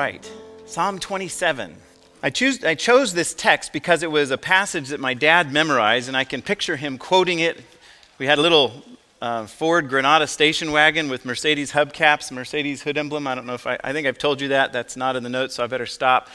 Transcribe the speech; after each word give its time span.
right, 0.00 0.32
Psalm 0.64 0.98
27. 0.98 1.76
I, 2.22 2.30
choose, 2.30 2.64
I 2.64 2.74
chose 2.74 3.12
this 3.12 3.34
text 3.34 3.70
because 3.70 4.02
it 4.02 4.10
was 4.10 4.30
a 4.30 4.38
passage 4.38 4.88
that 4.88 4.98
my 4.98 5.12
dad 5.12 5.52
memorized, 5.52 6.08
and 6.08 6.16
I 6.16 6.24
can 6.24 6.40
picture 6.40 6.76
him 6.76 6.96
quoting 6.96 7.40
it. 7.40 7.60
We 8.16 8.24
had 8.24 8.38
a 8.38 8.40
little 8.40 8.82
uh, 9.20 9.44
Ford 9.44 9.90
Granada 9.90 10.26
station 10.26 10.72
wagon 10.72 11.10
with 11.10 11.26
Mercedes 11.26 11.72
hubcaps, 11.72 12.32
Mercedes 12.32 12.80
hood 12.80 12.96
emblem. 12.96 13.26
I 13.26 13.34
don't 13.34 13.44
know 13.44 13.52
if 13.52 13.66
I, 13.66 13.76
I 13.84 13.92
think 13.92 14.06
I've 14.06 14.16
told 14.16 14.40
you 14.40 14.48
that. 14.48 14.72
That's 14.72 14.96
not 14.96 15.16
in 15.16 15.22
the 15.22 15.28
notes, 15.28 15.56
so 15.56 15.64
I 15.64 15.66
better 15.66 15.84
stop. 15.84 16.30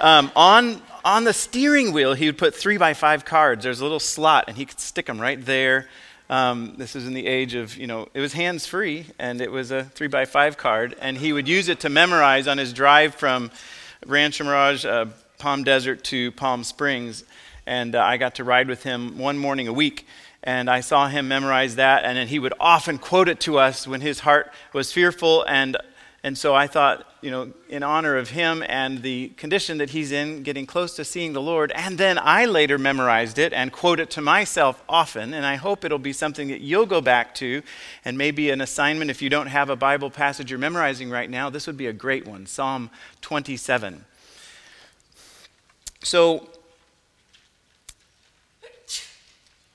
Um, 0.00 0.32
on, 0.34 0.82
on 1.04 1.22
the 1.22 1.32
steering 1.32 1.92
wheel, 1.92 2.14
he 2.14 2.26
would 2.26 2.38
put 2.38 2.52
three 2.52 2.78
by 2.78 2.94
five 2.94 3.24
cards. 3.24 3.62
There's 3.62 3.78
a 3.78 3.84
little 3.84 4.00
slot, 4.00 4.46
and 4.48 4.56
he 4.56 4.66
could 4.66 4.80
stick 4.80 5.06
them 5.06 5.20
right 5.20 5.40
there. 5.40 5.88
Um, 6.30 6.74
this 6.78 6.94
was 6.94 7.06
in 7.06 7.14
the 7.14 7.26
age 7.26 7.54
of, 7.54 7.76
you 7.76 7.86
know, 7.86 8.08
it 8.14 8.20
was 8.20 8.32
hands 8.32 8.66
free, 8.66 9.06
and 9.18 9.40
it 9.40 9.52
was 9.52 9.70
a 9.70 9.84
three 9.84 10.06
by 10.06 10.24
five 10.24 10.56
card, 10.56 10.96
and 11.00 11.16
he 11.18 11.32
would 11.32 11.46
use 11.46 11.68
it 11.68 11.80
to 11.80 11.88
memorize 11.88 12.46
on 12.48 12.58
his 12.58 12.72
drive 12.72 13.14
from 13.14 13.50
Rancho 14.06 14.44
Mirage, 14.44 14.84
uh, 14.84 15.06
Palm 15.38 15.64
Desert 15.64 16.02
to 16.04 16.32
Palm 16.32 16.64
Springs. 16.64 17.24
And 17.66 17.94
uh, 17.94 18.02
I 18.02 18.16
got 18.16 18.36
to 18.36 18.44
ride 18.44 18.68
with 18.68 18.82
him 18.82 19.18
one 19.18 19.38
morning 19.38 19.68
a 19.68 19.72
week 19.72 20.06
and 20.44 20.68
I 20.68 20.80
saw 20.80 21.08
him 21.08 21.26
memorize 21.26 21.76
that, 21.76 22.04
and 22.04 22.18
then 22.18 22.28
he 22.28 22.38
would 22.38 22.52
often 22.60 22.98
quote 22.98 23.28
it 23.28 23.40
to 23.40 23.58
us 23.58 23.88
when 23.88 24.02
his 24.02 24.20
heart 24.20 24.52
was 24.74 24.92
fearful. 24.92 25.42
And, 25.48 25.78
and 26.24 26.38
so 26.38 26.54
I 26.54 26.66
thought, 26.66 27.06
you 27.20 27.30
know, 27.30 27.52
in 27.68 27.82
honor 27.82 28.16
of 28.16 28.30
him 28.30 28.64
and 28.66 29.02
the 29.02 29.28
condition 29.36 29.76
that 29.76 29.90
he's 29.90 30.10
in, 30.10 30.42
getting 30.42 30.64
close 30.64 30.96
to 30.96 31.04
seeing 31.04 31.34
the 31.34 31.42
Lord. 31.42 31.70
And 31.72 31.98
then 31.98 32.18
I 32.18 32.46
later 32.46 32.78
memorized 32.78 33.38
it 33.38 33.52
and 33.52 33.70
quote 33.70 34.00
it 34.00 34.08
to 34.12 34.22
myself 34.22 34.82
often, 34.88 35.34
and 35.34 35.44
I 35.44 35.56
hope 35.56 35.84
it'll 35.84 35.98
be 35.98 36.14
something 36.14 36.48
that 36.48 36.62
you'll 36.62 36.86
go 36.86 37.02
back 37.02 37.34
to, 37.36 37.60
and 38.06 38.16
maybe 38.16 38.48
an 38.48 38.62
assignment 38.62 39.10
if 39.10 39.20
you 39.20 39.28
don't 39.28 39.48
have 39.48 39.68
a 39.68 39.76
Bible 39.76 40.08
passage 40.08 40.50
you're 40.50 40.58
memorizing 40.58 41.10
right 41.10 41.28
now. 41.28 41.50
This 41.50 41.66
would 41.66 41.76
be 41.76 41.88
a 41.88 41.92
great 41.92 42.26
one 42.26 42.46
Psalm 42.46 42.88
27. 43.20 44.06
So, 46.02 46.48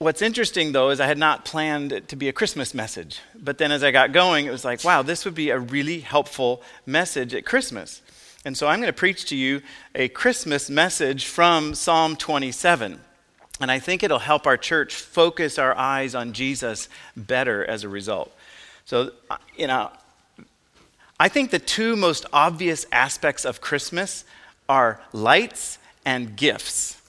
What's 0.02 0.22
interesting, 0.22 0.72
though, 0.72 0.92
is 0.92 1.02
I 1.02 1.08
had 1.08 1.17
not 1.17 1.44
planned 1.44 1.92
it 1.92 2.08
to 2.08 2.16
be 2.16 2.30
a 2.30 2.33
Christmas 2.33 2.73
message. 2.73 3.19
But 3.36 3.58
then 3.58 3.69
as 3.73 3.83
I 3.83 3.92
got 3.92 4.14
going, 4.14 4.45
it 4.45 4.50
was 4.50 4.64
like, 4.64 4.81
wow, 4.86 5.02
this 5.02 5.25
would 5.25 5.36
be 5.36 5.50
a 5.50 5.59
really 5.59 6.00
helpful 6.00 6.61
message 6.86 7.33
at 7.33 7.44
Christmas. 7.44 8.02
And 8.45 8.58
so 8.58 8.66
I'm 8.66 8.80
going 8.80 8.88
to 8.88 8.94
preach 8.94 9.25
to 9.25 9.36
you 9.36 9.61
a 9.94 10.08
Christmas 10.08 10.69
message 10.69 11.25
from 11.25 11.75
Psalm 11.75 12.16
27. 12.16 12.97
And 13.59 13.69
I 13.69 13.80
think 13.80 14.02
it'll 14.02 14.19
help 14.19 14.47
our 14.47 14.56
church 14.56 14.95
focus 14.95 15.59
our 15.59 15.75
eyes 15.75 16.16
on 16.16 16.31
Jesus 16.31 16.88
better 17.17 17.66
as 17.66 17.84
a 17.84 17.89
result. 17.89 18.34
So, 18.86 19.11
uh, 19.30 19.36
you 19.58 19.67
know, 19.67 19.91
I 21.19 21.28
think 21.28 21.52
the 21.52 21.59
two 21.59 21.97
most 21.97 22.25
obvious 22.31 22.86
aspects 22.94 23.44
of 23.44 23.59
Christmas 23.59 24.23
are 24.69 25.02
lights 25.11 25.78
and 26.06 26.38
gifts. 26.38 27.02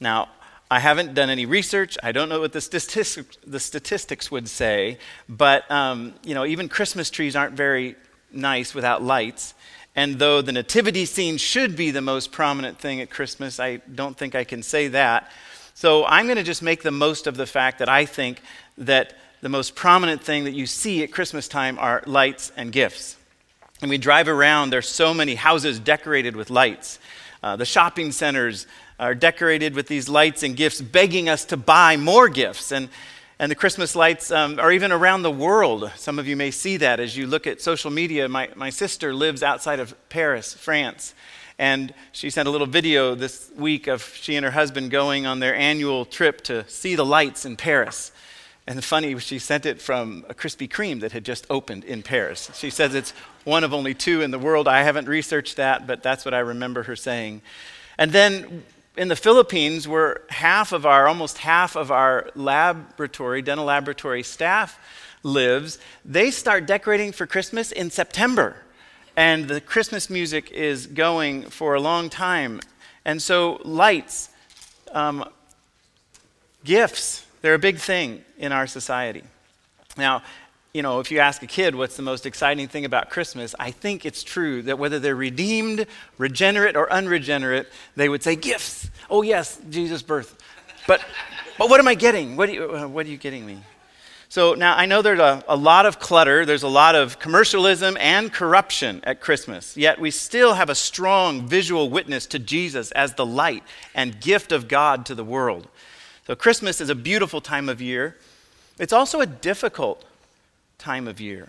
Now, 0.00 0.30
I 0.72 0.78
haven't 0.78 1.12
done 1.12 1.28
any 1.28 1.44
research. 1.44 1.98
I 2.02 2.12
don't 2.12 2.30
know 2.30 2.40
what 2.40 2.54
the 2.54 2.60
statistics, 2.62 3.36
the 3.46 3.60
statistics 3.60 4.30
would 4.30 4.48
say, 4.48 4.96
but 5.28 5.70
um, 5.70 6.14
you 6.24 6.34
know, 6.34 6.46
even 6.46 6.70
Christmas 6.70 7.10
trees 7.10 7.36
aren't 7.36 7.52
very 7.52 7.94
nice 8.32 8.74
without 8.74 9.02
lights. 9.02 9.52
And 9.94 10.18
though 10.18 10.40
the 10.40 10.50
nativity 10.50 11.04
scene 11.04 11.36
should 11.36 11.76
be 11.76 11.90
the 11.90 12.00
most 12.00 12.32
prominent 12.32 12.78
thing 12.78 13.02
at 13.02 13.10
Christmas, 13.10 13.60
I 13.60 13.82
don't 13.94 14.16
think 14.16 14.34
I 14.34 14.44
can 14.44 14.62
say 14.62 14.88
that. 14.88 15.30
So 15.74 16.06
I'm 16.06 16.24
going 16.24 16.38
to 16.38 16.42
just 16.42 16.62
make 16.62 16.82
the 16.82 16.90
most 16.90 17.26
of 17.26 17.36
the 17.36 17.44
fact 17.44 17.78
that 17.80 17.90
I 17.90 18.06
think 18.06 18.40
that 18.78 19.12
the 19.42 19.50
most 19.50 19.74
prominent 19.74 20.22
thing 20.22 20.44
that 20.44 20.52
you 20.52 20.64
see 20.64 21.02
at 21.02 21.12
Christmas 21.12 21.48
time 21.48 21.78
are 21.78 22.02
lights 22.06 22.50
and 22.56 22.72
gifts. 22.72 23.18
And 23.82 23.90
we 23.90 23.98
drive 23.98 24.26
around, 24.26 24.70
there's 24.70 24.88
so 24.88 25.12
many 25.12 25.34
houses 25.34 25.78
decorated 25.78 26.34
with 26.34 26.48
lights. 26.48 26.98
Uh, 27.42 27.56
the 27.56 27.66
shopping 27.66 28.12
centers 28.12 28.66
are 29.02 29.14
decorated 29.16 29.74
with 29.74 29.88
these 29.88 30.08
lights 30.08 30.44
and 30.44 30.56
gifts, 30.56 30.80
begging 30.80 31.28
us 31.28 31.44
to 31.46 31.56
buy 31.56 31.96
more 31.96 32.28
gifts. 32.28 32.70
And, 32.70 32.88
and 33.40 33.50
the 33.50 33.56
Christmas 33.56 33.96
lights 33.96 34.30
um, 34.30 34.60
are 34.60 34.70
even 34.70 34.92
around 34.92 35.22
the 35.22 35.30
world. 35.30 35.90
Some 35.96 36.20
of 36.20 36.28
you 36.28 36.36
may 36.36 36.52
see 36.52 36.76
that 36.76 37.00
as 37.00 37.16
you 37.16 37.26
look 37.26 37.48
at 37.48 37.60
social 37.60 37.90
media. 37.90 38.28
My, 38.28 38.50
my 38.54 38.70
sister 38.70 39.12
lives 39.12 39.42
outside 39.42 39.80
of 39.80 39.96
Paris, 40.08 40.54
France. 40.54 41.14
And 41.58 41.92
she 42.12 42.30
sent 42.30 42.46
a 42.46 42.50
little 42.52 42.66
video 42.68 43.16
this 43.16 43.50
week 43.56 43.88
of 43.88 44.04
she 44.14 44.36
and 44.36 44.44
her 44.44 44.52
husband 44.52 44.92
going 44.92 45.26
on 45.26 45.40
their 45.40 45.54
annual 45.56 46.04
trip 46.04 46.40
to 46.42 46.64
see 46.68 46.94
the 46.94 47.04
lights 47.04 47.44
in 47.44 47.56
Paris. 47.56 48.12
And 48.68 48.82
funny, 48.84 49.18
she 49.18 49.40
sent 49.40 49.66
it 49.66 49.82
from 49.82 50.24
a 50.28 50.34
Krispy 50.34 50.68
Kreme 50.70 51.00
that 51.00 51.10
had 51.10 51.24
just 51.24 51.44
opened 51.50 51.82
in 51.82 52.04
Paris. 52.04 52.52
She 52.54 52.70
says 52.70 52.94
it's 52.94 53.10
one 53.42 53.64
of 53.64 53.74
only 53.74 53.94
two 53.94 54.20
in 54.20 54.30
the 54.30 54.38
world. 54.38 54.68
I 54.68 54.84
haven't 54.84 55.08
researched 55.08 55.56
that, 55.56 55.88
but 55.88 56.04
that's 56.04 56.24
what 56.24 56.34
I 56.34 56.38
remember 56.38 56.84
her 56.84 56.94
saying. 56.94 57.42
And 57.98 58.12
then 58.12 58.62
in 58.96 59.08
the 59.08 59.16
Philippines, 59.16 59.88
where 59.88 60.22
half 60.28 60.72
of 60.72 60.84
our, 60.84 61.08
almost 61.08 61.38
half 61.38 61.76
of 61.76 61.90
our 61.90 62.30
laboratory, 62.34 63.42
dental 63.42 63.64
laboratory 63.64 64.22
staff 64.22 64.78
lives, 65.22 65.78
they 66.04 66.30
start 66.30 66.66
decorating 66.66 67.12
for 67.12 67.26
Christmas 67.26 67.72
in 67.72 67.90
September. 67.90 68.56
And 69.16 69.48
the 69.48 69.60
Christmas 69.60 70.10
music 70.10 70.50
is 70.50 70.86
going 70.86 71.44
for 71.44 71.74
a 71.74 71.80
long 71.80 72.10
time. 72.10 72.60
And 73.04 73.20
so, 73.20 73.60
lights, 73.64 74.30
um, 74.92 75.28
gifts, 76.64 77.26
they're 77.40 77.54
a 77.54 77.58
big 77.58 77.78
thing 77.78 78.24
in 78.38 78.52
our 78.52 78.66
society. 78.66 79.24
Now, 79.96 80.22
you 80.74 80.80
know, 80.80 81.00
if 81.00 81.10
you 81.10 81.18
ask 81.18 81.42
a 81.42 81.46
kid 81.46 81.74
what's 81.74 81.96
the 81.96 82.02
most 82.02 82.24
exciting 82.24 82.66
thing 82.66 82.86
about 82.86 83.10
Christmas, 83.10 83.54
I 83.58 83.70
think 83.70 84.06
it's 84.06 84.22
true 84.22 84.62
that 84.62 84.78
whether 84.78 84.98
they're 84.98 85.14
redeemed, 85.14 85.86
regenerate, 86.16 86.76
or 86.76 86.90
unregenerate, 86.90 87.68
they 87.94 88.08
would 88.08 88.22
say 88.22 88.36
gifts. 88.36 88.90
Oh, 89.10 89.20
yes, 89.20 89.60
Jesus' 89.68 90.00
birth. 90.00 90.38
But, 90.86 91.04
but 91.58 91.68
what 91.68 91.78
am 91.78 91.88
I 91.88 91.94
getting? 91.94 92.36
What, 92.36 92.50
you, 92.50 92.74
uh, 92.74 92.88
what 92.88 93.04
are 93.04 93.10
you 93.10 93.18
getting 93.18 93.44
me? 93.44 93.58
So 94.30 94.54
now 94.54 94.74
I 94.74 94.86
know 94.86 95.02
there's 95.02 95.20
a, 95.20 95.44
a 95.46 95.56
lot 95.56 95.84
of 95.84 95.98
clutter, 95.98 96.46
there's 96.46 96.62
a 96.62 96.68
lot 96.68 96.94
of 96.94 97.18
commercialism 97.18 97.98
and 98.00 98.32
corruption 98.32 99.02
at 99.04 99.20
Christmas, 99.20 99.76
yet 99.76 100.00
we 100.00 100.10
still 100.10 100.54
have 100.54 100.70
a 100.70 100.74
strong 100.74 101.46
visual 101.46 101.90
witness 101.90 102.24
to 102.28 102.38
Jesus 102.38 102.92
as 102.92 103.12
the 103.12 103.26
light 103.26 103.62
and 103.94 104.22
gift 104.22 104.50
of 104.50 104.68
God 104.68 105.04
to 105.04 105.14
the 105.14 105.22
world. 105.22 105.68
So 106.26 106.34
Christmas 106.34 106.80
is 106.80 106.88
a 106.88 106.94
beautiful 106.94 107.42
time 107.42 107.68
of 107.68 107.82
year. 107.82 108.16
It's 108.78 108.94
also 108.94 109.20
a 109.20 109.26
difficult 109.26 110.02
time 110.82 111.06
of 111.06 111.20
year. 111.20 111.48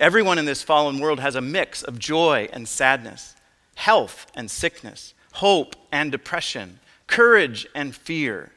Everyone 0.00 0.36
in 0.36 0.44
this 0.44 0.62
fallen 0.62 0.98
world 0.98 1.20
has 1.20 1.36
a 1.36 1.40
mix 1.40 1.82
of 1.82 1.98
joy 1.98 2.48
and 2.52 2.68
sadness, 2.68 3.36
health 3.76 4.26
and 4.34 4.50
sickness, 4.50 5.14
hope 5.34 5.76
and 5.92 6.10
depression, 6.10 6.80
courage 7.06 7.66
and 7.74 7.94
fear. 7.94 8.50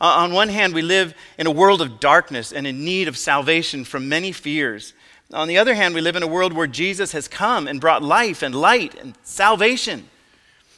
Uh, 0.00 0.04
on 0.04 0.32
one 0.32 0.48
hand, 0.48 0.74
we 0.74 0.82
live 0.82 1.14
in 1.38 1.46
a 1.46 1.52
world 1.52 1.80
of 1.80 2.00
darkness 2.00 2.52
and 2.52 2.66
in 2.66 2.84
need 2.84 3.06
of 3.06 3.16
salvation 3.16 3.84
from 3.84 4.08
many 4.08 4.32
fears. 4.32 4.92
On 5.32 5.46
the 5.46 5.58
other 5.58 5.74
hand, 5.74 5.94
we 5.94 6.00
live 6.00 6.16
in 6.16 6.24
a 6.24 6.26
world 6.28 6.52
where 6.52 6.66
Jesus 6.66 7.12
has 7.12 7.28
come 7.28 7.68
and 7.68 7.80
brought 7.80 8.02
life 8.02 8.42
and 8.42 8.54
light 8.54 8.94
and 8.96 9.14
salvation. 9.22 10.08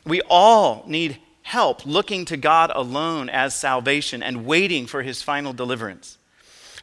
We 0.05 0.21
all 0.29 0.85
need 0.87 1.19
help 1.43 1.87
looking 1.87 2.27
to 2.27 2.37
God 2.37 2.71
alone 2.75 3.31
as 3.31 3.55
salvation 3.55 4.23
and 4.23 4.45
waiting 4.45 4.87
for 4.87 5.03
his 5.03 5.23
final 5.23 5.55
deliverance. 5.55 6.19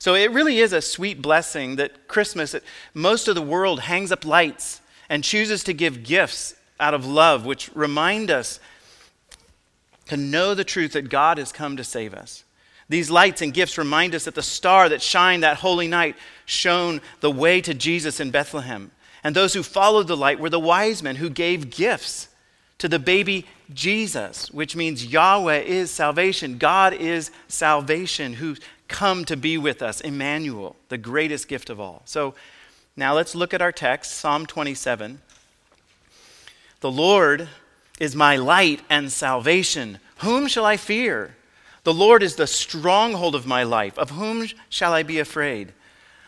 So 0.04 0.16
it 0.16 0.32
really 0.34 0.60
is 0.60 0.74
a 0.74 0.82
sweet 0.82 1.22
blessing 1.22 1.78
that 1.78 2.10
Christmas, 2.10 2.52
that 2.52 2.64
most 2.94 3.30
of 3.30 3.36
the 3.36 3.42
world 3.42 3.80
hangs 3.80 4.12
up 4.12 4.26
lights 4.26 4.82
and 5.08 5.24
chooses 5.24 5.64
to 5.64 5.74
give 5.74 6.04
gifts 6.04 6.56
out 6.78 6.94
of 6.94 7.06
love, 7.06 7.46
which 7.46 7.74
remind 7.74 8.30
us 8.30 8.60
to 10.08 10.18
know 10.18 10.56
the 10.56 10.66
truth 10.66 10.92
that 10.92 11.08
God 11.08 11.38
has 11.38 11.54
come 11.54 11.78
to 11.78 11.86
save 11.86 12.14
us. 12.14 12.44
These 12.90 13.10
lights 13.10 13.42
and 13.42 13.54
gifts 13.54 13.78
remind 13.78 14.14
us 14.14 14.26
that 14.26 14.36
the 14.36 14.42
star 14.42 14.90
that 14.90 15.02
shined 15.02 15.44
that 15.44 15.60
holy 15.60 15.88
night 15.88 16.18
shone 16.46 17.00
the 17.22 17.32
way 17.32 17.62
to 17.62 17.74
Jesus 17.74 18.20
in 18.20 18.30
Bethlehem. 18.30 18.92
And 19.24 19.34
those 19.34 19.54
who 19.54 19.64
followed 19.64 20.10
the 20.10 20.18
light 20.18 20.38
were 20.38 20.50
the 20.50 20.60
wise 20.60 21.02
men 21.02 21.16
who 21.16 21.30
gave 21.30 21.70
gifts 21.70 22.28
to 22.80 22.90
the 22.90 23.00
baby 23.00 23.46
Jesus, 23.74 24.52
which 24.52 24.76
means 24.76 25.06
Yahweh 25.06 25.60
is 25.60 25.90
salvation. 25.92 26.58
God 26.58 26.94
is 26.94 27.32
salvation, 27.48 28.34
who 28.34 28.58
come 28.88 29.26
to 29.26 29.38
be 29.38 29.58
with 29.58 29.82
us, 29.82 30.02
Emmanuel, 30.02 30.76
the 30.90 30.98
greatest 30.98 31.48
gift 31.48 31.70
of 31.70 31.80
all. 31.80 32.02
So 32.06 32.36
now 32.96 33.14
let's 33.16 33.36
look 33.36 33.54
at 33.54 33.62
our 33.62 33.72
text, 33.72 34.12
Psalm 34.12 34.46
27. 34.46 35.22
The 36.82 36.92
Lord 36.92 37.50
is 38.00 38.16
my 38.16 38.36
light 38.36 38.82
and 38.90 39.12
salvation. 39.12 40.00
Whom 40.18 40.48
shall 40.48 40.66
I 40.66 40.78
fear? 40.78 41.36
The 41.84 41.94
Lord 41.94 42.24
is 42.24 42.36
the 42.36 42.48
stronghold 42.48 43.36
of 43.36 43.48
my 43.48 43.64
life. 43.64 43.98
Of 43.98 44.12
whom 44.12 44.48
shall 44.70 44.94
I 44.94 45.04
be 45.04 45.20
afraid? 45.20 45.74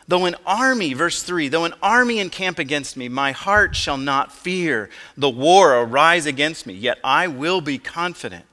Though 0.07 0.25
an 0.25 0.35
army, 0.45 0.93
verse 0.93 1.23
3, 1.23 1.47
though 1.49 1.65
an 1.65 1.73
army 1.81 2.19
encamp 2.19 2.59
against 2.59 2.95
me, 2.95 3.09
my 3.09 3.31
heart 3.31 3.75
shall 3.75 3.97
not 3.97 4.31
fear. 4.31 4.89
The 5.17 5.29
war 5.29 5.75
arise 5.75 6.25
against 6.25 6.67
me, 6.67 6.73
yet 6.73 6.99
I 7.03 7.27
will 7.27 7.59
be 7.61 7.79
confident. 7.79 8.45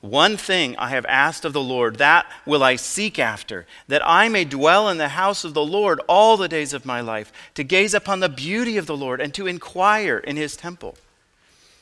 One 0.00 0.36
thing 0.36 0.76
I 0.76 0.90
have 0.90 1.06
asked 1.06 1.44
of 1.44 1.52
the 1.52 1.60
Lord, 1.60 1.98
that 1.98 2.30
will 2.46 2.62
I 2.62 2.76
seek 2.76 3.18
after, 3.18 3.66
that 3.88 4.06
I 4.06 4.28
may 4.28 4.44
dwell 4.44 4.88
in 4.88 4.98
the 4.98 5.08
house 5.08 5.42
of 5.42 5.54
the 5.54 5.64
Lord 5.64 6.00
all 6.08 6.36
the 6.36 6.48
days 6.48 6.72
of 6.72 6.86
my 6.86 7.00
life, 7.00 7.32
to 7.54 7.64
gaze 7.64 7.94
upon 7.94 8.20
the 8.20 8.28
beauty 8.28 8.76
of 8.76 8.86
the 8.86 8.96
Lord 8.96 9.20
and 9.20 9.34
to 9.34 9.48
inquire 9.48 10.18
in 10.18 10.36
his 10.36 10.56
temple. 10.56 10.96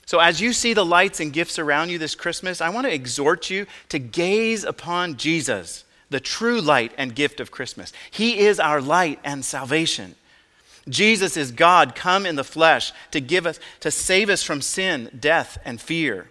So, 0.07 0.19
as 0.21 0.41
you 0.41 0.53
see 0.53 0.73
the 0.73 0.87
lights 0.87 1.21
and 1.21 1.33
gifts 1.33 1.59
around 1.59 1.91
you 1.91 1.99
this 1.99 2.15
Christmas, 2.15 2.61
I 2.61 2.71
want 2.71 2.87
to 2.87 2.95
exhort 2.95 3.51
you 3.51 3.67
to 3.91 3.99
gaze 3.99 4.65
upon 4.65 5.17
Jesus, 5.17 5.85
the 6.09 6.21
true 6.21 6.61
light 6.61 6.93
and 6.97 7.15
gift 7.15 7.41
of 7.41 7.51
Christmas. 7.51 7.93
He 8.11 8.39
is 8.39 8.61
our 8.61 8.81
light 8.81 9.19
and 9.25 9.45
salvation. 9.45 10.15
Jesus 10.89 11.37
is 11.37 11.51
God 11.51 11.97
come 11.97 12.25
in 12.25 12.37
the 12.37 12.45
flesh 12.45 12.93
to 13.11 13.21
give 13.21 13.45
us 13.47 13.59
to 13.81 13.91
save 13.91 14.31
us 14.31 14.43
from 14.45 14.63
sin, 14.63 15.11
death 15.19 15.59
and 15.65 15.81
fear. 15.81 16.29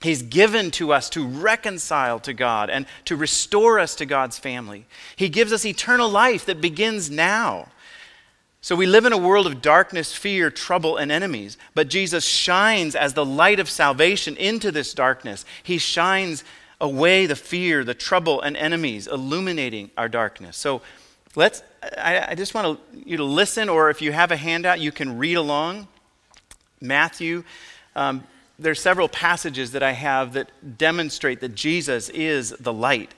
He's 0.00 0.22
given 0.22 0.70
to 0.72 0.92
us 0.92 1.08
to 1.10 1.26
reconcile 1.26 2.20
to 2.20 2.32
God 2.32 2.70
and 2.70 2.86
to 3.06 3.16
restore 3.16 3.78
us 3.78 3.94
to 3.96 4.06
God's 4.06 4.38
family. 4.38 4.86
He 5.16 5.28
gives 5.28 5.52
us 5.52 5.64
eternal 5.64 6.08
life 6.08 6.46
that 6.46 6.60
begins 6.60 7.10
now. 7.10 7.68
So 8.60 8.74
we 8.74 8.86
live 8.86 9.04
in 9.04 9.12
a 9.12 9.18
world 9.18 9.46
of 9.46 9.62
darkness, 9.62 10.12
fear, 10.12 10.50
trouble, 10.50 10.96
and 10.96 11.12
enemies. 11.12 11.56
But 11.74 11.88
Jesus 11.88 12.24
shines 12.24 12.96
as 12.96 13.14
the 13.14 13.24
light 13.24 13.60
of 13.60 13.70
salvation 13.70 14.36
into 14.36 14.72
this 14.72 14.92
darkness. 14.92 15.44
He 15.62 15.78
shines 15.78 16.42
away 16.80 17.26
the 17.26 17.36
fear, 17.36 17.84
the 17.84 17.94
trouble, 17.94 18.40
and 18.40 18.56
enemies, 18.56 19.06
illuminating 19.06 19.90
our 19.96 20.08
darkness. 20.08 20.56
So 20.56 20.82
let's, 21.36 21.62
I, 21.96 22.32
I 22.32 22.34
just 22.34 22.54
want 22.54 22.80
you 22.92 23.16
to 23.18 23.24
listen, 23.24 23.68
or 23.68 23.88
if 23.88 24.02
you 24.02 24.12
have 24.12 24.32
a 24.32 24.36
handout, 24.36 24.80
you 24.80 24.92
can 24.92 25.16
read 25.16 25.34
along. 25.34 25.88
Matthew, 26.80 27.44
um, 27.94 28.24
there's 28.58 28.80
several 28.80 29.08
passages 29.08 29.72
that 29.72 29.82
I 29.82 29.92
have 29.92 30.32
that 30.32 30.78
demonstrate 30.78 31.40
that 31.40 31.54
Jesus 31.54 32.08
is 32.08 32.50
the 32.50 32.72
light. 32.72 33.14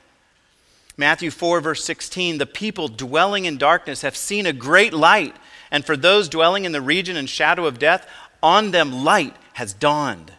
Matthew 0.97 1.31
4, 1.31 1.61
verse 1.61 1.85
16 1.85 2.39
The 2.39 2.47
people 2.47 2.89
dwelling 2.89 3.45
in 3.45 3.57
darkness 3.57 4.03
have 4.03 4.17
seen 4.17 4.47
a 4.47 4.53
great 4.53 4.93
light, 4.93 5.37
and 5.71 5.85
for 5.85 5.97
those 5.97 6.29
dwelling 6.29 6.65
in 6.65 6.73
the 6.73 6.81
region 6.81 7.17
and 7.17 7.29
shadow 7.29 7.67
of 7.67 7.79
death, 7.79 8.09
on 8.43 8.73
them 8.73 9.05
light 9.05 9.37
has 9.55 9.73
dawned. 9.73 10.33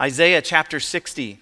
Isaiah 0.00 0.42
chapter 0.42 0.78
60 0.78 1.40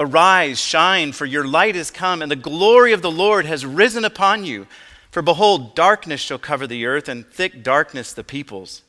Arise, 0.00 0.60
shine, 0.60 1.10
for 1.10 1.26
your 1.26 1.44
light 1.44 1.74
is 1.74 1.90
come, 1.90 2.22
and 2.22 2.30
the 2.30 2.36
glory 2.36 2.92
of 2.92 3.02
the 3.02 3.10
Lord 3.10 3.46
has 3.46 3.66
risen 3.66 4.04
upon 4.04 4.44
you. 4.44 4.68
For 5.10 5.22
behold, 5.22 5.74
darkness 5.74 6.20
shall 6.20 6.38
cover 6.38 6.68
the 6.68 6.86
earth, 6.86 7.08
and 7.08 7.26
thick 7.26 7.64
darkness 7.64 8.12
the 8.12 8.22
peoples. 8.22 8.82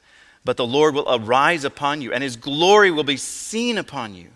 But 0.50 0.58
the 0.58 0.66
Lord 0.66 0.96
will 0.96 1.06
arise 1.08 1.64
upon 1.64 2.02
you, 2.02 2.12
and 2.12 2.24
his 2.24 2.36
glory 2.36 2.90
will 2.90 3.04
be 3.04 3.18
seen 3.18 3.78
upon 3.78 4.16
you. 4.16 4.30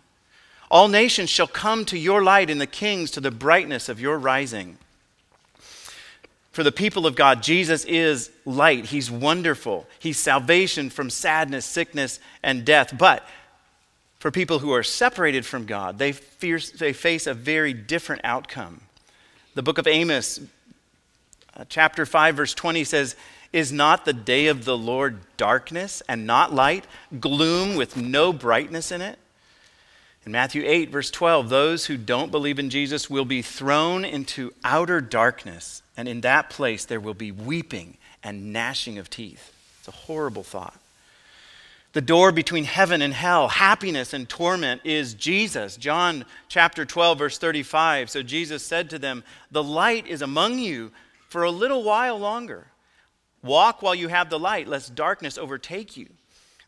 All 0.69 0.87
nations 0.87 1.31
shall 1.31 1.47
come 1.47 1.85
to 1.85 1.97
your 1.97 2.21
light, 2.21 2.51
and 2.51 2.61
the 2.61 2.67
kings 2.67 3.09
to 3.09 3.19
the 3.19 3.31
brightness 3.31 3.89
of 3.89 3.99
your 3.99 4.19
rising. 4.19 4.77
For 6.51 6.61
the 6.61 6.71
people 6.71 7.07
of 7.07 7.15
God, 7.15 7.41
Jesus 7.41 7.83
is 7.85 8.29
light. 8.45 8.85
He's 8.85 9.09
wonderful. 9.09 9.87
He's 9.97 10.19
salvation 10.19 10.91
from 10.91 11.09
sadness, 11.09 11.65
sickness, 11.65 12.19
and 12.43 12.63
death. 12.63 12.95
But 12.95 13.27
for 14.19 14.29
people 14.29 14.59
who 14.59 14.71
are 14.71 14.83
separated 14.83 15.47
from 15.47 15.65
God, 15.65 15.97
they, 15.97 16.11
they 16.11 16.93
face 16.93 17.25
a 17.25 17.33
very 17.33 17.73
different 17.73 18.21
outcome. 18.23 18.81
The 19.55 19.63
book 19.63 19.79
of 19.79 19.87
Amos, 19.87 20.39
uh, 21.57 21.65
chapter 21.69 22.05
5, 22.05 22.35
verse 22.35 22.53
20 22.53 22.83
says, 22.83 23.15
Is 23.53 23.71
not 23.71 24.03
the 24.03 24.13
day 24.13 24.47
of 24.47 24.65
the 24.65 24.77
Lord 24.77 25.19
darkness 25.37 26.01
and 26.09 26.25
not 26.25 26.53
light, 26.53 26.85
gloom 27.19 27.75
with 27.75 27.95
no 27.95 28.33
brightness 28.33 28.91
in 28.91 29.01
it? 29.01 29.19
In 30.25 30.31
Matthew 30.31 30.63
8, 30.65 30.89
verse 30.89 31.11
12, 31.11 31.49
those 31.49 31.85
who 31.85 31.95
don't 31.95 32.31
believe 32.31 32.57
in 32.57 32.69
Jesus 32.69 33.09
will 33.09 33.25
be 33.25 33.41
thrown 33.41 34.03
into 34.03 34.53
outer 34.63 35.01
darkness, 35.01 35.83
and 35.95 36.07
in 36.07 36.21
that 36.21 36.49
place 36.49 36.85
there 36.85 36.99
will 36.99 37.13
be 37.13 37.31
weeping 37.31 37.97
and 38.23 38.51
gnashing 38.51 38.97
of 38.97 39.09
teeth. 39.09 39.53
It's 39.79 39.87
a 39.87 39.91
horrible 39.91 40.43
thought. 40.43 40.79
The 41.91 42.01
door 42.01 42.31
between 42.31 42.63
heaven 42.63 43.03
and 43.03 43.13
hell, 43.13 43.49
happiness 43.49 44.13
and 44.13 44.27
torment, 44.27 44.81
is 44.83 45.13
Jesus. 45.13 45.77
John 45.77 46.25
chapter 46.47 46.85
12, 46.85 47.19
verse 47.19 47.37
35. 47.37 48.09
So 48.09 48.23
Jesus 48.23 48.63
said 48.63 48.89
to 48.89 48.97
them, 48.97 49.23
The 49.51 49.61
light 49.61 50.07
is 50.07 50.23
among 50.23 50.57
you 50.57 50.91
for 51.27 51.43
a 51.43 51.51
little 51.51 51.83
while 51.83 52.17
longer. 52.17 52.65
Walk 53.43 53.81
while 53.81 53.93
you 53.93 54.07
have 54.07 54.29
the 54.29 54.39
light, 54.39 54.67
lest 54.67 54.95
darkness 54.95 55.37
overtake 55.37 55.97
you. 55.97 56.07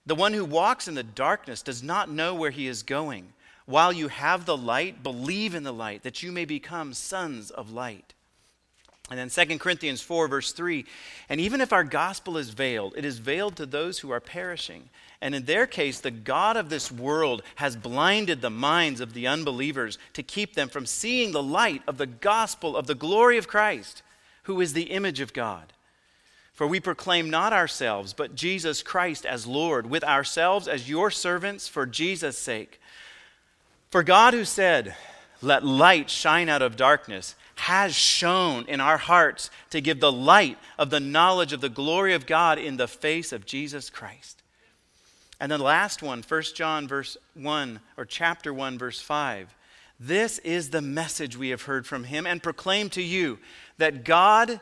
The 0.05 0.15
one 0.15 0.33
who 0.33 0.45
walks 0.45 0.87
in 0.87 0.93
the 0.93 1.03
darkness 1.03 1.61
does 1.61 1.81
not 1.81 2.11
know 2.11 2.35
where 2.35 2.51
he 2.51 2.67
is 2.67 2.83
going. 2.83 3.33
While 3.65 3.91
you 3.91 4.09
have 4.09 4.45
the 4.45 4.57
light, 4.57 5.01
believe 5.01 5.55
in 5.55 5.63
the 5.63 5.73
light, 5.73 6.03
that 6.03 6.21
you 6.21 6.31
may 6.31 6.45
become 6.45 6.93
sons 6.93 7.49
of 7.49 7.71
light. 7.71 8.13
And 9.09 9.19
then 9.19 9.29
2 9.29 9.59
Corinthians 9.59 10.01
4, 10.01 10.27
verse 10.27 10.51
3 10.51 10.85
And 11.29 11.39
even 11.39 11.61
if 11.61 11.71
our 11.71 11.83
gospel 11.83 12.37
is 12.37 12.49
veiled, 12.49 12.93
it 12.97 13.05
is 13.05 13.19
veiled 13.19 13.55
to 13.55 13.65
those 13.65 13.99
who 13.99 14.11
are 14.11 14.19
perishing. 14.19 14.89
And 15.21 15.33
in 15.33 15.45
their 15.45 15.65
case, 15.65 15.99
the 15.99 16.11
God 16.11 16.57
of 16.57 16.69
this 16.69 16.91
world 16.91 17.41
has 17.55 17.75
blinded 17.75 18.41
the 18.41 18.49
minds 18.49 19.01
of 19.01 19.13
the 19.13 19.27
unbelievers 19.27 19.97
to 20.13 20.23
keep 20.23 20.53
them 20.53 20.69
from 20.69 20.85
seeing 20.85 21.31
the 21.31 21.43
light 21.43 21.81
of 21.87 21.97
the 21.97 22.07
gospel 22.07 22.75
of 22.75 22.87
the 22.87 22.95
glory 22.95 23.37
of 23.37 23.47
Christ, 23.47 24.03
who 24.43 24.59
is 24.59 24.73
the 24.73 24.83
image 24.83 25.19
of 25.19 25.33
God. 25.33 25.71
For 26.55 26.65
we 26.65 26.79
proclaim 26.79 27.29
not 27.29 27.51
ourselves, 27.51 28.13
but 28.13 28.33
Jesus 28.33 28.81
Christ 28.81 29.25
as 29.25 29.45
Lord, 29.45 29.89
with 29.89 30.05
ourselves 30.05 30.69
as 30.69 30.89
your 30.89 31.11
servants 31.11 31.67
for 31.67 31.85
Jesus' 31.85 32.37
sake. 32.37 32.79
For 33.89 34.03
God, 34.03 34.33
who 34.33 34.45
said, 34.45 34.95
Let 35.41 35.65
light 35.65 36.09
shine 36.09 36.47
out 36.47 36.61
of 36.61 36.77
darkness, 36.77 37.35
has 37.55 37.93
shone 37.93 38.65
in 38.69 38.79
our 38.79 38.97
hearts 38.97 39.49
to 39.71 39.81
give 39.81 39.99
the 39.99 40.11
light 40.11 40.57
of 40.79 40.89
the 40.89 41.01
knowledge 41.01 41.51
of 41.51 41.59
the 41.59 41.67
glory 41.67 42.13
of 42.13 42.25
God 42.25 42.57
in 42.57 42.77
the 42.77 42.87
face 42.87 43.33
of 43.33 43.45
Jesus 43.45 43.89
Christ. 43.89 44.41
And 45.41 45.51
the 45.51 45.57
last 45.57 46.01
one, 46.01 46.23
1 46.25 46.41
John 46.55 46.87
verse 46.87 47.17
1 47.33 47.81
or 47.97 48.05
chapter 48.05 48.53
1 48.53 48.77
verse 48.77 49.01
5. 49.01 49.53
This 49.99 50.39
is 50.39 50.69
the 50.69 50.81
message 50.81 51.37
we 51.37 51.49
have 51.49 51.63
heard 51.63 51.85
from 51.85 52.05
him 52.05 52.25
and 52.25 52.41
proclaim 52.41 52.89
to 52.91 53.01
you 53.01 53.39
that 53.77 54.05
God 54.05 54.61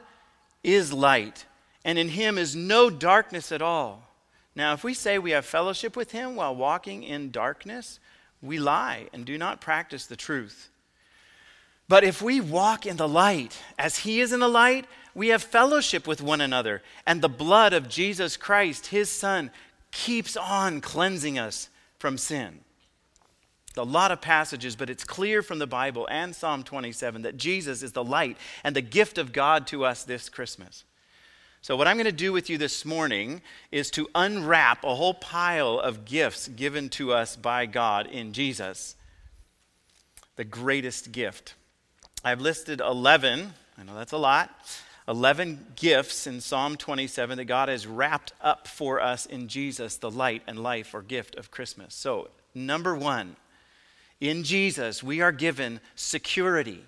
is 0.64 0.92
light 0.92 1.46
and 1.84 1.98
in 1.98 2.10
him 2.10 2.38
is 2.38 2.56
no 2.56 2.90
darkness 2.90 3.52
at 3.52 3.62
all. 3.62 4.08
Now, 4.56 4.74
if 4.74 4.84
we 4.84 4.94
say 4.94 5.18
we 5.18 5.32
have 5.32 5.46
fellowship 5.46 5.96
with 5.96 6.12
him 6.12 6.36
while 6.36 6.56
walking 6.56 7.04
in 7.04 7.32
darkness, 7.32 8.00
we 8.42 8.60
lie 8.60 9.08
and 9.14 9.26
do 9.26 9.38
not 9.38 9.62
practice 9.62 10.06
the 10.06 10.16
truth. 10.16 10.70
But 11.88 12.04
if 12.04 12.22
we 12.22 12.40
walk 12.40 12.86
in 12.86 12.98
the 12.98 13.08
light, 13.08 13.58
as 13.78 14.00
He 14.00 14.20
is 14.22 14.32
in 14.32 14.40
the 14.40 14.48
light, 14.48 14.86
we 15.14 15.28
have 15.30 15.44
fellowship 15.44 16.08
with 16.08 16.22
one 16.22 16.42
another, 16.42 16.82
and 17.06 17.22
the 17.22 17.30
blood 17.30 17.74
of 17.74 17.90
Jesus 17.90 18.38
Christ, 18.38 18.88
His 18.88 19.10
Son, 19.10 19.52
keeps 19.92 20.36
on 20.36 20.82
cleansing 20.82 21.38
us 21.38 21.70
from 22.00 22.18
sin. 22.18 22.62
A 23.76 23.84
lot 23.84 24.12
of 24.12 24.22
passages, 24.22 24.76
but 24.76 24.90
it's 24.90 25.04
clear 25.04 25.42
from 25.42 25.60
the 25.60 25.68
Bible 25.68 26.08
and 26.10 26.36
Psalm 26.36 26.64
27 26.64 27.24
that 27.24 27.38
Jesus 27.38 27.82
is 27.82 27.92
the 27.92 28.04
light 28.04 28.38
and 28.64 28.76
the 28.76 28.82
gift 28.82 29.18
of 29.18 29.34
God 29.34 29.66
to 29.68 29.84
us 29.84 30.04
this 30.04 30.30
Christmas. 30.30 30.84
So, 31.64 31.78
what 31.78 31.88
I'm 31.88 31.96
going 31.96 32.08
to 32.08 32.12
do 32.12 32.34
with 32.34 32.50
you 32.50 32.58
this 32.58 32.84
morning 32.84 33.42
is 33.72 33.90
to 33.92 34.10
unwrap 34.14 34.84
a 34.84 34.96
whole 34.96 35.14
pile 35.14 35.80
of 35.80 36.04
gifts 36.04 36.50
given 36.50 36.90
to 36.90 37.14
us 37.14 37.38
by 37.38 37.68
God 37.68 38.06
in 38.06 38.34
Jesus. 38.34 38.98
The 40.36 40.44
greatest 40.44 41.14
gift. 41.14 41.54
I've 42.22 42.42
listed 42.42 42.82
11, 42.82 43.54
I 43.78 43.84
know 43.84 43.96
that's 43.96 44.12
a 44.12 44.18
lot, 44.18 44.50
11 45.08 45.68
gifts 45.78 46.28
in 46.28 46.42
Psalm 46.42 46.76
27 46.76 47.38
that 47.38 47.46
God 47.46 47.70
has 47.70 47.88
wrapped 47.88 48.34
up 48.42 48.68
for 48.68 49.00
us 49.00 49.26
in 49.26 49.48
Jesus, 49.48 49.96
the 49.96 50.12
light 50.12 50.42
and 50.46 50.62
life 50.62 50.94
or 50.94 51.02
gift 51.02 51.36
of 51.36 51.50
Christmas. 51.50 51.96
So, 51.96 52.28
number 52.54 52.94
one, 52.94 53.38
in 54.20 54.44
Jesus, 54.44 55.02
we 55.02 55.22
are 55.22 55.32
given 55.32 55.80
security. 55.96 56.84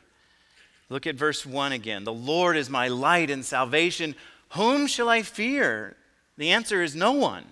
Look 0.90 1.08
at 1.08 1.16
verse 1.16 1.46
1 1.46 1.72
again. 1.72 2.04
The 2.04 2.14
Lord 2.14 2.58
is 2.58 2.70
my 2.70 2.90
light 2.90 3.30
and 3.30 3.44
salvation. 3.44 4.16
Whom 4.50 4.88
shall 4.88 5.10
I 5.10 5.22
fear? 5.22 5.96
The 6.38 6.52
answer 6.52 6.82
is 6.82 6.96
no 6.96 7.12
one. 7.12 7.46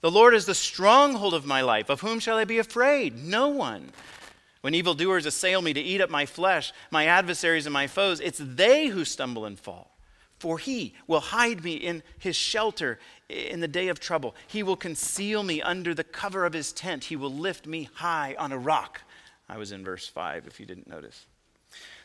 The 0.00 0.10
Lord 0.10 0.34
is 0.34 0.46
the 0.46 0.54
stronghold 0.54 1.34
of 1.34 1.46
my 1.46 1.62
life. 1.62 1.88
Of 1.88 2.00
whom 2.00 2.20
shall 2.20 2.36
I 2.36 2.44
be 2.44 2.58
afraid? 2.58 3.16
No 3.22 3.48
one. 3.48 3.90
When 4.60 4.74
evildoers 4.74 5.26
assail 5.26 5.62
me 5.62 5.72
to 5.72 5.80
eat 5.80 6.00
up 6.00 6.10
my 6.10 6.26
flesh, 6.26 6.72
my 6.90 7.06
adversaries 7.06 7.66
and 7.66 7.72
my 7.72 7.86
foes, 7.86 8.20
it's 8.20 8.40
they 8.42 8.88
who 8.88 9.04
stumble 9.04 9.44
and 9.44 9.58
fall. 9.58 9.96
For 10.38 10.58
he 10.58 10.94
will 11.06 11.20
hide 11.20 11.64
me 11.64 11.74
in 11.74 12.02
his 12.18 12.36
shelter 12.36 12.98
in 13.28 13.60
the 13.60 13.68
day 13.68 13.88
of 13.88 14.00
trouble. 14.00 14.34
He 14.46 14.62
will 14.62 14.76
conceal 14.76 15.42
me 15.42 15.62
under 15.62 15.94
the 15.94 16.04
cover 16.04 16.44
of 16.44 16.52
his 16.52 16.72
tent. 16.72 17.04
He 17.04 17.16
will 17.16 17.32
lift 17.32 17.66
me 17.66 17.88
high 17.94 18.34
on 18.38 18.52
a 18.52 18.58
rock. 18.58 19.00
I 19.48 19.56
was 19.56 19.72
in 19.72 19.84
verse 19.84 20.06
5, 20.08 20.46
if 20.46 20.60
you 20.60 20.66
didn't 20.66 20.88
notice. 20.88 21.26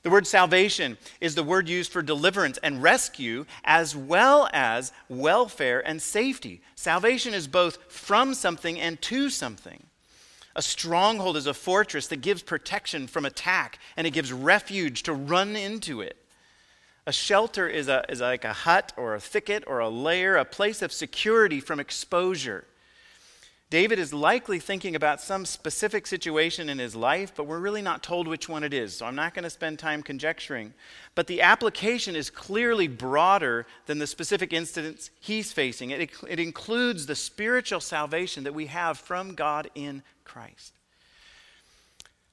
The 0.04 0.10
word 0.10 0.26
salvation 0.26 0.98
is 1.20 1.36
the 1.36 1.44
word 1.44 1.70
used 1.70 1.92
for 1.92 2.02
deliverance 2.02 2.58
and 2.64 2.82
rescue, 2.82 3.46
as 3.64 3.96
well 3.96 4.50
as 4.52 4.92
welfare 5.10 5.86
and 5.86 6.02
safety. 6.02 6.62
Salvation 6.76 7.36
is 7.36 7.48
both 7.48 7.78
from 7.92 8.34
something 8.34 8.80
and 8.80 9.00
to 9.04 9.30
something. 9.30 9.84
A 10.56 10.62
stronghold 10.62 11.38
is 11.38 11.46
a 11.46 11.54
fortress 11.54 12.08
that 12.08 12.22
gives 12.22 12.42
protection 12.42 13.08
from 13.08 13.26
attack 13.26 13.80
and 13.96 14.06
it 14.08 14.12
gives 14.12 14.34
refuge 14.34 15.04
to 15.04 15.14
run 15.14 15.56
into 15.56 16.02
it. 16.02 16.18
A 17.06 17.12
shelter 17.12 17.68
is, 17.68 17.88
a, 17.88 18.04
is 18.10 18.22
like 18.22 18.44
a 18.44 18.54
hut 18.54 18.94
or 18.98 19.16
a 19.16 19.20
thicket 19.20 19.64
or 19.66 19.80
a 19.80 19.90
lair, 19.90 20.36
a 20.36 20.46
place 20.46 20.82
of 20.82 20.92
security 20.92 21.60
from 21.60 21.80
exposure. 21.80 22.66
David 23.72 24.00
is 24.00 24.14
likely 24.14 24.60
thinking 24.60 24.98
about 24.98 25.22
some 25.22 25.46
specific 25.46 26.06
situation 26.06 26.68
in 26.68 26.78
his 26.78 26.94
life, 26.94 27.32
but 27.34 27.48
we're 27.48 27.58
really 27.58 27.82
not 27.82 28.04
told 28.04 28.28
which 28.28 28.50
one 28.50 28.66
it 28.66 28.74
is, 28.74 28.98
so 28.98 29.06
I'm 29.06 29.16
not 29.16 29.34
going 29.34 29.46
to 29.46 29.50
spend 29.50 29.80
time 29.80 30.04
conjecturing. 30.04 30.74
But 31.16 31.28
the 31.28 31.42
application 31.42 32.14
is 32.14 32.30
clearly 32.30 32.90
broader 32.90 33.66
than 33.86 33.98
the 33.98 34.08
specific 34.08 34.52
incidents 34.52 35.10
he's 35.22 35.54
facing. 35.54 35.92
It, 35.92 36.12
it 36.28 36.38
includes 36.38 37.06
the 37.06 37.16
spiritual 37.16 37.80
salvation 37.80 38.44
that 38.44 38.54
we 38.54 38.66
have 38.66 38.98
from 38.98 39.36
God 39.36 39.70
in 39.74 40.04
Christ. 40.26 40.74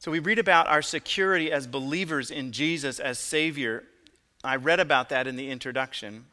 So 0.00 0.10
we 0.10 0.18
read 0.18 0.40
about 0.40 0.66
our 0.66 0.82
security 0.82 1.52
as 1.52 1.68
believers 1.68 2.32
in 2.32 2.50
Jesus 2.50 2.98
as 2.98 3.16
Savior. 3.16 3.84
I 4.42 4.56
read 4.56 4.80
about 4.80 5.08
that 5.10 5.28
in 5.28 5.36
the 5.36 5.50
introduction 5.50 6.24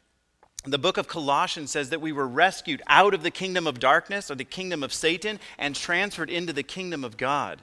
the 0.72 0.78
book 0.78 0.96
of 0.96 1.06
Colossians 1.06 1.70
says 1.70 1.90
that 1.90 2.00
we 2.00 2.12
were 2.12 2.26
rescued 2.26 2.82
out 2.88 3.14
of 3.14 3.22
the 3.22 3.30
kingdom 3.30 3.66
of 3.66 3.78
darkness 3.78 4.30
or 4.30 4.34
the 4.34 4.44
kingdom 4.44 4.82
of 4.82 4.92
Satan 4.92 5.38
and 5.58 5.74
transferred 5.74 6.30
into 6.30 6.52
the 6.52 6.62
kingdom 6.62 7.04
of 7.04 7.16
God. 7.16 7.62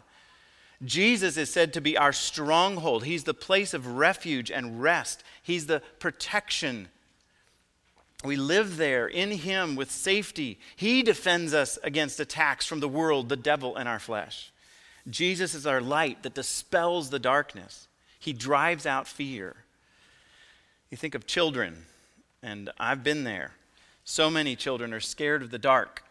Jesus 0.84 1.38
is 1.38 1.52
said 1.52 1.74
to 1.74 1.82
be 1.82 1.98
our 1.98 2.14
stronghold. 2.14 3.04
He's 3.04 3.24
the 3.24 3.34
place 3.34 3.74
of 3.74 3.88
refuge 3.88 4.52
and 4.52 4.82
rest, 4.82 5.24
He's 5.42 5.66
the 5.66 5.82
protection. 6.00 6.90
We 8.24 8.38
live 8.38 8.78
there 8.78 9.06
in 9.06 9.32
Him 9.32 9.76
with 9.76 9.92
safety. 9.92 10.58
He 10.78 11.04
defends 11.04 11.54
us 11.54 11.78
against 11.84 12.22
attacks 12.22 12.66
from 12.66 12.80
the 12.80 12.88
world, 12.88 13.28
the 13.28 13.36
devil, 13.36 13.76
and 13.76 13.90
our 13.90 14.00
flesh. 14.00 14.54
Jesus 15.10 15.54
is 15.54 15.68
our 15.68 15.82
light 15.82 16.24
that 16.24 16.34
dispels 16.34 17.10
the 17.10 17.20
darkness, 17.20 17.88
He 18.20 18.32
drives 18.32 18.86
out 18.86 19.08
fear. 19.08 19.56
You 20.90 20.96
think 20.96 21.16
of 21.16 21.28
children 21.28 21.86
and 22.44 22.70
I've 22.78 23.04
been 23.04 23.24
there. 23.24 23.52
So 24.04 24.30
many 24.30 24.56
children 24.56 24.94
are 24.94 25.00
scared 25.00 25.42
of 25.42 25.50
the 25.50 25.58
dark. 25.58 26.04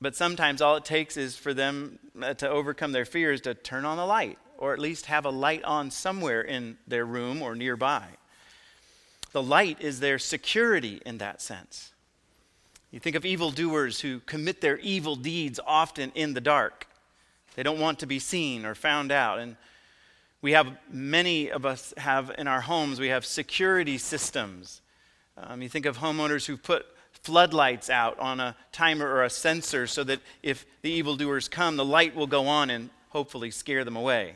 But 0.00 0.16
sometimes 0.16 0.60
all 0.60 0.76
it 0.76 0.84
takes 0.84 1.16
is 1.16 1.36
for 1.36 1.54
them 1.54 1.98
uh, 2.20 2.34
to 2.34 2.48
overcome 2.48 2.92
their 2.92 3.04
fears 3.04 3.42
to 3.42 3.54
turn 3.54 3.84
on 3.84 3.96
the 3.96 4.06
light, 4.06 4.38
or 4.58 4.72
at 4.72 4.78
least 4.78 5.06
have 5.06 5.24
a 5.24 5.30
light 5.30 5.62
on 5.64 5.90
somewhere 5.90 6.40
in 6.40 6.78
their 6.88 7.04
room 7.04 7.42
or 7.42 7.54
nearby. 7.54 8.04
The 9.32 9.42
light 9.42 9.80
is 9.80 10.00
their 10.00 10.18
security 10.18 11.00
in 11.04 11.18
that 11.18 11.42
sense. 11.42 11.92
You 12.90 13.00
think 13.00 13.16
of 13.16 13.24
evildoers 13.24 14.00
who 14.00 14.20
commit 14.20 14.60
their 14.60 14.78
evil 14.78 15.16
deeds 15.16 15.60
often 15.66 16.12
in 16.14 16.34
the 16.34 16.40
dark. 16.40 16.86
They 17.56 17.62
don't 17.62 17.80
want 17.80 17.98
to 18.00 18.06
be 18.06 18.18
seen 18.18 18.64
or 18.64 18.74
found 18.74 19.10
out. 19.10 19.38
And 19.38 19.56
we 20.40 20.52
have, 20.52 20.68
many 20.90 21.50
of 21.50 21.66
us 21.66 21.92
have 21.96 22.30
in 22.38 22.46
our 22.46 22.60
homes, 22.60 23.00
we 23.00 23.08
have 23.08 23.26
security 23.26 23.98
systems 23.98 24.80
um, 25.36 25.62
you 25.62 25.68
think 25.68 25.86
of 25.86 25.98
homeowners 25.98 26.46
who've 26.46 26.62
put 26.62 26.86
floodlights 27.12 27.90
out 27.90 28.18
on 28.18 28.40
a 28.40 28.56
timer 28.72 29.08
or 29.08 29.24
a 29.24 29.30
sensor 29.30 29.86
so 29.86 30.04
that 30.04 30.20
if 30.42 30.66
the 30.82 30.90
evildoers 30.90 31.48
come, 31.48 31.76
the 31.76 31.84
light 31.84 32.14
will 32.14 32.26
go 32.26 32.46
on 32.46 32.70
and 32.70 32.90
hopefully 33.10 33.50
scare 33.50 33.84
them 33.84 33.96
away. 33.96 34.34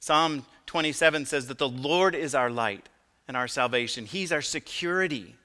Psalm 0.00 0.44
27 0.66 1.26
says 1.26 1.46
that 1.48 1.58
the 1.58 1.68
Lord 1.68 2.14
is 2.14 2.34
our 2.34 2.50
light 2.50 2.88
and 3.28 3.36
our 3.36 3.48
salvation, 3.48 4.06
He's 4.06 4.32
our 4.32 4.42
security. 4.42 5.36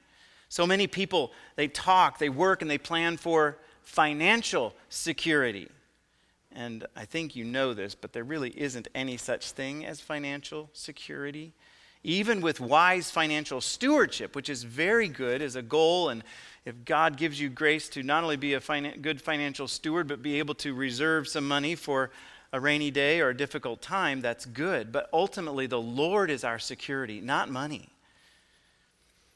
So 0.49 0.65
many 0.65 0.87
people, 0.87 1.31
they 1.55 1.67
talk, 1.67 2.17
they 2.17 2.29
work, 2.29 2.61
and 2.61 2.71
they 2.71 2.77
plan 2.77 3.17
for 3.17 3.57
financial 3.83 4.73
security. 4.89 5.69
And 6.51 6.85
I 6.95 7.05
think 7.05 7.35
you 7.35 7.43
know 7.43 7.73
this, 7.73 7.95
but 7.95 8.13
there 8.13 8.23
really 8.23 8.51
isn't 8.51 8.87
any 8.95 9.17
such 9.17 9.51
thing 9.51 9.85
as 9.85 9.99
financial 9.99 10.69
security 10.73 11.53
even 12.05 12.39
with 12.39 12.59
wise 12.59 13.09
financial 13.09 13.59
stewardship, 13.59 14.35
which 14.35 14.47
is 14.47 14.63
very 14.63 15.07
good 15.07 15.41
as 15.41 15.55
a 15.55 15.61
goal. 15.61 16.09
And 16.09 16.23
if 16.63 16.85
God 16.85 17.17
gives 17.17 17.39
you 17.39 17.49
grace 17.49 17.89
to 17.89 18.03
not 18.03 18.23
only 18.23 18.37
be 18.37 18.53
a 18.53 18.59
good 19.01 19.21
financial 19.21 19.67
steward, 19.67 20.07
but 20.07 20.21
be 20.21 20.37
able 20.39 20.55
to 20.55 20.73
reserve 20.73 21.27
some 21.27 21.47
money 21.47 21.73
for 21.73 22.11
a 22.53 22.59
rainy 22.59 22.91
day 22.91 23.21
or 23.21 23.29
a 23.29 23.37
difficult 23.37 23.81
time, 23.81 24.21
that's 24.21 24.45
good. 24.45 24.91
But 24.91 25.09
ultimately, 25.11 25.65
the 25.65 25.81
Lord 25.81 26.29
is 26.29 26.43
our 26.43 26.59
security, 26.59 27.21
not 27.21 27.49
money. 27.49 27.89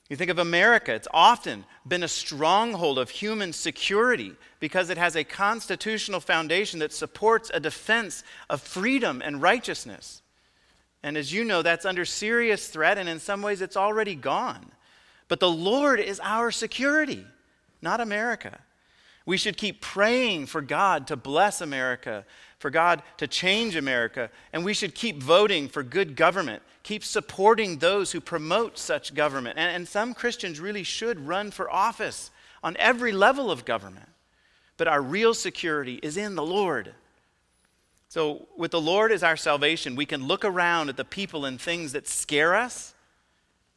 You 0.08 0.16
think 0.16 0.30
of 0.30 0.40
America, 0.40 0.94
it's 0.94 1.08
often 1.12 1.66
been 1.88 2.04
a 2.04 2.08
stronghold 2.08 2.98
of 3.00 3.10
human 3.10 3.52
security 3.52 4.34
because 4.60 4.90
it 4.90 4.98
has 4.98 5.16
a 5.16 5.24
constitutional 5.24 6.20
foundation 6.20 6.80
that 6.80 6.94
supports 6.94 7.50
a 7.54 7.60
defense 7.60 8.24
of 8.50 8.62
freedom 8.62 9.22
and 9.24 9.42
righteousness. 9.42 10.22
And 11.04 11.18
as 11.18 11.32
you 11.32 11.46
know, 11.46 11.62
that's 11.62 11.86
under 11.86 12.06
serious 12.06 12.68
threat, 12.68 12.98
and 12.98 13.08
in 13.08 13.20
some 13.20 13.42
ways, 13.42 13.62
it's 13.62 13.78
already 13.78 14.16
gone. 14.16 14.72
But 15.28 15.40
the 15.40 15.50
Lord 15.50 16.00
is 16.00 16.20
our 16.24 16.52
security, 16.52 17.26
not 17.82 18.02
America. 18.02 18.60
We 19.26 19.38
should 19.38 19.58
keep 19.58 19.80
praying 19.80 20.48
for 20.48 20.62
God 20.62 21.08
to 21.08 21.16
bless 21.16 21.62
America, 21.62 22.26
for 22.58 22.70
God 22.70 23.04
to 23.18 23.28
change 23.28 23.76
America, 23.76 24.30
and 24.52 24.66
we 24.66 24.74
should 24.74 24.96
keep 24.96 25.22
voting 25.22 25.70
for 25.70 25.84
good 25.84 26.16
government, 26.16 26.64
keep 26.84 27.04
supporting 27.04 27.78
those 27.78 28.12
who 28.12 28.22
promote 28.22 28.78
such 28.78 29.14
government. 29.14 29.60
And, 29.60 29.76
and 29.76 29.88
some 29.88 30.14
Christians 30.14 30.60
really 30.60 30.84
should 30.84 31.28
run 31.28 31.52
for 31.52 31.70
office 31.70 32.32
on 32.64 32.76
every 32.78 33.12
level 33.12 33.52
of 33.52 33.66
government. 33.66 34.10
But 34.78 34.88
our 34.88 35.02
real 35.02 35.34
security 35.34 36.00
is 36.02 36.18
in 36.18 36.36
the 36.36 36.44
Lord. 36.44 36.94
So, 38.10 38.48
with 38.58 38.72
the 38.72 38.82
Lord 38.82 39.12
as 39.12 39.22
our 39.22 39.38
salvation, 39.38 39.96
we 39.96 40.08
can 40.08 40.26
look 40.26 40.44
around 40.44 40.90
at 40.90 40.98
the 40.98 41.06
people 41.06 41.46
and 41.46 41.62
things 41.62 41.92
that 41.92 42.08
scare 42.08 42.56
us 42.56 42.96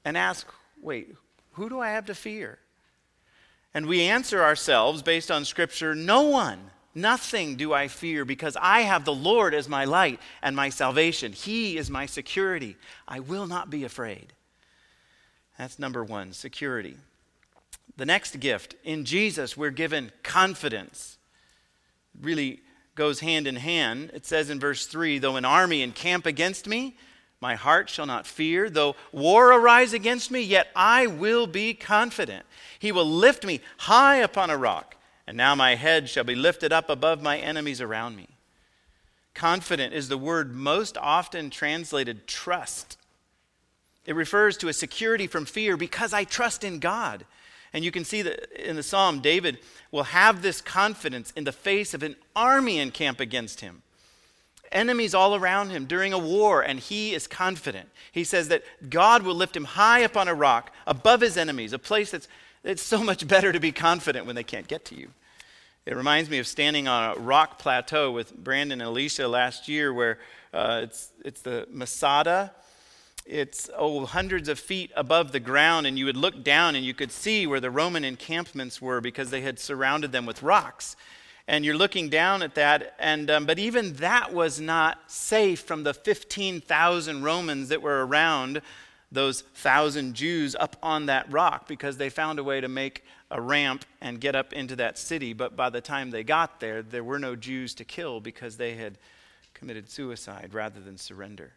and 0.07 0.17
ask, 0.17 0.47
wait, 0.81 1.15
who 1.53 1.69
do 1.69 1.81
I 1.81 1.91
have 1.91 2.07
to 2.07 2.15
fear? 2.15 2.59
And 3.75 3.87
we 3.87 4.03
answer 4.03 4.43
ourselves 4.43 5.03
based 5.03 5.31
on 5.31 5.45
Scripture 5.45 5.95
no 5.95 6.23
one, 6.23 6.71
nothing 6.95 7.57
do 7.57 7.75
I 7.75 7.89
fear 7.89 8.25
because 8.25 8.57
I 8.59 8.81
have 8.81 9.05
the 9.05 9.15
Lord 9.15 9.53
as 9.53 9.69
my 9.69 9.85
light 9.85 10.19
and 10.43 10.57
my 10.57 10.71
salvation. 10.71 11.33
He 11.33 11.77
is 11.77 11.91
my 11.91 12.07
security. 12.07 12.77
I 13.07 13.21
will 13.21 13.47
not 13.47 13.69
be 13.69 13.85
afraid. 13.85 14.33
That's 15.59 15.79
number 15.79 16.03
one 16.03 16.33
security. 16.33 16.97
The 17.99 18.07
next 18.07 18.41
gift 18.41 18.77
in 18.83 19.05
Jesus, 19.05 19.59
we're 19.59 19.71
given 19.71 20.11
confidence. 20.23 21.19
Really, 22.19 22.63
goes 22.95 23.21
hand 23.21 23.47
in 23.47 23.57
hand. 23.57 24.11
It 24.15 24.27
says 24.27 24.51
in 24.51 24.61
verse 24.61 24.87
3 24.87 25.19
Though 25.19 25.37
an 25.37 25.45
army 25.45 25.83
encamp 25.83 26.27
against 26.27 26.67
me, 26.67 26.97
my 27.41 27.55
heart 27.57 27.91
shall 27.91 28.07
not 28.07 28.27
fear. 28.27 28.71
Though 28.71 28.95
war 29.11 29.53
arise 29.53 29.93
against 29.93 30.31
me, 30.31 30.41
yet 30.41 30.69
I 30.77 31.07
will 31.07 31.47
be 31.47 31.75
confident. 31.75 32.47
He 32.79 32.93
will 32.93 33.05
lift 33.05 33.45
me 33.45 33.61
high 33.79 34.17
upon 34.17 34.51
a 34.51 34.57
rock, 34.57 34.97
and 35.27 35.37
now 35.37 35.55
my 35.55 35.75
head 35.75 36.09
shall 36.09 36.25
be 36.25 36.35
lifted 36.35 36.73
up 36.73 36.89
above 36.89 37.23
my 37.23 37.39
enemies 37.39 37.81
around 37.81 38.17
me. 38.17 38.29
Confident 39.35 39.95
is 39.95 40.09
the 40.09 40.19
word 40.19 40.55
most 40.55 40.97
often 40.99 41.51
translated 41.51 42.27
trust. 42.27 42.99
It 44.05 44.15
refers 44.15 44.57
to 44.59 44.69
a 44.69 44.73
security 44.73 45.27
from 45.27 45.47
fear 45.47 45.77
because 45.77 46.13
I 46.13 46.25
trust 46.25 46.65
in 46.65 46.81
God. 46.81 47.25
And 47.73 47.85
you 47.85 47.91
can 47.91 48.05
see 48.05 48.23
that 48.23 48.51
in 48.53 48.77
the 48.77 48.83
psalm, 48.83 49.21
David 49.21 49.59
will 49.91 50.05
have 50.05 50.43
this 50.43 50.61
confidence 50.61 51.33
in 51.37 51.45
the 51.45 51.53
face 51.53 51.95
of 51.95 52.03
an 52.03 52.17
army 52.37 52.79
encamp 52.79 53.21
against 53.21 53.61
him. 53.61 53.83
Enemies 54.71 55.15
all 55.15 55.35
around 55.35 55.71
him 55.71 55.85
during 55.85 56.13
a 56.13 56.19
war, 56.19 56.63
and 56.63 56.79
he 56.79 57.15
is 57.15 57.27
confident. 57.27 57.89
He 58.11 58.25
says 58.25 58.49
that 58.49 58.63
God 58.89 59.23
will 59.23 59.35
lift 59.35 59.57
him 59.57 59.65
high 59.65 60.01
upon 60.01 60.29
a 60.29 60.35
rock 60.35 60.73
above 60.87 61.21
his 61.21 61.37
enemies, 61.37 61.73
a 61.73 61.79
place 61.79 62.11
that's 62.11 62.29
it's 62.65 62.83
so 62.83 63.03
much 63.03 63.27
better 63.27 63.53
to 63.53 63.59
be 63.59 63.73
confident 63.73 64.25
when 64.25 64.37
they 64.37 64.45
can't 64.45 64.69
get 64.69 64.85
to 64.87 64.95
you. 64.95 65.09
It 65.85 65.97
reminds 65.97 66.31
me 66.31 66.39
of 66.39 66.47
standing 66.47 66.87
on 66.87 67.17
a 67.17 67.21
rock 67.21 67.59
plateau 67.59 68.13
with 68.13 68.37
Brandon 68.37 68.81
and 68.81 68.89
Alicia 68.89 69.27
last 69.27 69.69
year, 69.69 69.93
where 69.93 70.19
uh, 70.55 70.83
it's, 70.85 71.11
it's 71.25 71.41
the 71.41 71.67
Masada 71.71 72.53
it's 73.25 73.71
oh 73.77 74.05
hundreds 74.05 74.49
of 74.49 74.59
feet 74.59 74.91
above 74.97 75.33
the 75.33 75.41
ground 75.41 75.87
and 75.87 75.99
you 75.99 76.05
would 76.07 76.17
look 76.17 76.43
down 76.43 76.75
and 76.75 76.85
you 76.85 76.95
could 76.95 77.13
see 77.13 77.47
where 77.47 77.61
the 77.61 77.71
roman 77.71 78.05
encampments 78.05 78.83
were 78.83 79.01
because 79.01 79.31
they 79.31 79.43
had 79.43 79.59
surrounded 79.59 80.13
them 80.13 80.27
with 80.27 80.43
rocks. 80.43 80.97
And 81.49 81.65
you're 81.65 81.77
looking 81.77 82.09
down 82.09 82.43
at 82.43 82.55
that 82.55 82.95
and 82.99 83.31
um, 83.31 83.47
but 83.47 83.59
even 83.59 83.95
that 83.95 84.33
was 84.33 84.61
not 84.61 85.11
safe 85.11 85.61
from 85.61 85.83
the 85.83 85.95
15000 85.95 87.23
romans 87.23 87.69
that 87.69 87.83
were 87.83 88.05
around 88.07 88.61
those 89.11 89.43
thousand 89.43 90.15
jews 90.15 90.57
up 90.57 90.77
on 90.83 91.07
that 91.07 91.31
rock 91.31 91.69
because 91.69 91.99
they 91.99 92.09
found 92.09 92.39
a 92.39 92.45
way 92.45 92.61
to 92.61 92.69
make 92.69 93.05
a 93.31 93.41
ramp 93.41 93.85
and 94.01 94.21
get 94.21 94.35
up 94.35 94.53
into 94.53 94.75
that 94.77 94.97
city. 94.97 95.33
But 95.33 95.55
by 95.55 95.69
the 95.71 95.81
time 95.81 96.11
they 96.11 96.25
got 96.25 96.61
there 96.61 96.83
there 96.83 97.05
were 97.05 97.19
no 97.19 97.37
jews 97.37 97.75
to 97.75 97.85
kill 97.85 98.21
because 98.21 98.57
they 98.57 98.75
had 98.75 98.99
committed 99.55 99.91
suicide 99.91 100.55
rather 100.55 100.81
than 100.81 100.97
surrender 100.97 101.53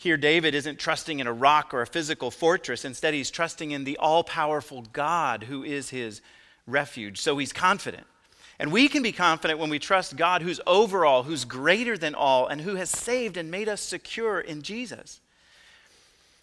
here, 0.00 0.16
David 0.16 0.54
isn't 0.54 0.78
trusting 0.78 1.20
in 1.20 1.26
a 1.26 1.32
rock 1.32 1.74
or 1.74 1.82
a 1.82 1.86
physical 1.86 2.30
fortress. 2.30 2.86
Instead, 2.86 3.12
he's 3.12 3.30
trusting 3.30 3.72
in 3.72 3.84
the 3.84 3.98
all 3.98 4.24
powerful 4.24 4.80
God 4.94 5.42
who 5.42 5.62
is 5.62 5.90
his 5.90 6.22
refuge. 6.66 7.20
So 7.20 7.36
he's 7.36 7.52
confident. 7.52 8.06
And 8.58 8.72
we 8.72 8.88
can 8.88 9.02
be 9.02 9.12
confident 9.12 9.58
when 9.58 9.68
we 9.68 9.78
trust 9.78 10.16
God 10.16 10.40
who's 10.40 10.58
over 10.66 11.04
all, 11.04 11.24
who's 11.24 11.44
greater 11.44 11.98
than 11.98 12.14
all, 12.14 12.46
and 12.46 12.62
who 12.62 12.76
has 12.76 12.88
saved 12.88 13.36
and 13.36 13.50
made 13.50 13.68
us 13.68 13.82
secure 13.82 14.40
in 14.40 14.62
Jesus. 14.62 15.20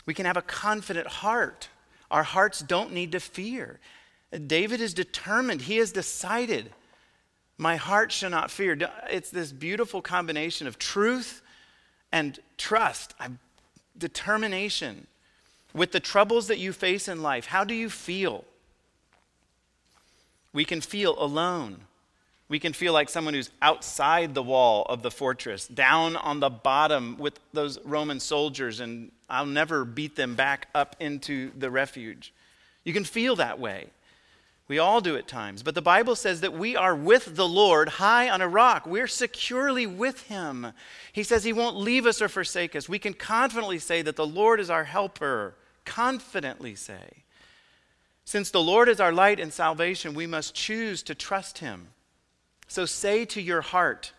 We 0.06 0.14
can 0.14 0.28
have 0.28 0.38
a 0.38 0.44
confident 0.44 1.08
heart. 1.08 1.68
Our 2.12 2.22
hearts 2.22 2.60
don't 2.60 2.94
need 2.94 3.14
to 3.14 3.20
fear. 3.20 3.80
David 4.46 4.82
is 4.82 4.94
determined, 4.94 5.62
he 5.62 5.78
has 5.78 5.92
decided 5.92 6.70
My 7.58 7.78
heart 7.78 8.12
shall 8.12 8.30
not 8.30 8.52
fear. 8.52 8.78
It's 9.10 9.32
this 9.32 9.52
beautiful 9.52 10.04
combination 10.04 10.68
of 10.68 10.78
truth 10.78 11.42
and 12.12 12.40
trust, 12.58 13.16
determination. 13.98 15.08
With 15.74 15.92
the 15.92 16.00
troubles 16.00 16.48
that 16.48 16.58
you 16.58 16.74
face 16.74 17.08
in 17.08 17.22
life, 17.22 17.48
how 17.48 17.64
do 17.64 17.74
you 17.74 17.90
feel? 17.90 18.46
We 20.54 20.66
can 20.66 20.82
feel 20.82 21.16
alone. 21.22 21.82
We 22.50 22.60
can 22.60 22.74
feel 22.74 22.94
like 22.94 23.10
someone 23.10 23.34
who's 23.34 23.52
outside 23.62 24.34
the 24.34 24.42
wall 24.42 24.86
of 24.88 25.02
the 25.02 25.12
fortress, 25.12 25.68
down 25.68 26.16
on 26.16 26.40
the 26.40 26.50
bottom 26.50 27.18
with 27.18 27.40
those 27.52 27.78
Roman 27.84 28.20
soldiers, 28.20 28.80
and 28.80 29.12
I'll 29.30 29.46
never 29.46 29.84
beat 29.84 30.16
them 30.16 30.36
back 30.36 30.70
up 30.74 30.96
into 31.00 31.52
the 31.58 31.70
refuge. 31.70 32.34
You 32.86 32.94
can 32.94 33.04
feel 33.04 33.36
that 33.36 33.60
way. 33.60 33.88
We 34.68 34.80
all 34.80 35.00
do 35.00 35.16
at 35.16 35.28
times. 35.28 35.64
But 35.64 35.76
the 35.76 35.82
Bible 35.82 36.16
says 36.16 36.42
that 36.42 36.54
we 36.54 36.76
are 36.76 36.96
with 36.96 37.36
the 37.36 37.48
Lord 37.48 37.88
high 37.88 38.30
on 38.30 38.42
a 38.42 38.48
rock. 38.48 38.86
We're 38.86 39.08
securely 39.08 39.88
with 39.88 40.24
Him. 40.24 40.74
He 41.14 41.24
says 41.24 41.44
He 41.44 41.54
won't 41.54 41.78
leave 41.78 42.06
us 42.06 42.22
or 42.22 42.28
forsake 42.28 42.76
us. 42.76 42.90
We 42.90 43.00
can 43.00 43.14
confidently 43.14 43.80
say 43.80 44.02
that 44.02 44.18
the 44.18 44.28
Lord 44.28 44.60
is 44.60 44.70
our 44.70 44.84
helper. 44.84 45.56
Confidently 45.86 46.76
say. 46.76 47.24
Since 48.26 48.52
the 48.52 48.62
Lord 48.62 48.90
is 48.90 49.00
our 49.00 49.14
light 49.14 49.40
and 49.40 49.54
salvation, 49.54 50.14
we 50.14 50.28
must 50.28 50.54
choose 50.54 51.02
to 51.04 51.16
trust 51.16 51.60
Him. 51.60 51.88
So 52.68 52.86
say 52.86 53.24
to 53.24 53.42
your 53.42 53.62
heart, 53.62 54.12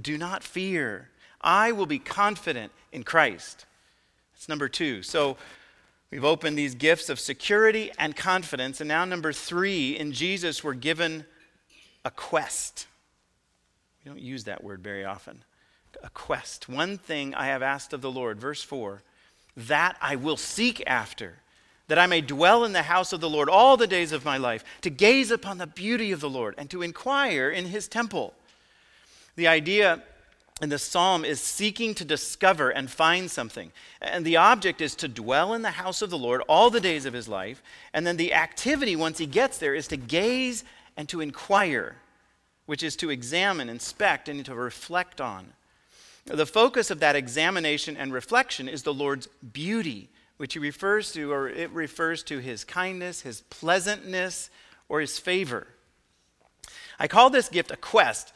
Do 0.00 0.18
not 0.18 0.42
fear. 0.42 1.10
I 1.40 1.70
will 1.70 1.86
be 1.86 2.00
confident 2.00 2.72
in 2.90 3.04
Christ. 3.04 3.66
That's 4.34 4.48
number 4.48 4.68
two. 4.68 5.04
So 5.04 5.36
we've 6.10 6.24
opened 6.24 6.58
these 6.58 6.74
gifts 6.74 7.08
of 7.08 7.18
security 7.20 7.90
and 7.98 8.16
confidence. 8.16 8.80
And 8.80 8.88
now, 8.88 9.04
number 9.04 9.32
three, 9.32 9.96
in 9.96 10.12
Jesus, 10.12 10.62
we're 10.62 10.74
given 10.74 11.24
a 12.04 12.10
quest. 12.10 12.86
We 14.04 14.10
don't 14.10 14.20
use 14.20 14.44
that 14.44 14.62
word 14.62 14.82
very 14.82 15.04
often. 15.04 15.44
A 16.02 16.10
quest. 16.10 16.68
One 16.68 16.98
thing 16.98 17.34
I 17.34 17.46
have 17.46 17.62
asked 17.62 17.92
of 17.92 18.02
the 18.02 18.10
Lord, 18.10 18.40
verse 18.40 18.62
4, 18.62 19.02
that 19.56 19.96
I 20.00 20.16
will 20.16 20.36
seek 20.36 20.82
after 20.86 21.36
that 21.88 21.98
I 21.98 22.06
may 22.06 22.20
dwell 22.20 22.64
in 22.64 22.72
the 22.72 22.82
house 22.82 23.12
of 23.12 23.20
the 23.20 23.28
Lord 23.28 23.48
all 23.48 23.76
the 23.76 23.86
days 23.86 24.12
of 24.12 24.24
my 24.24 24.38
life, 24.38 24.64
to 24.82 24.90
gaze 24.90 25.30
upon 25.30 25.58
the 25.58 25.66
beauty 25.66 26.12
of 26.12 26.20
the 26.20 26.30
Lord 26.30 26.54
and 26.56 26.70
to 26.70 26.82
inquire 26.82 27.50
in 27.50 27.66
his 27.66 27.88
temple. 27.88 28.34
The 29.36 29.48
idea 29.48 30.02
in 30.62 30.68
the 30.68 30.78
psalm 30.78 31.24
is 31.24 31.40
seeking 31.40 31.94
to 31.94 32.04
discover 32.04 32.70
and 32.70 32.90
find 32.90 33.30
something. 33.30 33.72
And 34.00 34.24
the 34.24 34.36
object 34.36 34.80
is 34.80 34.94
to 34.96 35.08
dwell 35.08 35.52
in 35.52 35.62
the 35.62 35.72
house 35.72 36.00
of 36.00 36.10
the 36.10 36.18
Lord 36.18 36.42
all 36.48 36.70
the 36.70 36.80
days 36.80 37.06
of 37.06 37.12
his 37.12 37.28
life. 37.28 37.62
And 37.92 38.06
then 38.06 38.16
the 38.16 38.32
activity, 38.32 38.94
once 38.94 39.18
he 39.18 39.26
gets 39.26 39.58
there, 39.58 39.74
is 39.74 39.88
to 39.88 39.96
gaze 39.96 40.62
and 40.96 41.08
to 41.08 41.20
inquire, 41.20 41.96
which 42.66 42.84
is 42.84 42.94
to 42.96 43.10
examine, 43.10 43.68
inspect, 43.68 44.28
and 44.28 44.44
to 44.44 44.54
reflect 44.54 45.20
on. 45.20 45.54
The 46.26 46.46
focus 46.46 46.90
of 46.90 47.00
that 47.00 47.16
examination 47.16 47.96
and 47.96 48.12
reflection 48.12 48.68
is 48.68 48.84
the 48.84 48.94
Lord's 48.94 49.26
beauty 49.52 50.08
which 50.36 50.54
he 50.54 50.58
refers 50.58 51.12
to, 51.12 51.32
or 51.32 51.48
it 51.48 51.70
refers 51.70 52.22
to 52.24 52.38
his 52.38 52.64
kindness, 52.64 53.20
his 53.20 53.42
pleasantness, 53.50 54.50
or 54.88 55.00
his 55.00 55.18
favor. 55.18 55.66
I 56.98 57.08
call 57.08 57.30
this 57.30 57.48
gift 57.48 57.70
a 57.70 57.76
quest 57.76 58.32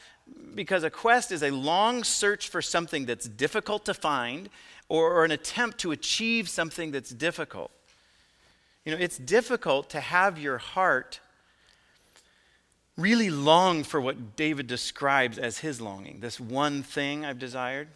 because 0.55 0.83
a 0.83 0.89
quest 0.89 1.31
is 1.31 1.43
a 1.43 1.51
long 1.51 2.03
search 2.03 2.49
for 2.49 2.61
something 2.61 3.05
that's 3.05 3.27
difficult 3.27 3.85
to 3.85 3.93
find 3.93 4.49
or, 4.87 5.13
or 5.13 5.25
an 5.25 5.31
attempt 5.31 5.77
to 5.79 5.91
achieve 5.91 6.49
something 6.49 6.91
that's 6.91 7.11
difficult. 7.11 7.71
You 8.85 8.93
know, 8.93 9.01
it's 9.01 9.17
difficult 9.17 9.89
to 9.91 9.99
have 9.99 10.39
your 10.39 10.57
heart 10.57 11.19
really 12.97 13.29
long 13.29 13.83
for 13.83 14.01
what 14.01 14.35
David 14.35 14.67
describes 14.67 15.37
as 15.37 15.59
his 15.59 15.79
longing, 15.79 16.19
this 16.19 16.39
one 16.39 16.83
thing 16.83 17.23
I've 17.25 17.39
desired. 17.39 17.87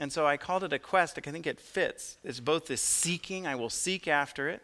And 0.00 0.12
so 0.12 0.26
I 0.26 0.36
called 0.36 0.64
it 0.64 0.72
a 0.72 0.78
quest. 0.78 1.18
I 1.18 1.30
think 1.30 1.46
it 1.46 1.60
fits. 1.60 2.16
It's 2.24 2.40
both 2.40 2.66
this 2.66 2.80
seeking, 2.80 3.46
I 3.46 3.56
will 3.56 3.70
seek 3.70 4.06
after 4.06 4.48
it. 4.48 4.62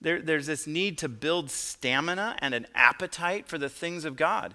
There, 0.00 0.20
there's 0.20 0.46
this 0.46 0.66
need 0.66 0.98
to 0.98 1.08
build 1.08 1.50
stamina 1.50 2.36
and 2.40 2.54
an 2.54 2.66
appetite 2.74 3.48
for 3.48 3.58
the 3.58 3.68
things 3.68 4.04
of 4.04 4.16
God. 4.16 4.54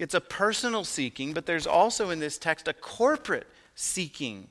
It's 0.00 0.14
a 0.14 0.20
personal 0.20 0.84
seeking, 0.84 1.34
but 1.34 1.44
there's 1.44 1.66
also 1.66 2.08
in 2.08 2.20
this 2.20 2.38
text 2.38 2.66
a 2.66 2.72
corporate 2.72 3.46
seeking, 3.74 4.48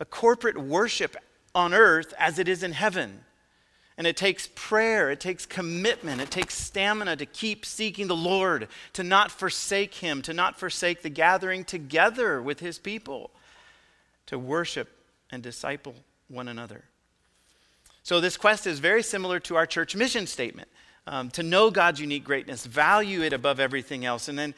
a 0.00 0.04
corporate 0.04 0.58
worship 0.58 1.16
on 1.54 1.72
earth 1.72 2.12
as 2.18 2.40
it 2.40 2.48
is 2.48 2.64
in 2.64 2.72
heaven. 2.72 3.20
And 3.96 4.08
it 4.08 4.16
takes 4.16 4.48
prayer, 4.56 5.08
it 5.08 5.20
takes 5.20 5.46
commitment, 5.46 6.20
it 6.20 6.32
takes 6.32 6.54
stamina 6.54 7.14
to 7.14 7.26
keep 7.26 7.64
seeking 7.64 8.08
the 8.08 8.16
Lord, 8.16 8.66
to 8.94 9.04
not 9.04 9.30
forsake 9.30 9.94
Him, 9.94 10.20
to 10.22 10.34
not 10.34 10.58
forsake 10.58 11.02
the 11.02 11.10
gathering 11.10 11.62
together 11.62 12.42
with 12.42 12.58
His 12.58 12.76
people 12.76 13.30
to 14.26 14.36
worship 14.36 14.88
and 15.30 15.44
disciple 15.44 15.94
one 16.26 16.48
another. 16.48 16.82
So, 18.02 18.20
this 18.20 18.36
quest 18.36 18.66
is 18.66 18.80
very 18.80 19.04
similar 19.04 19.38
to 19.40 19.54
our 19.54 19.66
church 19.66 19.94
mission 19.94 20.26
statement 20.26 20.68
um, 21.06 21.30
to 21.30 21.42
know 21.42 21.70
God's 21.70 22.00
unique 22.00 22.24
greatness, 22.24 22.66
value 22.66 23.22
it 23.22 23.32
above 23.32 23.60
everything 23.60 24.04
else, 24.04 24.28
and 24.28 24.38
then 24.38 24.54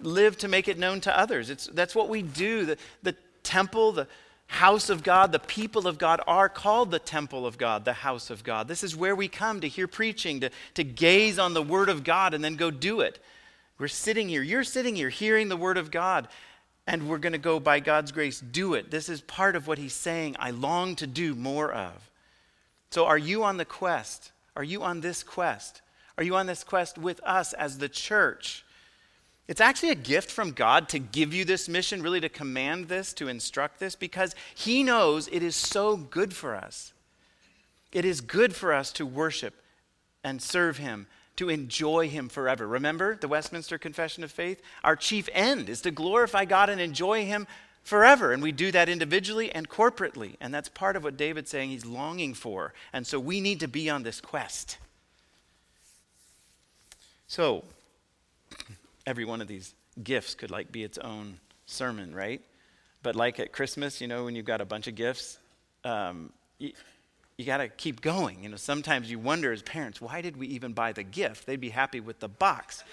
live 0.00 0.38
to 0.38 0.48
make 0.48 0.68
it 0.68 0.78
known 0.78 1.00
to 1.02 1.18
others. 1.18 1.50
It's, 1.50 1.66
that's 1.66 1.94
what 1.94 2.08
we 2.08 2.22
do. 2.22 2.64
The, 2.66 2.78
the 3.02 3.16
temple, 3.42 3.92
the 3.92 4.06
house 4.46 4.90
of 4.90 5.02
God, 5.02 5.32
the 5.32 5.38
people 5.38 5.86
of 5.86 5.98
God 5.98 6.20
are 6.26 6.48
called 6.48 6.90
the 6.90 6.98
temple 6.98 7.46
of 7.46 7.58
God, 7.58 7.84
the 7.84 7.92
house 7.92 8.30
of 8.30 8.44
God. 8.44 8.68
This 8.68 8.84
is 8.84 8.94
where 8.94 9.16
we 9.16 9.26
come 9.28 9.60
to 9.60 9.68
hear 9.68 9.88
preaching, 9.88 10.40
to, 10.40 10.50
to 10.74 10.84
gaze 10.84 11.38
on 11.38 11.54
the 11.54 11.62
word 11.62 11.88
of 11.88 12.04
God, 12.04 12.34
and 12.34 12.44
then 12.44 12.56
go 12.56 12.70
do 12.70 13.00
it. 13.00 13.18
We're 13.78 13.88
sitting 13.88 14.28
here, 14.28 14.42
you're 14.42 14.64
sitting 14.64 14.94
here 14.94 15.08
hearing 15.08 15.48
the 15.48 15.56
word 15.56 15.78
of 15.78 15.90
God, 15.90 16.28
and 16.86 17.08
we're 17.08 17.18
going 17.18 17.32
to 17.32 17.38
go 17.38 17.58
by 17.58 17.80
God's 17.80 18.12
grace 18.12 18.40
do 18.40 18.74
it. 18.74 18.90
This 18.90 19.08
is 19.08 19.20
part 19.22 19.56
of 19.56 19.66
what 19.66 19.78
he's 19.78 19.94
saying 19.94 20.36
I 20.38 20.50
long 20.50 20.96
to 20.96 21.06
do 21.06 21.34
more 21.34 21.72
of. 21.72 22.10
So, 22.90 23.06
are 23.06 23.18
you 23.18 23.42
on 23.44 23.56
the 23.56 23.64
quest? 23.64 24.32
Are 24.56 24.64
you 24.64 24.82
on 24.82 25.00
this 25.00 25.22
quest? 25.22 25.82
Are 26.18 26.24
you 26.24 26.36
on 26.36 26.46
this 26.46 26.64
quest 26.64 26.98
with 26.98 27.20
us 27.24 27.52
as 27.52 27.78
the 27.78 27.88
church? 27.88 28.64
It's 29.48 29.60
actually 29.60 29.90
a 29.90 29.96
gift 29.96 30.30
from 30.30 30.52
God 30.52 30.88
to 30.90 30.98
give 30.98 31.34
you 31.34 31.44
this 31.44 31.68
mission, 31.68 32.02
really 32.02 32.20
to 32.20 32.28
command 32.28 32.88
this, 32.88 33.12
to 33.14 33.28
instruct 33.28 33.80
this, 33.80 33.96
because 33.96 34.34
He 34.54 34.82
knows 34.82 35.28
it 35.28 35.42
is 35.42 35.56
so 35.56 35.96
good 35.96 36.32
for 36.32 36.54
us. 36.54 36.92
It 37.92 38.04
is 38.04 38.20
good 38.20 38.54
for 38.54 38.72
us 38.72 38.92
to 38.92 39.04
worship 39.04 39.54
and 40.22 40.40
serve 40.40 40.78
Him 40.78 41.06
to 41.36 41.48
enjoy 41.48 42.08
Him 42.08 42.28
forever. 42.28 42.66
Remember 42.66 43.16
the 43.16 43.28
Westminster 43.28 43.78
Confession 43.78 44.22
of 44.22 44.30
Faith? 44.30 44.62
Our 44.84 44.96
chief 44.96 45.28
end 45.32 45.68
is 45.68 45.80
to 45.82 45.90
glorify 45.90 46.44
God 46.44 46.70
and 46.70 46.80
enjoy 46.80 47.24
Him 47.24 47.46
forever. 47.82 48.32
And 48.32 48.42
we 48.42 48.52
do 48.52 48.70
that 48.72 48.88
individually 48.88 49.50
and 49.52 49.68
corporately. 49.68 50.36
And 50.40 50.52
that's 50.52 50.68
part 50.68 50.96
of 50.96 51.04
what 51.04 51.16
David's 51.16 51.50
saying 51.50 51.70
he's 51.70 51.86
longing 51.86 52.34
for. 52.34 52.72
And 52.92 53.06
so 53.06 53.18
we 53.18 53.40
need 53.40 53.60
to 53.60 53.68
be 53.68 53.90
on 53.90 54.02
this 54.02 54.20
quest. 54.20 54.78
So, 57.26 57.64
every 59.06 59.24
one 59.24 59.40
of 59.40 59.48
these 59.48 59.74
gifts 60.02 60.34
could 60.34 60.50
like 60.50 60.70
be 60.70 60.84
its 60.84 60.98
own 60.98 61.38
sermon, 61.66 62.14
right? 62.14 62.40
But 63.02 63.16
like 63.16 63.40
at 63.40 63.52
Christmas, 63.52 64.00
you 64.00 64.06
know, 64.06 64.24
when 64.24 64.36
you've 64.36 64.44
got 64.44 64.60
a 64.60 64.64
bunch 64.64 64.86
of 64.86 64.94
gifts, 64.94 65.38
um, 65.84 66.32
you 66.58 66.72
got 67.44 67.58
to 67.58 67.68
keep 67.68 68.00
going. 68.00 68.42
You 68.42 68.50
know, 68.50 68.56
sometimes 68.56 69.10
you 69.10 69.18
wonder 69.18 69.52
as 69.52 69.62
parents, 69.62 70.00
why 70.00 70.20
did 70.20 70.36
we 70.36 70.46
even 70.48 70.72
buy 70.72 70.92
the 70.92 71.02
gift? 71.02 71.46
They'd 71.46 71.60
be 71.60 71.70
happy 71.70 72.00
with 72.00 72.20
the 72.20 72.28
box. 72.28 72.84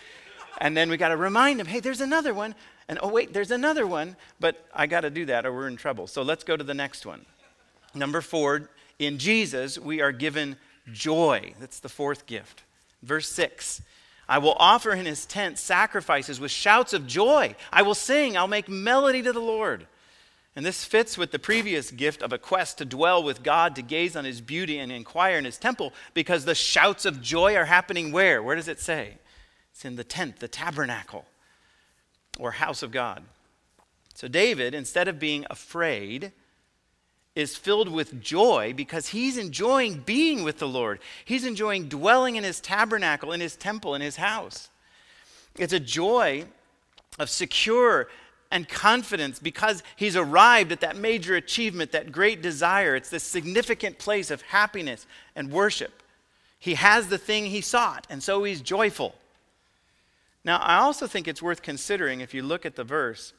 And 0.60 0.76
then 0.76 0.90
we 0.90 0.98
got 0.98 1.10
to 1.10 1.18
remind 1.18 1.60
them, 1.60 1.68
hey, 1.68 1.80
there's 1.80 2.02
another 2.02 2.34
one. 2.34 2.54
And 2.88 3.00
oh, 3.02 3.08
wait, 3.08 3.34
there's 3.34 3.52
another 3.52 3.88
one. 3.88 4.16
But 4.40 4.64
I 4.74 4.88
got 4.88 5.02
to 5.02 5.10
do 5.10 5.26
that 5.26 5.46
or 5.46 5.54
we're 5.54 5.68
in 5.68 5.78
trouble. 5.78 6.06
So 6.06 6.22
let's 6.22 6.44
go 6.44 6.58
to 6.58 6.64
the 6.64 6.74
next 6.74 7.06
one. 7.06 7.26
Number 7.96 8.22
four, 8.22 8.70
in 9.00 9.18
Jesus, 9.18 9.80
we 9.80 10.02
are 10.02 10.12
given 10.12 10.58
joy. 10.92 11.54
That's 11.60 11.80
the 11.80 11.90
fourth 11.90 12.26
gift. 12.26 12.64
Verse 13.02 13.30
six. 13.30 13.82
I 14.28 14.38
will 14.38 14.56
offer 14.60 14.92
in 14.92 15.08
his 15.08 15.26
tent 15.26 15.58
sacrifices 15.58 16.40
with 16.40 16.52
shouts 16.52 16.94
of 16.94 17.08
joy. 17.08 17.56
I 17.74 17.82
will 17.82 17.96
sing, 17.96 18.38
I'll 18.38 18.48
make 18.48 18.70
melody 18.70 19.24
to 19.24 19.34
the 19.34 19.40
Lord. 19.40 19.88
And 20.56 20.66
this 20.66 20.84
fits 20.84 21.18
with 21.18 21.32
the 21.32 21.40
previous 21.40 21.90
gift 21.90 22.22
of 22.22 22.34
a 22.34 22.38
quest 22.38 22.78
to 22.78 22.86
dwell 22.86 23.24
with 23.24 23.42
God, 23.42 23.76
to 23.76 23.82
gaze 23.82 24.16
on 24.16 24.26
his 24.26 24.42
beauty 24.42 24.78
and 24.78 24.92
inquire 24.92 25.38
in 25.38 25.46
his 25.46 25.58
temple, 25.58 25.94
because 26.14 26.46
the 26.46 26.54
shouts 26.54 27.06
of 27.06 27.22
joy 27.22 27.56
are 27.56 27.66
happening 27.66 28.12
where? 28.12 28.44
Where 28.44 28.56
does 28.56 28.68
it 28.68 28.80
say? 28.80 29.18
It's 29.72 29.86
in 29.86 29.96
the 29.96 30.04
tent, 30.04 30.40
the 30.40 30.48
tabernacle, 30.48 31.26
or 32.38 32.52
house 32.52 32.84
of 32.84 32.92
God. 32.92 33.24
So 34.14 34.28
David, 34.28 34.74
instead 34.74 35.08
of 35.08 35.20
being 35.20 35.46
afraid, 35.50 36.32
is 37.36 37.56
filled 37.56 37.90
with 37.90 38.22
joy 38.22 38.74
because 38.76 39.10
he's 39.10 39.38
enjoying 39.38 40.00
being 40.00 40.44
with 40.44 40.60
the 40.60 40.68
Lord. 40.68 41.00
He's 41.24 41.46
enjoying 41.46 41.88
dwelling 41.88 42.36
in 42.36 42.44
his 42.44 42.60
tabernacle, 42.60 43.32
in 43.32 43.40
his 43.40 43.56
temple, 43.56 43.96
in 43.96 44.02
his 44.02 44.18
house. 44.18 44.70
It's 45.58 45.74
a 45.74 45.80
joy 45.80 46.46
of 47.18 47.30
secure 47.30 48.10
and 48.52 48.68
confidence 48.68 49.40
because 49.40 49.84
he's 49.96 50.16
arrived 50.16 50.72
at 50.72 50.82
that 50.82 50.98
major 50.98 51.36
achievement, 51.36 51.92
that 51.92 52.12
great 52.12 52.42
desire. 52.42 52.96
It's 52.96 53.10
this 53.10 53.24
significant 53.24 54.00
place 54.00 54.32
of 54.32 54.42
happiness 54.42 55.06
and 55.36 55.52
worship. 55.52 56.04
He 56.58 56.74
has 56.74 57.08
the 57.08 57.18
thing 57.18 57.46
he 57.46 57.62
sought, 57.62 58.06
and 58.10 58.22
so 58.22 58.44
he's 58.44 58.62
joyful. 58.62 59.16
Now, 60.50 60.58
I 60.58 60.78
also 60.78 61.06
think 61.06 61.28
it's 61.28 61.44
worth 61.44 61.62
considering 61.62 62.22
if 62.22 62.34
you 62.34 62.42
look 62.42 62.66
at 62.66 62.76
the 62.76 62.84
verse. 62.84 63.34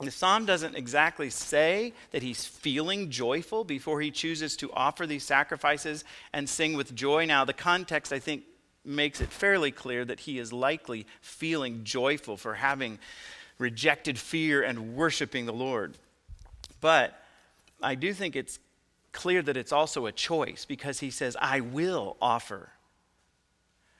The 0.00 0.10
psalm 0.10 0.46
doesn't 0.46 0.76
exactly 0.76 1.28
say 1.28 1.92
that 2.10 2.22
he's 2.22 2.46
feeling 2.46 3.10
joyful 3.10 3.64
before 3.64 4.00
he 4.00 4.10
chooses 4.10 4.56
to 4.56 4.72
offer 4.72 5.06
these 5.06 5.24
sacrifices 5.24 6.04
and 6.32 6.48
sing 6.48 6.72
with 6.72 6.94
joy. 6.94 7.26
Now, 7.26 7.44
the 7.44 7.52
context, 7.52 8.14
I 8.14 8.18
think, 8.18 8.44
makes 8.82 9.20
it 9.20 9.28
fairly 9.28 9.70
clear 9.70 10.06
that 10.06 10.20
he 10.20 10.38
is 10.38 10.50
likely 10.50 11.06
feeling 11.20 11.84
joyful 11.84 12.38
for 12.38 12.54
having 12.54 12.98
rejected 13.58 14.18
fear 14.18 14.62
and 14.62 14.96
worshiping 14.96 15.44
the 15.44 15.52
Lord. 15.52 15.98
But 16.80 17.12
I 17.82 17.94
do 17.94 18.14
think 18.14 18.34
it's 18.34 18.58
clear 19.12 19.42
that 19.42 19.58
it's 19.58 19.72
also 19.72 20.06
a 20.06 20.12
choice 20.12 20.64
because 20.64 21.00
he 21.00 21.10
says, 21.10 21.36
I 21.38 21.60
will 21.60 22.16
offer. 22.22 22.70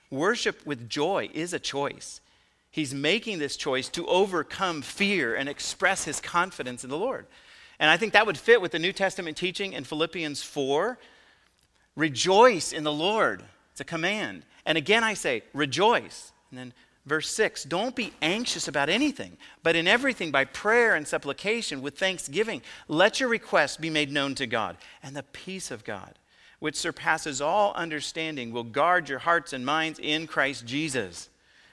Worship 0.09 0.65
with 0.65 0.89
joy 0.89 1.29
is 1.31 1.53
a 1.53 1.59
choice. 1.59 2.21
He's 2.71 2.93
making 2.93 3.39
this 3.39 3.57
choice 3.57 3.89
to 3.89 4.05
overcome 4.07 4.81
fear 4.81 5.35
and 5.35 5.49
express 5.49 6.03
his 6.03 6.19
confidence 6.19 6.83
in 6.83 6.89
the 6.89 6.97
Lord. 6.97 7.25
And 7.79 7.89
I 7.89 7.97
think 7.97 8.13
that 8.13 8.25
would 8.25 8.37
fit 8.37 8.61
with 8.61 8.71
the 8.71 8.79
New 8.79 8.93
Testament 8.93 9.37
teaching 9.37 9.73
in 9.73 9.83
Philippians 9.83 10.43
4. 10.43 10.99
Rejoice 11.95 12.71
in 12.73 12.83
the 12.83 12.91
Lord. 12.91 13.43
It's 13.71 13.81
a 13.81 13.85
command. 13.85 14.45
And 14.65 14.77
again, 14.77 15.03
I 15.03 15.13
say, 15.13 15.43
rejoice. 15.53 16.31
And 16.51 16.59
then 16.59 16.73
verse 17.05 17.29
6 17.29 17.63
Don't 17.63 17.95
be 17.95 18.13
anxious 18.21 18.67
about 18.67 18.89
anything, 18.89 19.37
but 19.63 19.75
in 19.75 19.87
everything, 19.87 20.29
by 20.29 20.45
prayer 20.45 20.95
and 20.95 21.07
supplication, 21.07 21.81
with 21.81 21.97
thanksgiving, 21.97 22.61
let 22.87 23.19
your 23.19 23.29
requests 23.29 23.77
be 23.77 23.89
made 23.89 24.11
known 24.11 24.35
to 24.35 24.45
God. 24.45 24.77
And 25.01 25.15
the 25.15 25.23
peace 25.23 25.71
of 25.71 25.83
God, 25.83 26.19
which 26.59 26.75
surpasses 26.75 27.41
all 27.41 27.73
understanding, 27.73 28.51
will 28.51 28.63
guard 28.63 29.09
your 29.09 29.19
hearts 29.19 29.53
and 29.53 29.65
minds 29.65 29.99
in 29.99 30.27
Christ 30.27 30.65
Jesus. 30.65 31.29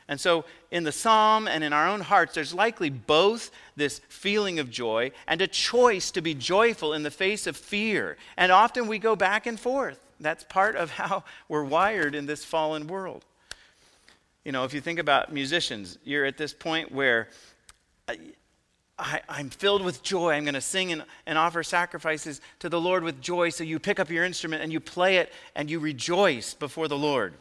And 0.08 0.20
so, 0.20 0.44
in 0.70 0.84
the 0.84 0.92
psalm 0.92 1.48
and 1.48 1.64
in 1.64 1.72
our 1.72 1.88
own 1.88 2.00
hearts, 2.00 2.34
there's 2.34 2.54
likely 2.54 2.90
both 2.90 3.50
this 3.74 4.00
feeling 4.08 4.60
of 4.60 4.70
joy 4.70 5.10
and 5.26 5.40
a 5.40 5.48
choice 5.48 6.12
to 6.12 6.20
be 6.20 6.32
joyful 6.32 6.92
in 6.92 7.02
the 7.02 7.10
face 7.10 7.46
of 7.46 7.56
fear. 7.56 8.16
And 8.36 8.52
often 8.52 8.86
we 8.86 8.98
go 8.98 9.16
back 9.16 9.46
and 9.46 9.58
forth. 9.58 9.98
That's 10.20 10.44
part 10.44 10.76
of 10.76 10.90
how 10.92 11.24
we're 11.48 11.64
wired 11.64 12.14
in 12.14 12.26
this 12.26 12.44
fallen 12.44 12.86
world. 12.86 13.24
You 14.44 14.52
know, 14.52 14.62
if 14.62 14.72
you 14.72 14.80
think 14.80 15.00
about 15.00 15.32
musicians, 15.32 15.98
you're 16.04 16.24
at 16.24 16.36
this 16.36 16.52
point 16.52 16.92
where 16.92 17.28
uh, 18.06 18.14
I, 18.96 19.20
am 19.28 19.50
filled 19.50 19.84
with 19.84 20.04
joy. 20.04 20.34
I'm 20.34 20.44
going 20.44 20.54
to 20.54 20.60
sing 20.60 20.92
and, 20.92 21.04
and 21.26 21.36
offer 21.36 21.64
sacrifices 21.64 22.40
to 22.60 22.68
the 22.68 22.80
Lord 22.80 23.02
with 23.02 23.20
joy. 23.20 23.48
So 23.48 23.64
you 23.64 23.80
pick 23.80 23.98
up 23.98 24.08
your 24.08 24.24
instrument 24.24 24.62
and 24.62 24.72
you 24.72 24.78
play 24.78 25.16
it 25.16 25.32
and 25.56 25.68
you 25.68 25.80
rejoice 25.80 26.54
before 26.54 26.86
the 26.86 26.96
Lord. 26.96 27.34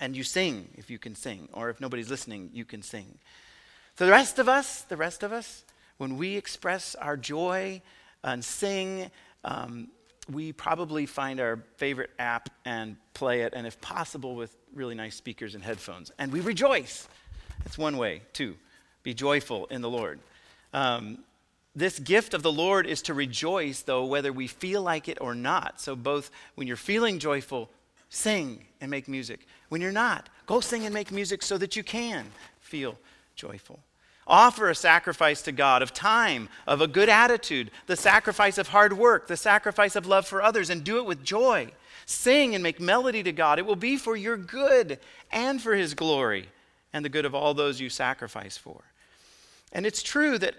And 0.00 0.16
you 0.16 0.22
sing 0.22 0.68
if 0.74 0.90
you 0.90 0.98
can 0.98 1.14
sing, 1.14 1.48
or 1.52 1.70
if 1.70 1.80
nobody's 1.80 2.10
listening, 2.10 2.50
you 2.52 2.64
can 2.64 2.82
sing. 2.82 3.18
For 3.94 4.04
the 4.04 4.12
rest 4.12 4.38
of 4.38 4.48
us, 4.48 4.82
the 4.82 4.96
rest 4.96 5.22
of 5.22 5.32
us, 5.32 5.64
when 5.96 6.16
we 6.16 6.36
express 6.36 6.94
our 6.94 7.16
joy 7.16 7.82
and 8.22 8.44
sing, 8.44 9.10
um, 9.44 9.88
we 10.30 10.52
probably 10.52 11.06
find 11.06 11.40
our 11.40 11.64
favorite 11.76 12.10
app 12.18 12.50
and 12.64 12.96
play 13.14 13.42
it, 13.42 13.54
and 13.56 13.66
if 13.66 13.80
possible, 13.80 14.36
with 14.36 14.56
really 14.74 14.94
nice 14.94 15.16
speakers 15.16 15.54
and 15.54 15.64
headphones. 15.64 16.12
And 16.18 16.30
we 16.32 16.40
rejoice. 16.40 17.08
That's 17.64 17.78
one 17.78 17.96
way, 17.96 18.22
too. 18.32 18.56
Be 19.02 19.14
joyful 19.14 19.66
in 19.66 19.80
the 19.80 19.90
Lord. 19.90 20.20
Um, 20.72 21.18
this 21.74 21.98
gift 21.98 22.34
of 22.34 22.42
the 22.42 22.52
Lord 22.52 22.86
is 22.86 23.02
to 23.02 23.14
rejoice, 23.14 23.82
though, 23.82 24.04
whether 24.04 24.32
we 24.32 24.46
feel 24.46 24.82
like 24.82 25.08
it 25.08 25.18
or 25.20 25.34
not. 25.34 25.80
So, 25.80 25.96
both 25.96 26.30
when 26.54 26.66
you're 26.66 26.76
feeling 26.76 27.18
joyful, 27.18 27.70
sing 28.10 28.64
and 28.80 28.90
make 28.90 29.08
music. 29.08 29.46
When 29.68 29.80
you're 29.80 29.92
not, 29.92 30.28
go 30.46 30.60
sing 30.60 30.84
and 30.84 30.94
make 30.94 31.12
music 31.12 31.42
so 31.42 31.58
that 31.58 31.76
you 31.76 31.82
can 31.82 32.26
feel 32.60 32.98
joyful. 33.34 33.80
Offer 34.26 34.68
a 34.68 34.74
sacrifice 34.74 35.40
to 35.42 35.52
God 35.52 35.80
of 35.80 35.94
time, 35.94 36.50
of 36.66 36.82
a 36.82 36.86
good 36.86 37.08
attitude, 37.08 37.70
the 37.86 37.96
sacrifice 37.96 38.58
of 38.58 38.68
hard 38.68 38.92
work, 38.92 39.26
the 39.26 39.38
sacrifice 39.38 39.96
of 39.96 40.06
love 40.06 40.26
for 40.26 40.42
others, 40.42 40.68
and 40.68 40.84
do 40.84 40.98
it 40.98 41.06
with 41.06 41.24
joy. 41.24 41.70
Sing 42.04 42.54
and 42.54 42.62
make 42.62 42.78
melody 42.78 43.22
to 43.22 43.32
God. 43.32 43.58
It 43.58 43.64
will 43.64 43.76
be 43.76 43.96
for 43.96 44.16
your 44.16 44.36
good 44.36 44.98
and 45.32 45.60
for 45.60 45.74
His 45.74 45.94
glory 45.94 46.48
and 46.92 47.04
the 47.04 47.08
good 47.08 47.24
of 47.24 47.34
all 47.34 47.54
those 47.54 47.80
you 47.80 47.88
sacrifice 47.88 48.56
for. 48.56 48.82
And 49.72 49.86
it's 49.86 50.02
true 50.02 50.38
that 50.38 50.54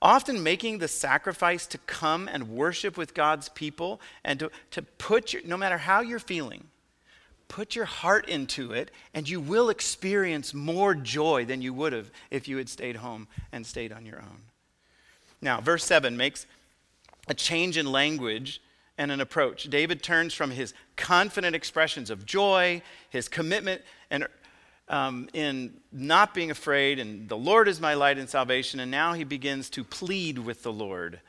often 0.00 0.42
making 0.42 0.78
the 0.78 0.88
sacrifice 0.88 1.66
to 1.68 1.78
come 1.78 2.28
and 2.28 2.48
worship 2.48 2.96
with 2.96 3.14
God's 3.14 3.48
people 3.50 4.00
and 4.22 4.38
to, 4.40 4.50
to 4.72 4.82
put 4.82 5.32
your, 5.32 5.42
no 5.44 5.56
matter 5.56 5.78
how 5.78 6.00
you're 6.00 6.18
feeling, 6.18 6.64
Put 7.54 7.76
your 7.76 7.84
heart 7.84 8.28
into 8.28 8.72
it, 8.72 8.90
and 9.14 9.28
you 9.28 9.38
will 9.38 9.70
experience 9.70 10.52
more 10.52 10.92
joy 10.92 11.44
than 11.44 11.62
you 11.62 11.72
would 11.72 11.92
have 11.92 12.10
if 12.28 12.48
you 12.48 12.56
had 12.56 12.68
stayed 12.68 12.96
home 12.96 13.28
and 13.52 13.64
stayed 13.64 13.92
on 13.92 14.04
your 14.04 14.18
own. 14.18 14.40
Now, 15.40 15.60
verse 15.60 15.84
7 15.84 16.16
makes 16.16 16.48
a 17.28 17.34
change 17.34 17.76
in 17.76 17.92
language 17.92 18.60
and 18.98 19.12
an 19.12 19.20
approach. 19.20 19.70
David 19.70 20.02
turns 20.02 20.34
from 20.34 20.50
his 20.50 20.74
confident 20.96 21.54
expressions 21.54 22.10
of 22.10 22.26
joy, 22.26 22.82
his 23.08 23.28
commitment 23.28 23.82
and 24.10 24.26
um, 24.88 25.28
in 25.32 25.74
not 25.92 26.34
being 26.34 26.50
afraid, 26.50 26.98
and 26.98 27.28
the 27.28 27.36
Lord 27.36 27.68
is 27.68 27.80
my 27.80 27.94
light 27.94 28.18
and 28.18 28.28
salvation, 28.28 28.80
and 28.80 28.90
now 28.90 29.12
he 29.12 29.22
begins 29.22 29.70
to 29.70 29.84
plead 29.84 30.40
with 30.40 30.64
the 30.64 30.72
Lord. 30.72 31.20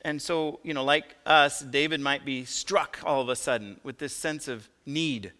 And 0.00 0.22
so, 0.22 0.60
you 0.62 0.72
know, 0.72 0.82
like 0.82 1.14
us, 1.26 1.60
David 1.60 2.00
might 2.00 2.24
be 2.24 2.46
struck 2.46 3.00
all 3.04 3.20
of 3.20 3.28
a 3.28 3.36
sudden 3.36 3.80
with 3.84 3.98
this 3.98 4.16
sense 4.16 4.48
of 4.48 4.66
need. 4.86 5.32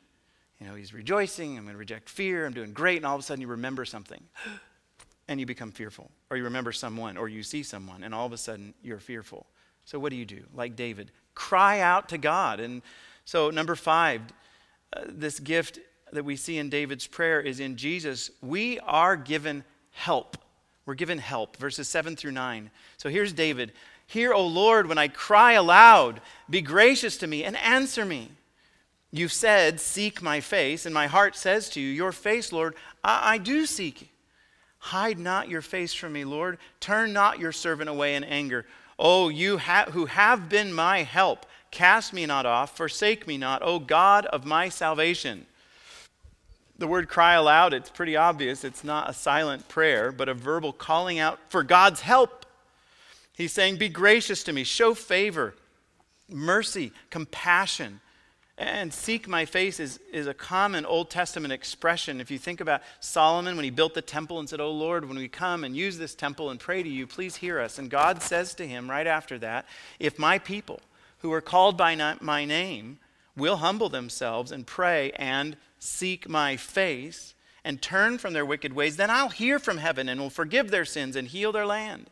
You 0.61 0.67
know, 0.67 0.75
he's 0.75 0.95
rejoicing, 0.95 1.59
I'm 1.59 1.65
going 1.65 1.75
to 1.75 1.79
reject 1.79 2.09
fear, 2.09 2.47
I'm 2.47 2.53
doing 2.53 2.73
great, 2.73 2.99
and 2.99 3.07
all 3.07 3.15
of 3.15 3.21
a 3.21 3.23
sudden 3.23 3.43
you 3.43 3.49
remember 3.49 3.85
something 3.85 4.23
and 5.29 5.41
you 5.41 5.47
become 5.47 5.73
fearful. 5.73 6.11
Or 6.31 6.37
you 6.37 6.45
remember 6.45 6.73
someone, 6.73 7.17
or 7.17 7.29
you 7.29 7.43
see 7.43 7.63
someone, 7.63 8.03
and 8.03 8.15
all 8.15 8.27
of 8.27 8.33
a 8.33 8.39
sudden 8.39 8.75
you're 8.83 9.01
fearful. 9.01 9.47
So, 9.85 9.99
what 9.99 10.11
do 10.11 10.17
you 10.17 10.25
do? 10.25 10.45
Like 10.55 10.77
David, 10.77 11.11
cry 11.35 11.81
out 11.81 12.09
to 12.11 12.19
God. 12.19 12.61
And 12.61 12.83
so, 13.25 13.51
number 13.51 13.75
five, 13.75 14.23
uh, 14.97 15.03
this 15.07 15.39
gift 15.39 15.79
that 16.13 16.25
we 16.25 16.37
see 16.37 16.59
in 16.59 16.71
David's 16.71 17.07
prayer 17.07 17.41
is 17.41 17.61
in 17.61 17.77
Jesus. 17.77 18.31
We 18.41 18.79
are 18.81 19.17
given 19.17 19.65
help. 19.91 20.39
We're 20.87 20.95
given 20.95 21.19
help, 21.19 21.57
verses 21.57 21.89
7 21.89 22.17
through 22.17 22.33
9. 22.33 22.71
So, 22.97 23.09
here's 23.09 23.33
David 23.33 23.73
Hear, 24.07 24.33
O 24.33 24.47
Lord, 24.47 24.87
when 24.87 24.99
I 24.99 25.09
cry 25.09 25.53
aloud, 25.53 26.21
be 26.49 26.61
gracious 26.61 27.17
to 27.19 27.27
me 27.27 27.45
and 27.45 27.57
answer 27.57 28.05
me. 28.05 28.31
You've 29.15 29.33
said, 29.33 29.79
Seek 29.79 30.21
my 30.23 30.41
face, 30.41 30.87
and 30.87 30.93
my 30.93 31.07
heart 31.07 31.37
says 31.37 31.69
to 31.71 31.81
you, 31.81 31.89
Your 31.89 32.11
face, 32.11 32.51
Lord, 32.51 32.75
I, 33.05 33.35
I 33.35 33.39
do 33.39 33.65
seek. 33.65 34.11
Hide 34.79 35.21
not 35.21 35.49
your 35.49 35.63
face 35.63 35.95
from 35.95 36.15
me, 36.15 36.25
Lord. 36.25 36.59
Turn 36.81 37.13
not 37.13 37.39
your 37.39 37.53
servant 37.53 37.89
away 37.89 38.17
in 38.17 38.25
anger. 38.25 38.67
Oh, 38.99 39.29
you 39.29 39.59
ha- 39.59 39.87
who 39.93 40.07
have 40.07 40.49
been 40.49 40.73
my 40.73 41.05
help, 41.05 41.47
cast 41.71 42.13
me 42.13 42.27
not 42.27 42.45
off, 42.45 42.77
forsake 42.77 43.25
me 43.29 43.39
not, 43.39 43.63
O 43.63 43.79
God 43.79 44.27
of 44.27 44.45
my 44.45 44.69
salvation. 44.69 45.47
The 46.77 46.89
word 46.89 47.09
cry 47.09 47.35
aloud, 47.35 47.73
it's 47.73 47.91
pretty 47.91 48.17
obvious. 48.17 48.65
It's 48.65 48.83
not 48.83 49.09
a 49.09 49.15
silent 49.15 49.69
prayer, 49.69 50.11
but 50.11 50.29
a 50.29 50.35
verbal 50.35 50.73
calling 50.73 51.21
out 51.21 51.39
for 51.51 51.63
God's 51.63 52.01
help. 52.01 52.47
He's 53.37 53.53
saying, 53.53 53.77
Be 53.77 53.89
gracious 53.89 54.43
to 54.43 54.53
me, 54.53 54.65
show 54.65 54.93
favor, 54.93 55.55
mercy, 56.29 56.91
compassion. 57.11 58.01
And 58.57 58.95
seek 58.95 59.27
my 59.27 59.47
face 59.47 59.81
is, 59.81 59.99
is 60.13 60.29
a 60.29 60.35
common 60.35 60.87
Old 60.87 61.11
Testament 61.11 61.53
expression. 61.53 62.21
If 62.21 62.31
you 62.31 62.39
think 62.39 62.61
about 62.61 62.83
Solomon 63.01 63.57
when 63.57 63.65
he 63.65 63.71
built 63.71 63.95
the 63.95 64.03
temple 64.03 64.39
and 64.39 64.49
said, 64.49 64.61
Oh 64.61 64.71
Lord, 64.71 65.09
when 65.09 65.19
we 65.19 65.27
come 65.27 65.65
and 65.65 65.77
use 65.77 65.99
this 65.99 66.15
temple 66.15 66.51
and 66.51 66.61
pray 66.61 66.83
to 66.83 66.89
you, 66.89 67.07
please 67.07 67.37
hear 67.37 67.59
us. 67.59 67.79
And 67.79 67.91
God 67.91 68.23
says 68.23 68.55
to 68.55 68.67
him 68.67 68.89
right 68.89 69.09
after 69.09 69.39
that, 69.41 69.67
If 69.99 70.21
my 70.21 70.39
people 70.39 70.81
who 71.19 71.33
are 71.33 71.41
called 71.41 71.77
by 71.77 71.97
my 72.21 72.45
name 72.45 72.99
will 73.37 73.57
humble 73.57 73.89
themselves 73.89 74.53
and 74.53 74.67
pray 74.67 75.11
and 75.17 75.57
seek 75.81 76.29
my 76.29 76.57
face 76.57 77.35
and 77.65 77.83
turn 77.83 78.19
from 78.19 78.35
their 78.35 78.47
wicked 78.47 78.73
ways, 78.73 78.97
then 78.97 79.11
I'll 79.11 79.31
hear 79.31 79.59
from 79.59 79.79
heaven 79.79 80.09
and 80.09 80.21
will 80.21 80.31
forgive 80.31 80.71
their 80.71 80.85
sins 80.85 81.17
and 81.17 81.27
heal 81.27 81.51
their 81.51 81.67
land. 81.67 82.09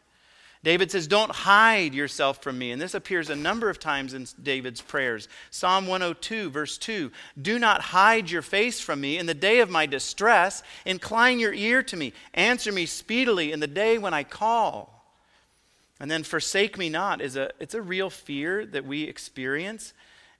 David 0.64 0.92
says, 0.92 1.06
Don't 1.08 1.32
hide 1.32 1.92
yourself 1.92 2.42
from 2.42 2.58
me. 2.58 2.70
And 2.70 2.80
this 2.80 2.94
appears 2.94 3.30
a 3.30 3.36
number 3.36 3.68
of 3.68 3.80
times 3.80 4.14
in 4.14 4.26
David's 4.42 4.80
prayers. 4.80 5.28
Psalm 5.50 5.86
102, 5.86 6.50
verse 6.50 6.78
2 6.78 7.10
Do 7.40 7.58
not 7.58 7.80
hide 7.80 8.30
your 8.30 8.42
face 8.42 8.80
from 8.80 9.00
me 9.00 9.18
in 9.18 9.26
the 9.26 9.34
day 9.34 9.60
of 9.60 9.70
my 9.70 9.86
distress. 9.86 10.62
Incline 10.84 11.40
your 11.40 11.52
ear 11.52 11.82
to 11.82 11.96
me. 11.96 12.12
Answer 12.34 12.70
me 12.70 12.86
speedily 12.86 13.50
in 13.50 13.60
the 13.60 13.66
day 13.66 13.98
when 13.98 14.14
I 14.14 14.22
call. 14.22 14.90
And 15.98 16.10
then, 16.10 16.22
forsake 16.22 16.78
me 16.78 16.88
not 16.88 17.20
is 17.20 17.36
a, 17.36 17.50
it's 17.60 17.74
a 17.74 17.82
real 17.82 18.10
fear 18.10 18.64
that 18.66 18.84
we 18.84 19.04
experience. 19.04 19.94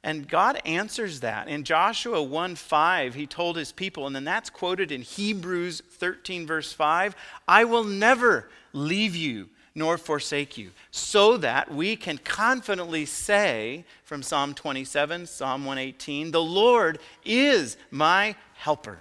And 0.04 0.28
God 0.28 0.60
answers 0.64 1.20
that. 1.20 1.46
In 1.46 1.62
Joshua 1.62 2.22
1 2.22 2.54
5, 2.56 3.14
he 3.14 3.26
told 3.26 3.56
his 3.56 3.72
people, 3.72 4.06
and 4.06 4.14
then 4.14 4.24
that's 4.24 4.50
quoted 4.50 4.92
in 4.92 5.02
Hebrews 5.02 5.82
13, 5.90 6.46
verse 6.46 6.72
5 6.72 7.16
I 7.48 7.64
will 7.64 7.84
never 7.84 8.48
leave 8.72 9.16
you 9.16 9.48
nor 9.74 9.96
forsake 9.96 10.58
you, 10.58 10.70
so 10.90 11.36
that 11.38 11.72
we 11.72 11.96
can 11.96 12.18
confidently 12.18 13.06
say 13.06 13.84
from 14.04 14.22
Psalm 14.22 14.54
27, 14.54 15.26
Psalm 15.26 15.64
118, 15.64 16.30
the 16.30 16.42
Lord 16.42 16.98
is 17.24 17.76
my 17.90 18.34
helper. 18.54 19.00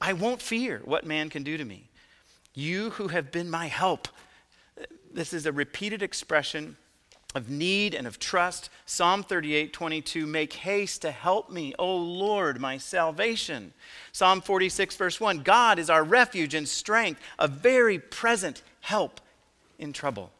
I 0.00 0.12
won't 0.12 0.42
fear 0.42 0.80
what 0.84 1.06
man 1.06 1.30
can 1.30 1.42
do 1.42 1.56
to 1.56 1.64
me. 1.64 1.88
You 2.54 2.90
who 2.90 3.08
have 3.08 3.32
been 3.32 3.50
my 3.50 3.66
help. 3.66 4.08
This 5.12 5.32
is 5.32 5.46
a 5.46 5.52
repeated 5.52 6.02
expression 6.02 6.76
of 7.34 7.50
need 7.50 7.94
and 7.94 8.06
of 8.06 8.18
trust. 8.18 8.70
Psalm 8.86 9.22
38, 9.22 9.72
22, 9.72 10.26
make 10.26 10.52
haste 10.54 11.02
to 11.02 11.10
help 11.10 11.50
me, 11.50 11.74
O 11.78 11.96
Lord, 11.96 12.60
my 12.60 12.78
salvation. 12.78 13.74
Psalm 14.12 14.40
46, 14.40 14.96
verse 14.96 15.20
1, 15.20 15.40
God 15.40 15.78
is 15.78 15.90
our 15.90 16.04
refuge 16.04 16.54
and 16.54 16.66
strength, 16.66 17.20
a 17.38 17.46
very 17.48 17.98
present 17.98 18.62
help 18.80 19.20
in 19.78 19.92
trouble. 19.92 20.30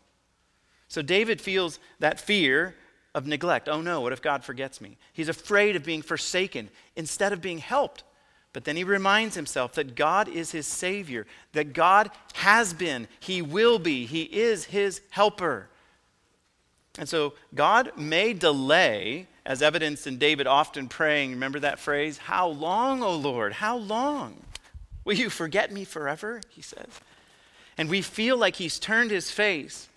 So 0.88 1.02
David 1.02 1.40
feels 1.40 1.78
that 1.98 2.20
fear 2.20 2.74
of 3.14 3.26
neglect. 3.26 3.68
Oh 3.68 3.80
no, 3.80 4.00
what 4.00 4.12
if 4.12 4.22
God 4.22 4.44
forgets 4.44 4.80
me? 4.80 4.98
He's 5.12 5.28
afraid 5.28 5.74
of 5.76 5.84
being 5.84 6.02
forsaken 6.02 6.68
instead 6.94 7.32
of 7.32 7.40
being 7.40 7.58
helped. 7.58 8.04
But 8.52 8.64
then 8.64 8.76
he 8.76 8.84
reminds 8.84 9.34
himself 9.34 9.74
that 9.74 9.94
God 9.94 10.28
is 10.28 10.50
his 10.50 10.66
Savior, 10.66 11.26
that 11.52 11.72
God 11.72 12.10
has 12.34 12.72
been, 12.72 13.06
He 13.20 13.42
will 13.42 13.78
be, 13.78 14.06
He 14.06 14.22
is 14.22 14.64
his 14.64 15.02
helper. 15.10 15.68
And 16.98 17.08
so 17.08 17.34
God 17.54 17.92
may 17.98 18.32
delay, 18.32 19.26
as 19.44 19.62
evidenced 19.62 20.06
in 20.06 20.18
David 20.18 20.46
often 20.46 20.88
praying. 20.88 21.32
Remember 21.32 21.60
that 21.60 21.78
phrase? 21.78 22.18
How 22.18 22.48
long, 22.48 23.02
O 23.02 23.14
Lord? 23.14 23.52
How 23.52 23.76
long? 23.76 24.42
Will 25.04 25.14
you 25.14 25.30
forget 25.30 25.70
me 25.70 25.84
forever? 25.84 26.40
He 26.48 26.62
says. 26.62 26.88
And 27.78 27.88
we 27.88 28.02
feel 28.02 28.36
like 28.36 28.56
he's 28.56 28.78
turned 28.78 29.10
his 29.10 29.30
face, 29.30 29.88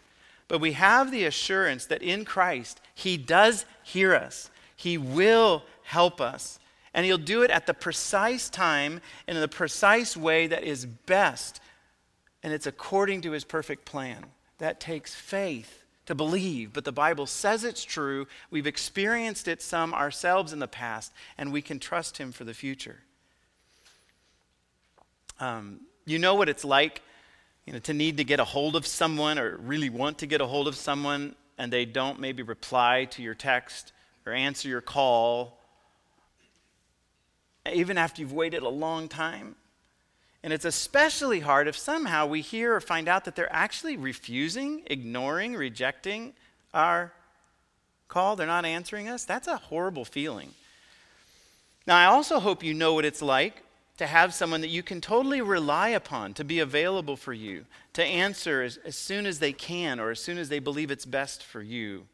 but 0.48 0.60
we 0.60 0.74
have 0.74 1.12
the 1.12 1.26
assurance 1.26 1.86
that 1.86 2.02
in 2.02 2.26
Christ, 2.26 2.82
he 2.94 3.18
does 3.18 3.65
hear 3.84 4.13
us. 4.13 4.50
He 4.76 4.98
will 4.98 5.63
help 5.84 6.20
us. 6.20 6.60
And 6.94 7.06
he'll 7.06 7.18
do 7.18 7.44
it 7.44 7.52
at 7.52 7.68
the 7.68 7.74
precise 7.74 8.50
time 8.50 9.00
and 9.28 9.38
in 9.38 9.42
the 9.42 9.48
precise 9.48 10.18
way 10.18 10.48
that 10.48 10.63
is 10.63 10.86
best. 10.86 11.62
And 12.42 12.52
it's 12.52 12.68
according 12.68 13.22
to 13.22 13.32
his 13.32 13.44
perfect 13.44 13.86
plan. 13.86 14.26
That 14.58 14.80
takes 14.80 15.15
faith 15.15 15.84
to 16.10 16.15
believe, 16.15 16.74
but 16.74 16.86
the 16.86 16.92
Bible 16.92 17.28
says 17.28 17.63
it's 17.63 17.84
true. 17.84 18.26
We've 18.50 18.65
experienced 18.65 19.48
it 19.48 19.62
some 19.62 19.94
ourselves 19.94 20.52
in 20.52 20.58
the 20.58 20.68
past, 20.68 21.13
and 21.38 21.54
we 21.54 21.62
can 21.62 21.78
trust 21.78 22.18
Him 22.18 22.32
for 22.32 22.44
the 22.44 22.54
future. 22.56 23.04
Um, 25.39 25.82
you 26.06 26.18
know 26.18 26.34
what 26.34 26.50
it's 26.50 26.65
like 26.65 27.04
you 27.65 27.74
know, 27.74 27.80
to 27.80 27.93
need 27.93 28.17
to 28.17 28.24
get 28.24 28.39
a 28.39 28.45
hold 28.45 28.76
of 28.76 28.86
someone 28.86 29.38
or 29.38 29.58
really 29.58 29.89
want 29.89 30.19
to 30.19 30.26
get 30.26 30.41
a 30.41 30.45
hold 30.48 30.67
of 30.67 30.76
someone, 30.76 31.36
and 31.58 31.72
they 31.72 31.86
don't 31.86 32.19
maybe 32.19 32.41
reply 32.43 33.06
to 33.12 33.22
your 33.22 33.36
text 33.36 33.91
or 34.26 34.34
answer 34.34 34.67
your 34.67 34.82
call, 34.82 35.58
even 37.72 37.98
after 37.98 38.22
you've 38.22 38.34
waited 38.34 38.63
a 38.63 38.69
long 38.69 39.08
time. 39.08 39.56
And 40.41 40.54
it's 40.54 40.65
especially 40.65 41.41
hard 41.41 41.67
if 41.67 41.78
somehow 41.78 42.26
we 42.26 42.41
hear 42.41 42.74
or 42.74 42.80
find 42.80 43.08
out 43.08 43.26
that 43.26 43.36
they're 43.36 43.54
actually 43.54 43.98
refusing, 43.98 44.84
ignoring, 44.86 45.56
rejecting 45.56 46.34
our 46.74 47.12
call. 48.08 48.36
They're 48.36 48.48
not 48.48 48.65
answering 48.65 49.10
us. 49.10 49.26
That's 49.26 49.48
a 49.48 49.58
horrible 49.58 50.06
feeling. 50.06 50.52
Now, 51.86 51.98
I 51.98 52.06
also 52.06 52.39
hope 52.39 52.63
you 52.63 52.74
know 52.74 52.93
what 52.93 53.04
it's 53.04 53.22
like 53.22 53.63
to 54.00 54.08
have 54.08 54.34
someone 54.34 54.62
that 54.62 54.70
you 54.70 54.82
can 54.82 55.02
totally 55.02 55.42
rely 55.42 55.90
upon 55.90 56.34
to 56.34 56.46
be 56.46 56.60
available 56.60 57.18
for 57.18 57.34
you, 57.34 57.66
to 57.92 58.02
answer 58.02 58.62
as, 58.62 58.78
as 58.86 58.96
soon 58.96 59.26
as 59.26 59.40
they 59.40 59.52
can 59.52 60.00
or 60.00 60.10
as 60.10 60.22
soon 60.22 60.38
as 60.38 60.48
they 60.48 60.60
believe 60.60 60.90
it's 60.90 61.06
best 61.06 61.44
for 61.44 61.62
you. 61.62 62.08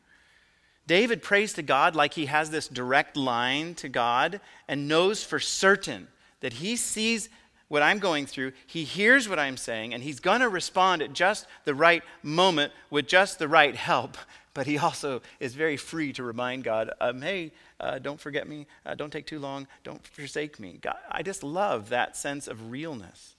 David 0.88 1.22
prays 1.22 1.54
to 1.54 1.62
God 1.62 1.96
like 1.96 2.16
he 2.16 2.26
has 2.26 2.50
this 2.50 2.68
direct 2.68 3.16
line 3.16 3.76
to 3.76 3.88
God 3.88 4.42
and 4.68 4.88
knows 4.88 5.24
for 5.24 5.40
certain 5.40 6.08
that 6.40 6.54
he 6.54 6.76
sees 6.76 7.30
what 7.68 7.84
I'm 7.84 8.00
going 8.00 8.26
through. 8.26 8.54
He 8.66 8.84
hears 8.84 9.30
what 9.30 9.38
I'm 9.38 9.56
saying, 9.56 9.94
and 9.94 10.02
he's 10.02 10.20
going 10.20 10.42
to 10.42 10.50
respond 10.50 11.04
at 11.04 11.14
just 11.14 11.46
the 11.66 11.76
right 11.76 12.02
moment 12.24 12.74
with 12.90 13.08
just 13.08 13.38
the 13.38 13.48
right 13.48 13.76
help. 13.76 14.18
But 14.56 14.66
he 14.66 14.78
also 14.80 15.22
is 15.40 15.54
very 15.54 15.78
free 15.78 16.12
to 16.14 16.24
remind 16.24 16.64
God, 16.64 16.90
um, 17.00 17.22
hey, 17.22 17.52
uh, 17.80 18.00
don't 18.00 18.20
forget 18.20 18.48
me. 18.48 18.66
Uh, 18.84 18.96
don't 18.96 19.12
take 19.12 19.28
too 19.28 19.38
long. 19.38 19.68
Don't 19.84 20.04
forsake 20.08 20.60
me. 20.60 20.80
God, 20.82 20.98
I 21.12 21.22
just 21.22 21.44
love 21.44 21.90
that 21.90 22.18
sense 22.18 22.48
of 22.48 22.72
realness. 22.72 23.36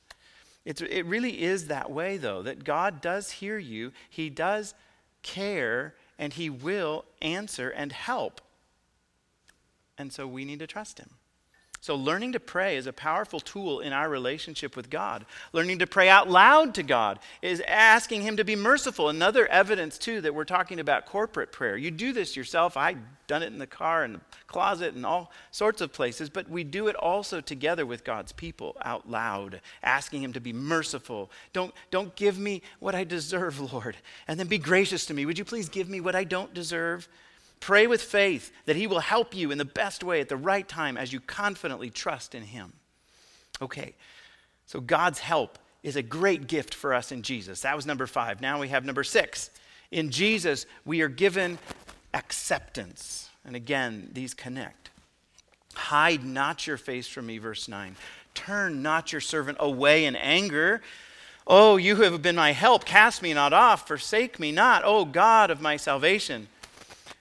It's, 0.64 0.80
it 0.82 1.06
really 1.06 1.42
is 1.42 1.66
that 1.66 1.90
way, 1.90 2.16
though, 2.16 2.42
that 2.42 2.62
God 2.62 3.00
does 3.00 3.30
hear 3.32 3.58
you, 3.58 3.92
He 4.08 4.30
does 4.30 4.74
care, 5.22 5.94
and 6.18 6.32
He 6.32 6.50
will 6.50 7.04
answer 7.22 7.70
and 7.70 7.90
help. 7.90 8.40
And 9.98 10.12
so 10.12 10.26
we 10.26 10.44
need 10.44 10.58
to 10.58 10.66
trust 10.66 10.98
Him. 10.98 11.10
So, 11.80 11.94
learning 11.94 12.32
to 12.32 12.40
pray 12.40 12.76
is 12.76 12.86
a 12.86 12.92
powerful 12.92 13.38
tool 13.38 13.80
in 13.80 13.92
our 13.92 14.08
relationship 14.08 14.76
with 14.76 14.90
God. 14.90 15.26
Learning 15.52 15.78
to 15.78 15.86
pray 15.86 16.08
out 16.08 16.28
loud 16.28 16.74
to 16.74 16.82
God 16.82 17.18
is 17.42 17.60
asking 17.60 18.22
Him 18.22 18.38
to 18.38 18.44
be 18.44 18.56
merciful. 18.56 19.08
Another 19.08 19.46
evidence, 19.46 19.98
too, 19.98 20.20
that 20.22 20.34
we're 20.34 20.44
talking 20.44 20.80
about 20.80 21.06
corporate 21.06 21.52
prayer. 21.52 21.76
You 21.76 21.90
do 21.90 22.12
this 22.12 22.36
yourself. 22.36 22.76
I've 22.76 22.98
done 23.26 23.42
it 23.42 23.52
in 23.52 23.58
the 23.58 23.66
car, 23.66 24.04
and 24.04 24.16
the 24.16 24.20
closet, 24.46 24.94
and 24.94 25.04
all 25.04 25.30
sorts 25.50 25.80
of 25.80 25.92
places, 25.92 26.30
but 26.30 26.48
we 26.48 26.64
do 26.64 26.88
it 26.88 26.96
also 26.96 27.40
together 27.40 27.84
with 27.84 28.04
God's 28.04 28.32
people 28.32 28.76
out 28.82 29.08
loud, 29.08 29.60
asking 29.82 30.22
Him 30.22 30.32
to 30.32 30.40
be 30.40 30.52
merciful. 30.52 31.30
Don't, 31.52 31.74
don't 31.90 32.14
give 32.16 32.38
me 32.38 32.62
what 32.80 32.94
I 32.94 33.04
deserve, 33.04 33.60
Lord, 33.72 33.96
and 34.26 34.40
then 34.40 34.46
be 34.46 34.58
gracious 34.58 35.06
to 35.06 35.14
me. 35.14 35.26
Would 35.26 35.38
you 35.38 35.44
please 35.44 35.68
give 35.68 35.88
me 35.88 36.00
what 36.00 36.16
I 36.16 36.24
don't 36.24 36.54
deserve? 36.54 37.08
Pray 37.60 37.86
with 37.86 38.02
faith 38.02 38.52
that 38.66 38.76
He 38.76 38.86
will 38.86 39.00
help 39.00 39.34
you 39.34 39.50
in 39.50 39.58
the 39.58 39.64
best 39.64 40.04
way 40.04 40.20
at 40.20 40.28
the 40.28 40.36
right 40.36 40.66
time 40.66 40.96
as 40.96 41.12
you 41.12 41.20
confidently 41.20 41.90
trust 41.90 42.34
in 42.34 42.42
Him. 42.42 42.72
Okay, 43.60 43.94
so 44.66 44.80
God's 44.80 45.18
help 45.18 45.58
is 45.82 45.96
a 45.96 46.02
great 46.02 46.48
gift 46.48 46.74
for 46.74 46.92
us 46.92 47.12
in 47.12 47.22
Jesus. 47.22 47.62
That 47.62 47.76
was 47.76 47.86
number 47.86 48.06
five. 48.06 48.40
Now 48.40 48.60
we 48.60 48.68
have 48.68 48.84
number 48.84 49.04
six. 49.04 49.50
In 49.90 50.10
Jesus, 50.10 50.66
we 50.84 51.00
are 51.00 51.08
given 51.08 51.58
acceptance. 52.12 53.30
And 53.44 53.54
again, 53.54 54.10
these 54.12 54.34
connect. 54.34 54.90
Hide 55.74 56.24
not 56.24 56.66
your 56.66 56.76
face 56.76 57.06
from 57.06 57.26
me, 57.26 57.38
verse 57.38 57.68
9. 57.68 57.96
Turn 58.34 58.82
not 58.82 59.12
your 59.12 59.20
servant 59.20 59.58
away 59.60 60.06
in 60.06 60.16
anger. 60.16 60.82
Oh, 61.46 61.76
you 61.76 61.94
who 61.94 62.02
have 62.02 62.22
been 62.22 62.34
my 62.34 62.52
help. 62.52 62.84
Cast 62.84 63.22
me 63.22 63.32
not 63.32 63.52
off. 63.52 63.86
Forsake 63.86 64.40
me 64.40 64.50
not, 64.50 64.82
O 64.84 65.04
God 65.04 65.50
of 65.50 65.60
my 65.60 65.76
salvation. 65.76 66.48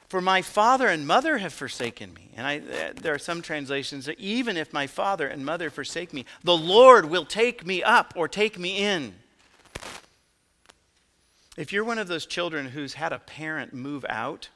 For 0.07 0.21
my 0.21 0.41
father 0.41 0.87
and 0.87 1.07
mother 1.07 1.39
have 1.39 1.53
forsaken 1.53 2.13
me. 2.13 2.29
And 2.35 2.45
I, 2.45 2.59
there 2.93 3.13
are 3.13 3.19
some 3.19 3.41
translations 3.41 4.05
that 4.05 4.19
even 4.19 4.55
if 4.55 4.71
my 4.71 4.87
father 4.87 5.27
and 5.27 5.45
mother 5.45 5.69
forsake 5.69 6.13
me, 6.13 6.25
the 6.43 6.55
Lord 6.55 7.05
will 7.05 7.25
take 7.25 7.65
me 7.65 7.81
up 7.81 8.13
or 8.15 8.27
take 8.27 8.59
me 8.59 8.77
in. 8.77 9.15
If 11.57 11.71
you're 11.71 11.83
one 11.83 11.97
of 11.97 12.07
those 12.07 12.25
children 12.25 12.67
who's 12.67 12.93
had 12.93 13.13
a 13.13 13.19
parent 13.19 13.73
move 13.73 14.05
out, 14.07 14.49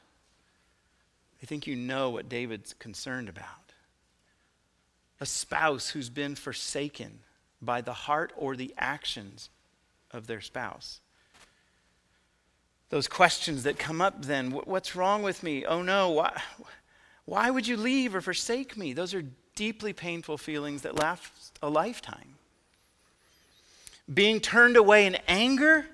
I 1.42 1.46
think 1.46 1.66
you 1.66 1.74
know 1.74 2.10
what 2.10 2.28
David's 2.28 2.74
concerned 2.74 3.28
about. 3.28 3.46
A 5.20 5.26
spouse 5.26 5.90
who's 5.90 6.10
been 6.10 6.34
forsaken 6.34 7.20
by 7.60 7.80
the 7.80 7.92
heart 7.92 8.32
or 8.36 8.54
the 8.54 8.72
actions 8.78 9.50
of 10.10 10.26
their 10.26 10.40
spouse 10.40 11.00
those 12.90 13.08
questions 13.08 13.62
that 13.62 13.78
come 13.78 14.00
up 14.00 14.24
then 14.24 14.50
what's 14.50 14.94
wrong 14.94 15.22
with 15.22 15.42
me? 15.42 15.64
Oh 15.64 15.82
no 15.82 16.10
why, 16.10 16.40
why 17.24 17.50
would 17.50 17.66
you 17.66 17.76
leave 17.76 18.14
or 18.14 18.20
forsake 18.20 18.76
me? 18.76 18.92
Those 18.92 19.14
are 19.14 19.24
deeply 19.54 19.92
painful 19.92 20.38
feelings 20.38 20.82
that 20.82 20.96
last 20.96 21.58
a 21.62 21.68
lifetime. 21.68 22.36
Being 24.12 24.40
turned 24.40 24.76
away 24.76 25.06
in 25.06 25.16
anger 25.28 25.86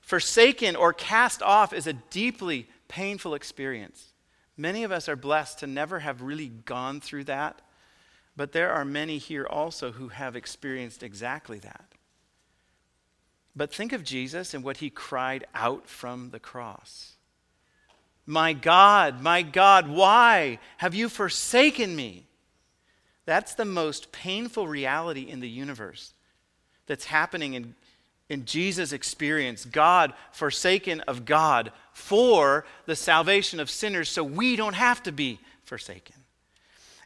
forsaken 0.00 0.76
or 0.76 0.92
cast 0.92 1.42
off 1.42 1.72
is 1.72 1.86
a 1.86 1.92
deeply 1.92 2.68
painful 2.88 3.34
experience. 3.34 4.12
Many 4.56 4.84
of 4.84 4.92
us 4.92 5.08
are 5.08 5.16
blessed 5.16 5.58
to 5.60 5.66
never 5.66 5.98
have 6.00 6.22
really 6.22 6.48
gone 6.48 7.00
through 7.00 7.24
that 7.24 7.60
but 8.38 8.52
there 8.52 8.72
are 8.72 8.84
many 8.84 9.18
here 9.18 9.44
also 9.44 9.90
who 9.90 10.08
have 10.08 10.36
experienced 10.36 11.02
exactly 11.02 11.58
that 11.58 11.86
but 13.58 13.74
think 13.74 13.92
of 13.92 14.04
Jesus 14.04 14.54
and 14.54 14.62
what 14.62 14.76
he 14.78 14.88
cried 14.88 15.44
out 15.54 15.88
from 15.88 16.30
the 16.30 16.38
cross 16.38 17.14
My 18.24 18.52
God, 18.52 19.20
my 19.20 19.42
God, 19.42 19.88
why 19.88 20.60
have 20.78 20.94
you 20.94 21.08
forsaken 21.08 21.94
me? 21.94 22.24
That's 23.26 23.54
the 23.54 23.64
most 23.64 24.12
painful 24.12 24.66
reality 24.68 25.22
in 25.22 25.40
the 25.40 25.48
universe 25.48 26.14
that's 26.86 27.06
happening 27.06 27.54
in, 27.54 27.74
in 28.28 28.46
Jesus' 28.46 28.92
experience. 28.92 29.64
God 29.64 30.14
forsaken 30.32 31.00
of 31.02 31.24
God 31.24 31.72
for 31.92 32.64
the 32.86 32.96
salvation 32.96 33.60
of 33.60 33.68
sinners 33.68 34.08
so 34.08 34.22
we 34.22 34.56
don't 34.56 34.74
have 34.74 35.02
to 35.02 35.12
be 35.12 35.40
forsaken. 35.64 36.16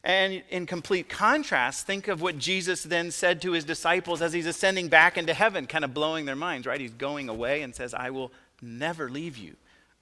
And 0.05 0.43
in 0.51 0.67
complete 0.67 1.09
contrast, 1.09 1.87
think 1.87 2.09
of 2.09 2.21
what 2.21 2.37
Jesus 2.37 2.83
then 2.83 3.13
said 3.13 3.41
to 3.43 3.53
his 3.53 3.65
disciples 3.65 4.21
as 4.21 4.33
he's 4.33 4.47
ascending 4.47 4.89
back 4.89 5.17
into 5.17 5.33
heaven, 5.33 5.67
kind 5.67 5.85
of 5.85 5.95
blowing 5.95 6.25
their 6.25 6.35
minds, 6.35 6.67
right? 6.67 6.81
He's 6.81 6.91
going 6.91 7.29
away 7.29 7.63
and 7.63 7.75
says, 7.75 7.95
I 7.95 8.11
will 8.11 8.33
never 8.61 9.09
leave 9.09 9.37
you 9.37 9.55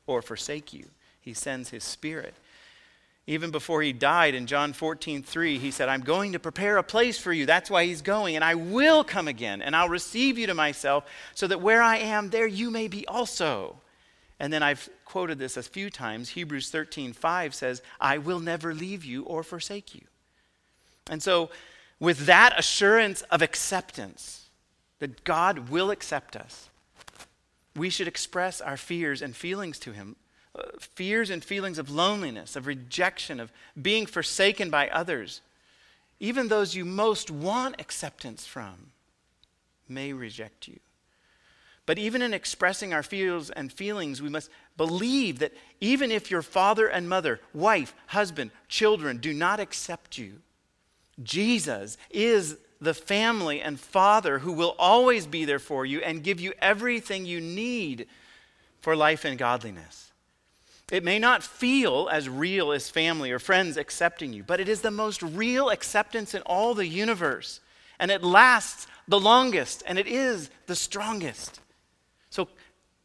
or 0.07 0.23
forsake 0.23 0.73
you. 0.73 0.87
He 1.21 1.35
sends 1.35 1.69
his 1.69 1.85
spirit. 1.85 2.35
Even 3.27 3.51
before 3.51 3.83
he 3.83 3.93
died 3.93 4.35
in 4.35 4.47
John 4.47 4.73
14, 4.73 5.23
3, 5.23 5.59
he 5.59 5.71
said, 5.71 5.91
I'm 5.91 6.01
going 6.01 6.33
to 6.33 6.39
prepare 6.39 6.79
a 6.79 6.83
place 6.83 7.19
for 7.19 7.33
you. 7.33 7.45
That's 7.45 7.71
why 7.71 7.85
he's 7.85 8.03
going. 8.03 8.35
And 8.35 8.45
I 8.45 8.55
will 8.55 9.05
come 9.05 9.29
again, 9.29 9.61
and 9.61 9.77
I'll 9.77 9.91
receive 9.91 10.39
you 10.39 10.47
to 10.47 10.55
myself, 10.55 11.05
so 11.35 11.47
that 11.47 11.61
where 11.61 11.83
I 11.83 11.99
am, 11.99 12.31
there 12.31 12.47
you 12.47 12.71
may 12.71 12.89
be 12.89 13.07
also. 13.07 13.77
And 14.41 14.51
then 14.53 14.63
I've 14.63 14.89
quoted 15.05 15.39
this 15.39 15.59
a 15.59 15.63
few 15.63 15.91
times. 15.91 16.31
Hebrews 16.31 16.71
13, 16.71 17.13
5 17.13 17.55
says, 17.55 17.83
I 18.01 18.19
will 18.19 18.41
never 18.41 18.75
leave 18.75 19.05
you 19.05 19.23
or 19.25 19.43
forsake 19.43 19.95
you. 19.95 20.01
And 21.11 21.23
so, 21.23 21.51
with 22.01 22.25
that 22.27 22.59
assurance 22.59 23.21
of 23.31 23.43
acceptance, 23.43 24.47
that 24.99 25.25
God 25.25 25.69
will 25.69 25.91
accept 25.91 26.35
us, 26.37 26.71
we 27.77 27.91
should 27.91 28.09
express 28.09 28.63
our 28.63 28.79
fears 28.79 29.21
and 29.21 29.37
feelings 29.37 29.79
to 29.81 29.93
Him 29.93 30.17
uh, 30.53 30.63
fears 30.81 31.31
and 31.31 31.45
feelings 31.45 31.79
of 31.79 31.89
loneliness, 31.91 32.57
of 32.57 32.67
rejection, 32.67 33.39
of 33.39 33.53
being 33.81 34.05
forsaken 34.05 34.69
by 34.69 34.89
others. 34.89 35.43
Even 36.19 36.49
those 36.49 36.75
you 36.75 36.85
most 36.85 37.31
want 37.31 37.81
acceptance 37.81 38.47
from 38.47 38.91
may 39.89 40.13
reject 40.13 40.67
you. 40.67 40.81
But 41.87 41.99
even 41.99 42.23
in 42.23 42.35
expressing 42.35 42.93
our 42.93 43.03
fears 43.03 43.51
and 43.51 43.73
feelings, 43.73 44.23
we 44.23 44.29
must 44.29 44.51
believe 44.77 45.41
that 45.41 45.53
even 45.81 46.11
if 46.11 46.31
your 46.31 46.43
father 46.43 46.87
and 46.87 47.09
mother, 47.09 47.41
wife, 47.53 47.95
husband, 48.09 48.51
children 48.69 49.19
do 49.19 49.33
not 49.33 49.61
accept 49.61 50.17
you, 50.19 50.41
Jesus 51.23 51.97
is 52.11 52.57
the 52.81 52.95
family 52.95 53.61
and 53.61 53.79
father 53.79 54.39
who 54.39 54.53
will 54.53 54.75
always 54.79 55.27
be 55.27 55.45
there 55.45 55.59
for 55.59 55.85
you 55.85 56.01
and 56.01 56.23
give 56.23 56.41
you 56.41 56.53
everything 56.61 57.27
you 57.27 57.41
need 57.41 58.07
for 58.81 58.97
life 58.97 59.25
and 59.25 59.39
godliness. 59.39 60.13
It 60.91 61.05
may 61.05 61.19
not 61.19 61.43
feel 61.43 62.09
as 62.11 62.29
real 62.29 62.73
as 62.73 62.91
family 62.91 63.31
or 63.31 63.39
friends 63.39 63.77
accepting 63.77 64.33
you, 64.33 64.43
but 64.43 64.61
it 64.61 64.69
is 64.69 64.81
the 64.81 64.91
most 64.91 65.23
real 65.23 65.71
acceptance 65.71 66.35
in 66.35 66.43
all 66.43 66.75
the 66.75 66.87
universe. 66.87 67.61
And 67.99 68.11
it 68.11 68.25
lasts 68.25 68.87
the 69.07 69.21
longest, 69.21 69.83
and 69.87 69.99
it 69.99 70.07
is 70.07 70.51
the 70.67 70.75
strongest. 70.75 71.61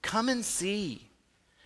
Come 0.05 0.29
and 0.29 0.45
see. 0.45 1.09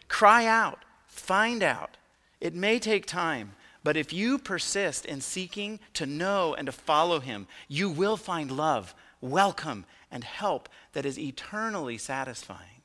Cry 0.08 0.46
out. 0.46 0.86
Find 1.08 1.62
out. 1.62 1.98
It 2.40 2.56
may 2.56 2.80
take 2.80 3.06
time, 3.06 3.54
but 3.84 3.98
if 3.98 4.14
you 4.14 4.40
persist 4.40 5.06
in 5.06 5.20
seeking 5.20 5.82
to 5.96 6.06
know 6.06 6.54
and 6.54 6.66
to 6.66 6.72
follow 6.72 7.20
Him, 7.20 7.48
you 7.68 7.90
will 7.90 8.16
find 8.16 8.50
love, 8.50 8.96
welcome, 9.20 9.84
and 10.10 10.24
help 10.24 10.70
that 10.94 11.06
is 11.06 11.20
eternally 11.20 11.98
satisfying. 11.98 12.82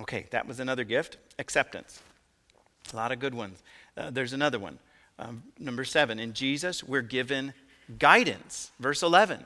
Okay, 0.00 0.26
that 0.30 0.46
was 0.46 0.60
another 0.60 0.84
gift 0.84 1.16
acceptance. 1.36 2.00
A 2.92 2.96
lot 2.96 3.10
of 3.10 3.18
good 3.18 3.34
ones. 3.34 3.60
Uh, 3.96 4.10
there's 4.10 4.34
another 4.34 4.60
one. 4.60 4.78
Um, 5.18 5.42
number 5.58 5.84
seven, 5.84 6.20
in 6.20 6.32
Jesus, 6.32 6.84
we're 6.84 7.02
given 7.02 7.54
guidance. 7.98 8.70
Verse 8.78 9.02
11 9.02 9.44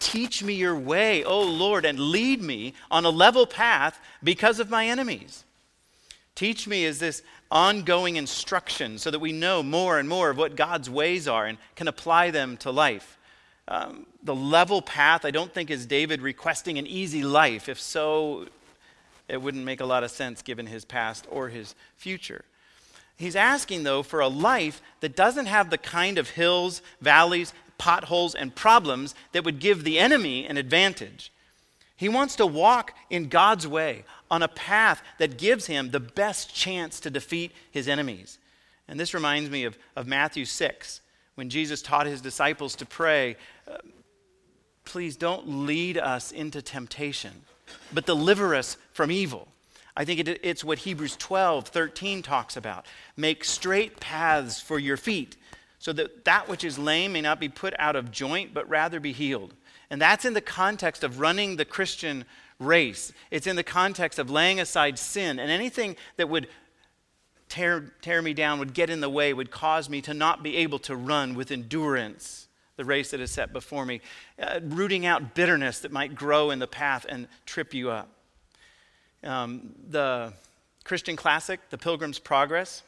Teach 0.00 0.42
me 0.42 0.54
your 0.54 0.76
way, 0.76 1.22
O 1.22 1.40
Lord, 1.40 1.84
and 1.84 1.98
lead 2.00 2.42
me 2.42 2.74
on 2.90 3.04
a 3.04 3.10
level 3.10 3.46
path 3.46 4.00
because 4.24 4.58
of 4.58 4.70
my 4.70 4.88
enemies. 4.88 5.44
Teach 6.34 6.66
me 6.66 6.84
is 6.84 6.98
this 6.98 7.22
ongoing 7.50 8.16
instruction 8.16 8.98
so 8.98 9.10
that 9.10 9.18
we 9.18 9.30
know 9.30 9.62
more 9.62 9.98
and 9.98 10.08
more 10.08 10.30
of 10.30 10.38
what 10.38 10.56
God's 10.56 10.88
ways 10.88 11.28
are 11.28 11.46
and 11.46 11.58
can 11.76 11.86
apply 11.86 12.30
them 12.30 12.56
to 12.58 12.70
life. 12.70 13.18
Um, 13.68 14.06
the 14.22 14.34
level 14.34 14.80
path, 14.80 15.24
I 15.24 15.30
don't 15.30 15.52
think, 15.52 15.70
is 15.70 15.84
David 15.86 16.22
requesting 16.22 16.78
an 16.78 16.86
easy 16.86 17.22
life. 17.22 17.68
If 17.68 17.78
so, 17.78 18.46
it 19.28 19.40
wouldn't 19.40 19.64
make 19.64 19.80
a 19.80 19.86
lot 19.86 20.02
of 20.02 20.10
sense 20.10 20.42
given 20.42 20.66
his 20.66 20.84
past 20.84 21.26
or 21.30 21.50
his 21.50 21.74
future. 21.96 22.44
He's 23.16 23.36
asking, 23.36 23.82
though, 23.82 24.02
for 24.02 24.20
a 24.20 24.28
life 24.28 24.80
that 25.00 25.14
doesn't 25.14 25.46
have 25.46 25.68
the 25.68 25.76
kind 25.76 26.16
of 26.16 26.30
hills, 26.30 26.80
valleys, 27.02 27.52
potholes, 27.80 28.36
and 28.36 28.54
problems 28.54 29.16
that 29.32 29.44
would 29.44 29.58
give 29.58 29.82
the 29.82 29.98
enemy 29.98 30.46
an 30.46 30.56
advantage. 30.56 31.32
He 31.96 32.08
wants 32.08 32.36
to 32.36 32.46
walk 32.46 32.92
in 33.10 33.28
God's 33.28 33.66
way 33.66 34.04
on 34.30 34.42
a 34.42 34.48
path 34.48 35.02
that 35.18 35.38
gives 35.38 35.66
him 35.66 35.90
the 35.90 36.00
best 36.00 36.54
chance 36.54 37.00
to 37.00 37.10
defeat 37.10 37.50
his 37.72 37.88
enemies. 37.88 38.38
And 38.86 39.00
this 39.00 39.14
reminds 39.14 39.50
me 39.50 39.64
of, 39.64 39.76
of 39.96 40.06
Matthew 40.06 40.44
6, 40.44 41.00
when 41.34 41.50
Jesus 41.50 41.82
taught 41.82 42.06
his 42.06 42.20
disciples 42.20 42.76
to 42.76 42.86
pray, 42.86 43.36
uh, 43.68 43.78
Please 44.84 45.16
don't 45.16 45.66
lead 45.66 45.98
us 45.98 46.32
into 46.32 46.60
temptation 46.62 47.42
but 47.92 48.06
deliver 48.06 48.54
us 48.54 48.76
from 48.92 49.10
evil. 49.10 49.48
I 49.96 50.04
think 50.04 50.20
it, 50.20 50.40
it's 50.42 50.64
what 50.64 50.78
Hebrews 50.78 51.16
12, 51.16 51.68
13 51.68 52.22
talks 52.22 52.56
about. 52.56 52.86
Make 53.16 53.44
straight 53.44 54.00
paths 54.00 54.60
for 54.60 54.78
your 54.78 54.96
feet, 54.96 55.36
so 55.80 55.94
that 55.94 56.26
that 56.26 56.46
which 56.46 56.62
is 56.62 56.78
lame 56.78 57.14
may 57.14 57.22
not 57.22 57.40
be 57.40 57.48
put 57.48 57.74
out 57.78 57.96
of 57.96 58.12
joint, 58.12 58.52
but 58.54 58.68
rather 58.68 59.00
be 59.00 59.12
healed. 59.12 59.54
And 59.88 60.00
that's 60.00 60.26
in 60.26 60.34
the 60.34 60.42
context 60.42 61.02
of 61.02 61.18
running 61.18 61.56
the 61.56 61.64
Christian 61.64 62.26
race. 62.60 63.12
It's 63.30 63.46
in 63.46 63.56
the 63.56 63.64
context 63.64 64.18
of 64.18 64.30
laying 64.30 64.60
aside 64.60 64.98
sin 64.98 65.38
and 65.38 65.50
anything 65.50 65.96
that 66.18 66.28
would 66.28 66.48
tear, 67.48 67.92
tear 68.02 68.20
me 68.20 68.34
down, 68.34 68.58
would 68.58 68.74
get 68.74 68.90
in 68.90 69.00
the 69.00 69.08
way, 69.08 69.32
would 69.32 69.50
cause 69.50 69.88
me 69.88 70.02
to 70.02 70.12
not 70.12 70.42
be 70.42 70.58
able 70.58 70.78
to 70.80 70.94
run 70.94 71.34
with 71.34 71.50
endurance 71.50 72.46
the 72.76 72.84
race 72.84 73.10
that 73.10 73.20
is 73.20 73.30
set 73.30 73.52
before 73.52 73.86
me, 73.86 74.02
uh, 74.38 74.60
rooting 74.62 75.06
out 75.06 75.34
bitterness 75.34 75.80
that 75.80 75.92
might 75.92 76.14
grow 76.14 76.50
in 76.50 76.58
the 76.58 76.66
path 76.66 77.06
and 77.08 77.26
trip 77.46 77.72
you 77.72 77.90
up. 77.90 78.08
Um, 79.24 79.74
the 79.88 80.34
Christian 80.84 81.16
classic, 81.16 81.60
The 81.70 81.78
Pilgrim's 81.78 82.18
Progress, 82.18 82.82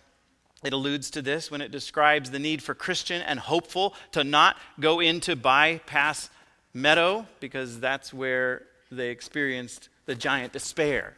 it 0.63 0.73
alludes 0.73 1.11
to 1.11 1.23
this 1.23 1.51
when 1.51 1.61
it 1.61 1.71
describes 1.71 2.31
the 2.31 2.39
need 2.39 2.63
for 2.63 2.75
Christian 2.75 3.23
and 3.23 3.39
hopeful 3.39 3.95
to 4.13 4.25
not 4.25 4.57
go 4.79 5.01
into 5.01 5.37
By-Path 5.37 6.31
Meadow 6.75 7.27
because 7.41 7.81
that's 7.81 8.15
where 8.15 8.63
they 8.91 9.11
experienced 9.11 9.89
the 10.07 10.15
giant 10.15 10.53
despair 10.53 11.17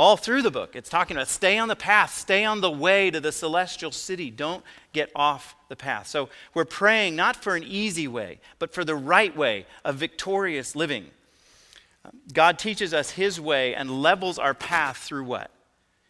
all 0.00 0.16
through 0.16 0.40
the 0.40 0.50
book. 0.50 0.76
It's 0.76 0.88
talking 0.88 1.16
about 1.16 1.28
stay 1.28 1.58
on 1.58 1.68
the 1.68 1.76
path, 1.76 2.14
stay 2.14 2.44
on 2.46 2.62
the 2.62 2.70
way 2.70 3.10
to 3.10 3.20
the 3.20 3.32
celestial 3.32 3.92
city. 3.92 4.30
Don't 4.30 4.64
get 4.94 5.10
off 5.14 5.54
the 5.68 5.76
path. 5.76 6.06
So 6.06 6.30
we're 6.54 6.64
praying 6.64 7.16
not 7.16 7.36
for 7.36 7.54
an 7.54 7.64
easy 7.64 8.08
way, 8.08 8.40
but 8.58 8.72
for 8.72 8.82
the 8.82 8.94
right 8.94 9.36
way 9.36 9.66
of 9.84 9.96
victorious 9.96 10.74
living. 10.74 11.06
God 12.32 12.58
teaches 12.58 12.94
us 12.94 13.10
His 13.10 13.38
way 13.38 13.74
and 13.74 14.02
levels 14.02 14.38
our 14.38 14.54
path 14.54 14.96
through 14.96 15.24
what? 15.24 15.50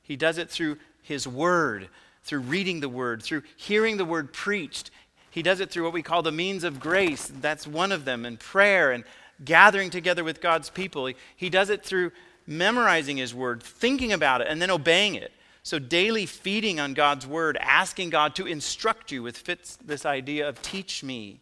He 0.02 0.14
does 0.14 0.38
it 0.38 0.50
through 0.50 0.76
His 1.02 1.26
Word, 1.26 1.88
through 2.24 2.40
reading 2.40 2.80
the 2.80 2.88
Word, 2.88 3.22
through 3.22 3.42
hearing 3.56 3.96
the 3.96 4.04
Word 4.04 4.33
preached. 4.33 4.90
He 5.30 5.42
does 5.42 5.61
it 5.61 5.70
through 5.70 5.85
what 5.85 5.92
we 5.92 6.02
call 6.02 6.22
the 6.22 6.33
means 6.33 6.64
of 6.64 6.80
grace. 6.80 7.30
That's 7.40 7.66
one 7.66 7.92
of 7.92 8.04
them, 8.04 8.24
and 8.24 8.38
prayer 8.38 8.92
and 8.92 9.04
gathering 9.44 9.90
together 9.90 10.24
with 10.24 10.40
God's 10.40 10.70
people. 10.70 11.06
He, 11.06 11.16
he 11.37 11.48
does 11.48 11.70
it 11.70 11.85
through 11.85 12.12
memorizing 12.46 13.16
His 13.16 13.35
Word, 13.35 13.62
thinking 13.62 14.12
about 14.12 14.40
it, 14.40 14.48
and 14.48 14.61
then 14.61 14.70
obeying 14.70 15.14
it. 15.14 15.33
So, 15.62 15.78
daily 15.78 16.26
feeding 16.26 16.80
on 16.80 16.94
God's 16.94 17.26
Word, 17.26 17.56
asking 17.61 18.11
God 18.11 18.35
to 18.37 18.46
instruct 18.46 19.12
you, 19.12 19.22
with 19.22 19.37
fits 19.37 19.76
this 19.76 20.06
idea 20.06 20.48
of 20.48 20.61
teach 20.62 21.04
me. 21.04 21.40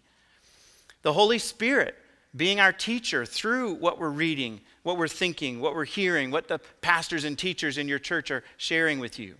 The 1.02 1.12
Holy 1.12 1.38
Spirit 1.38 1.94
being 2.36 2.60
our 2.60 2.72
teacher 2.72 3.24
through 3.24 3.74
what 3.74 3.98
we're 3.98 4.10
reading, 4.10 4.60
what 4.82 4.98
we're 4.98 5.08
thinking, 5.08 5.60
what 5.60 5.74
we're 5.74 5.84
hearing, 5.84 6.30
what 6.30 6.48
the 6.48 6.58
pastors 6.82 7.24
and 7.24 7.38
teachers 7.38 7.78
in 7.78 7.88
your 7.88 7.98
church 7.98 8.30
are 8.30 8.44
sharing 8.56 8.98
with 8.98 9.18
you. 9.18 9.36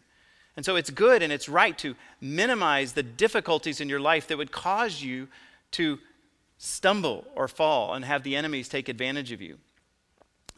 And 0.58 0.64
so 0.64 0.74
it's 0.74 0.90
good 0.90 1.22
and 1.22 1.32
it's 1.32 1.48
right 1.48 1.78
to 1.78 1.94
minimize 2.20 2.92
the 2.92 3.04
difficulties 3.04 3.80
in 3.80 3.88
your 3.88 4.00
life 4.00 4.26
that 4.26 4.38
would 4.38 4.50
cause 4.50 5.00
you 5.00 5.28
to 5.70 6.00
stumble 6.58 7.24
or 7.36 7.46
fall 7.46 7.94
and 7.94 8.04
have 8.04 8.24
the 8.24 8.34
enemies 8.34 8.68
take 8.68 8.88
advantage 8.88 9.30
of 9.30 9.40
you. 9.40 9.58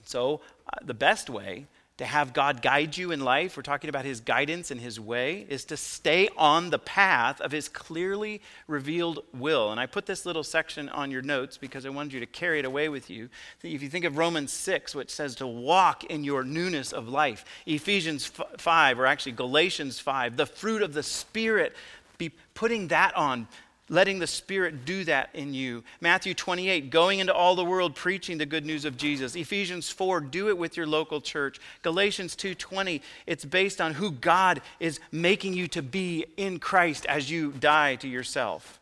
So 0.07 0.41
uh, 0.67 0.79
the 0.83 0.95
best 0.95 1.29
way 1.29 1.67
to 2.01 2.07
have 2.07 2.33
God 2.33 2.63
guide 2.63 2.97
you 2.97 3.11
in 3.11 3.21
life, 3.21 3.59
we're 3.59 3.63
talking 3.63 3.91
about 3.91 4.07
His 4.07 4.21
guidance 4.21 4.71
and 4.71 4.81
His 4.81 4.99
way, 4.99 5.45
is 5.51 5.67
to 5.67 5.77
stay 5.77 6.31
on 6.35 6.71
the 6.71 6.79
path 6.79 7.43
of 7.43 7.53
His 7.53 7.69
clearly 7.69 8.41
revealed 8.67 9.23
will. 9.35 9.71
And 9.71 9.79
I 9.79 9.85
put 9.85 10.07
this 10.07 10.25
little 10.25 10.43
section 10.43 10.89
on 10.89 11.11
your 11.11 11.21
notes 11.21 11.59
because 11.59 11.85
I 11.85 11.91
wanted 11.91 12.15
you 12.15 12.21
to 12.21 12.27
carry 12.27 12.59
it 12.59 12.65
away 12.65 12.89
with 12.89 13.11
you. 13.11 13.29
If 13.63 13.83
you 13.83 13.91
think 13.91 14.07
of 14.07 14.17
Romans 14.17 14.51
6, 14.51 14.95
which 14.95 15.11
says 15.11 15.35
to 15.37 15.47
walk 15.47 16.05
in 16.05 16.25
your 16.25 16.43
newness 16.43 16.95
of 16.95 17.07
life, 17.07 17.45
Ephesians 17.67 18.25
5, 18.57 18.99
or 18.99 19.05
actually 19.05 19.33
Galatians 19.33 20.01
5, 20.01 20.39
the 20.39 20.47
fruit 20.47 20.81
of 20.81 20.95
the 20.95 21.03
Spirit, 21.03 21.77
be 22.17 22.31
putting 22.55 22.89
that 22.89 23.15
on 23.15 23.47
letting 23.91 24.21
the 24.21 24.27
Spirit 24.27 24.87
do 24.87 25.05
that 25.05 25.29
in 25.35 25.53
you. 25.53 25.85
Matthew 26.01 26.33
28, 26.33 26.91
going 26.91 27.19
into 27.19 27.35
all 27.35 27.57
the 27.57 27.65
world 27.65 27.95
preaching 27.95 28.39
the 28.39 28.47
good 28.47 28.65
news 28.65 28.87
of 28.87 28.97
Jesus. 28.97 29.35
Ephesians 29.35 29.91
4, 29.91 30.21
do 30.21 30.49
it 30.49 30.57
with 30.57 30.77
your 30.77 30.87
local 30.87 31.21
church. 31.21 31.59
Galatians 31.83 32.35
2:20, 32.37 33.03
it's 33.27 33.45
based 33.45 33.81
on 33.81 33.95
who 33.95 34.13
God 34.13 34.63
is 34.79 35.01
making 35.11 35.55
you 35.55 35.67
to 35.69 35.83
be 35.83 36.25
in 36.37 36.61
Christ 36.61 37.05
as 37.07 37.31
you 37.31 37.51
die 37.51 37.97
to 37.97 38.09
yourself. 38.09 38.79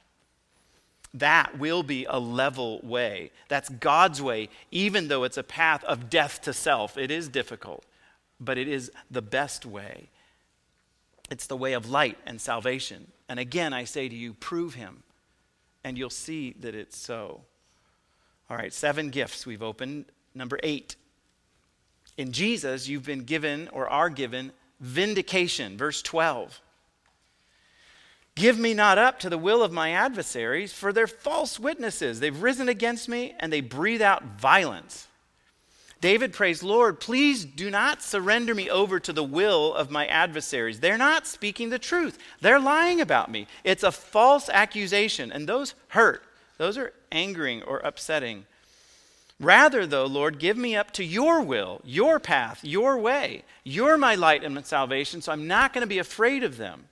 That 1.14 1.58
will 1.58 1.82
be 1.82 2.04
a 2.04 2.20
level 2.20 2.80
way. 2.82 3.30
That's 3.48 3.70
God's 3.70 4.20
way, 4.20 4.50
even 4.70 5.08
though 5.08 5.24
it's 5.24 5.38
a 5.38 5.42
path 5.42 5.82
of 5.84 6.10
death 6.10 6.42
to 6.42 6.52
self. 6.52 6.98
It 6.98 7.10
is 7.10 7.28
difficult, 7.28 7.82
but 8.38 8.58
it 8.58 8.68
is 8.68 8.92
the 9.10 9.22
best 9.22 9.64
way. 9.64 10.10
It's 11.30 11.46
the 11.46 11.56
way 11.56 11.72
of 11.72 11.88
light 11.88 12.18
and 12.26 12.38
salvation. 12.38 13.10
And 13.28 13.38
again, 13.38 13.72
I 13.72 13.84
say 13.84 14.08
to 14.08 14.14
you, 14.14 14.34
prove 14.34 14.74
him, 14.74 15.02
and 15.84 15.98
you'll 15.98 16.10
see 16.10 16.54
that 16.60 16.74
it's 16.74 16.96
so. 16.96 17.42
All 18.50 18.56
right, 18.56 18.72
seven 18.72 19.10
gifts 19.10 19.46
we've 19.46 19.62
opened. 19.62 20.06
Number 20.34 20.58
eight. 20.62 20.96
In 22.16 22.32
Jesus, 22.32 22.88
you've 22.88 23.04
been 23.04 23.24
given 23.24 23.68
or 23.72 23.88
are 23.88 24.10
given 24.10 24.52
vindication. 24.80 25.76
Verse 25.76 26.02
12. 26.02 26.60
Give 28.34 28.58
me 28.58 28.72
not 28.72 28.98
up 28.98 29.18
to 29.20 29.28
the 29.28 29.36
will 29.36 29.64
of 29.64 29.72
my 29.72 29.90
adversaries, 29.90 30.72
for 30.72 30.92
they're 30.92 31.08
false 31.08 31.58
witnesses. 31.58 32.20
They've 32.20 32.42
risen 32.42 32.68
against 32.68 33.08
me 33.08 33.34
and 33.40 33.52
they 33.52 33.60
breathe 33.60 34.02
out 34.02 34.38
violence. 34.38 35.08
David 36.00 36.32
prays, 36.32 36.62
Lord, 36.62 37.00
please 37.00 37.44
do 37.44 37.70
not 37.70 38.02
surrender 38.02 38.54
me 38.54 38.70
over 38.70 39.00
to 39.00 39.12
the 39.12 39.24
will 39.24 39.74
of 39.74 39.90
my 39.90 40.06
adversaries. 40.06 40.78
They're 40.78 40.96
not 40.96 41.26
speaking 41.26 41.70
the 41.70 41.78
truth, 41.78 42.18
they're 42.40 42.60
lying 42.60 43.00
about 43.00 43.30
me. 43.30 43.46
It's 43.64 43.82
a 43.82 43.92
false 43.92 44.48
accusation, 44.48 45.32
and 45.32 45.48
those 45.48 45.74
hurt. 45.88 46.22
Those 46.56 46.78
are 46.78 46.92
angering 47.10 47.62
or 47.62 47.78
upsetting. 47.78 48.46
Rather, 49.40 49.86
though, 49.86 50.06
Lord, 50.06 50.40
give 50.40 50.56
me 50.56 50.74
up 50.74 50.90
to 50.92 51.04
your 51.04 51.40
will, 51.42 51.80
your 51.84 52.18
path, 52.18 52.64
your 52.64 52.98
way. 52.98 53.44
You're 53.62 53.96
my 53.96 54.16
light 54.16 54.42
and 54.42 54.54
my 54.54 54.62
salvation, 54.62 55.22
so 55.22 55.30
I'm 55.30 55.46
not 55.46 55.72
going 55.72 55.82
to 55.82 55.88
be 55.88 55.98
afraid 55.98 56.42
of 56.42 56.56
them. 56.56 56.86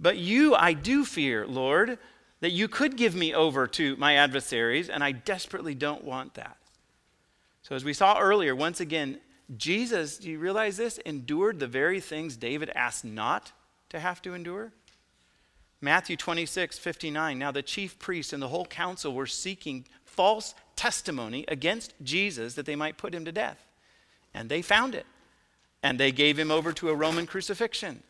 But 0.00 0.16
you 0.16 0.54
I 0.54 0.72
do 0.72 1.04
fear, 1.04 1.46
Lord, 1.46 1.98
that 2.40 2.52
you 2.52 2.68
could 2.68 2.96
give 2.96 3.14
me 3.14 3.34
over 3.34 3.66
to 3.68 3.96
my 3.96 4.14
adversaries, 4.14 4.88
and 4.88 5.04
I 5.04 5.12
desperately 5.12 5.74
don't 5.74 6.04
want 6.04 6.34
that. 6.34 6.56
So, 7.66 7.74
as 7.74 7.84
we 7.84 7.94
saw 7.94 8.20
earlier, 8.20 8.54
once 8.54 8.78
again, 8.78 9.18
Jesus, 9.56 10.18
do 10.18 10.30
you 10.30 10.38
realize 10.38 10.76
this? 10.76 10.98
Endured 10.98 11.58
the 11.58 11.66
very 11.66 11.98
things 11.98 12.36
David 12.36 12.70
asked 12.76 13.04
not 13.04 13.50
to 13.88 13.98
have 13.98 14.22
to 14.22 14.34
endure. 14.34 14.70
Matthew 15.80 16.16
26, 16.16 16.78
59. 16.78 17.36
Now, 17.36 17.50
the 17.50 17.64
chief 17.64 17.98
priests 17.98 18.32
and 18.32 18.40
the 18.40 18.46
whole 18.46 18.66
council 18.66 19.12
were 19.12 19.26
seeking 19.26 19.84
false 20.04 20.54
testimony 20.76 21.44
against 21.48 21.92
Jesus 22.04 22.54
that 22.54 22.66
they 22.66 22.76
might 22.76 22.98
put 22.98 23.12
him 23.12 23.24
to 23.24 23.32
death. 23.32 23.66
And 24.32 24.48
they 24.48 24.62
found 24.62 24.94
it. 24.94 25.06
And 25.82 25.98
they 25.98 26.12
gave 26.12 26.38
him 26.38 26.52
over 26.52 26.72
to 26.74 26.90
a 26.90 26.94
Roman 26.94 27.26
crucifixion. 27.26 28.04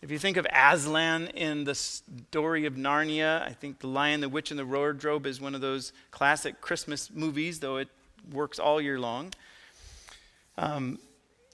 If 0.00 0.10
you 0.10 0.18
think 0.18 0.38
of 0.38 0.46
Aslan 0.50 1.26
in 1.34 1.64
the 1.64 1.74
story 1.74 2.64
of 2.64 2.76
Narnia, 2.76 3.42
I 3.42 3.52
think 3.52 3.80
The 3.80 3.88
Lion, 3.88 4.22
the 4.22 4.28
Witch, 4.30 4.50
and 4.50 4.58
the 4.58 4.64
Wardrobe 4.64 5.26
is 5.26 5.38
one 5.38 5.54
of 5.54 5.60
those 5.60 5.92
classic 6.10 6.62
Christmas 6.62 7.10
movies, 7.10 7.60
though 7.60 7.76
it 7.76 7.88
works 8.32 8.58
all 8.58 8.80
year 8.80 8.98
long. 8.98 9.32
Um, 10.56 10.98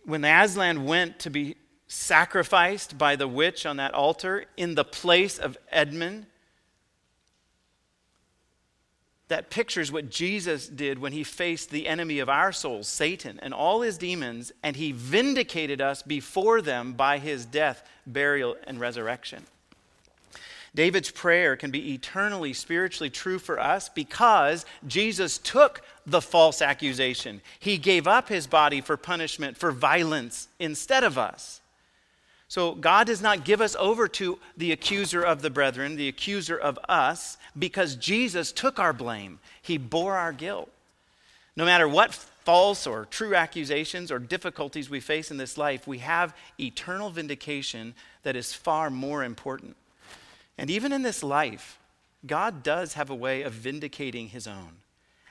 when 0.05 0.25
Aslan 0.25 0.85
went 0.85 1.19
to 1.21 1.31
be 1.31 1.57
sacrificed 1.87 2.99
by 2.99 3.17
the 3.17 3.29
witch 3.29 3.67
on 3.67 3.77
that 3.77 3.95
altar 3.95 4.47
in 4.57 4.75
the 4.75 4.85
place 4.85 5.39
of 5.39 5.57
Edmund, 5.71 6.27
that 9.29 9.51
pictures 9.51 9.91
what 9.91 10.11
Jesus 10.11 10.69
did 10.69 10.99
when 10.99 11.13
he 11.13 11.25
faced 11.25 11.71
the 11.71 11.87
enemy 11.87 12.19
of 12.19 12.29
our 12.29 12.53
souls, 12.53 12.89
Satan, 12.89 13.41
and 13.43 13.55
all 13.55 13.81
his 13.81 13.97
demons, 13.97 14.53
and 14.63 14.77
he 14.77 14.93
vindicated 14.93 15.81
us 15.81 16.03
before 16.03 16.61
them 16.61 16.93
by 16.93 17.19
his 17.19 17.47
death, 17.47 17.89
burial, 18.07 18.57
and 18.67 18.79
resurrection. 18.79 19.45
David's 20.75 21.11
prayer 21.11 21.57
can 21.57 21.71
be 21.71 21.95
eternally 21.95 22.53
spiritually 22.53 23.11
true 23.11 23.39
for 23.39 23.61
us 23.61 23.89
because 23.89 24.67
Jesus 24.87 25.39
took 25.39 25.83
the 26.05 26.21
false 26.21 26.61
accusation. 26.61 27.41
He 27.61 27.79
gave 27.79 28.09
up 28.09 28.29
his 28.29 28.47
body 28.47 28.81
for 28.81 28.97
punishment, 28.97 29.57
for 29.57 29.71
violence, 29.71 30.49
instead 30.59 31.05
of 31.05 31.17
us. 31.17 31.61
So 32.49 32.75
God 32.75 33.07
does 33.07 33.23
not 33.23 33.45
give 33.45 33.61
us 33.61 33.77
over 33.79 34.09
to 34.09 34.39
the 34.57 34.73
accuser 34.73 35.23
of 35.23 35.43
the 35.43 35.51
brethren, 35.51 35.97
the 35.97 36.09
accuser 36.09 36.57
of 36.57 36.79
us, 36.89 37.37
because 37.59 37.95
Jesus 37.97 38.53
took 38.53 38.79
our 38.79 38.93
blame. 38.93 39.39
He 39.63 39.79
bore 39.79 40.17
our 40.17 40.33
guilt. 40.33 40.71
No 41.57 41.65
matter 41.65 41.89
what 41.89 42.15
false 42.15 42.87
or 42.87 43.07
true 43.07 43.35
accusations 43.35 44.11
or 44.11 44.19
difficulties 44.19 44.91
we 44.91 45.01
face 45.01 45.31
in 45.31 45.37
this 45.37 45.57
life, 45.57 45.87
we 45.87 45.99
have 45.99 46.37
eternal 46.59 47.11
vindication 47.11 47.95
that 48.25 48.37
is 48.37 48.53
far 48.53 48.91
more 48.91 49.25
important. 49.25 49.77
And 50.57 50.71
even 50.71 50.93
in 50.93 51.03
this 51.03 51.23
life, 51.23 51.79
God 52.27 52.63
does 52.63 52.95
have 52.95 53.11
a 53.11 53.15
way 53.15 53.43
of 53.43 53.53
vindicating 53.53 54.29
his 54.29 54.47
own. 54.47 54.77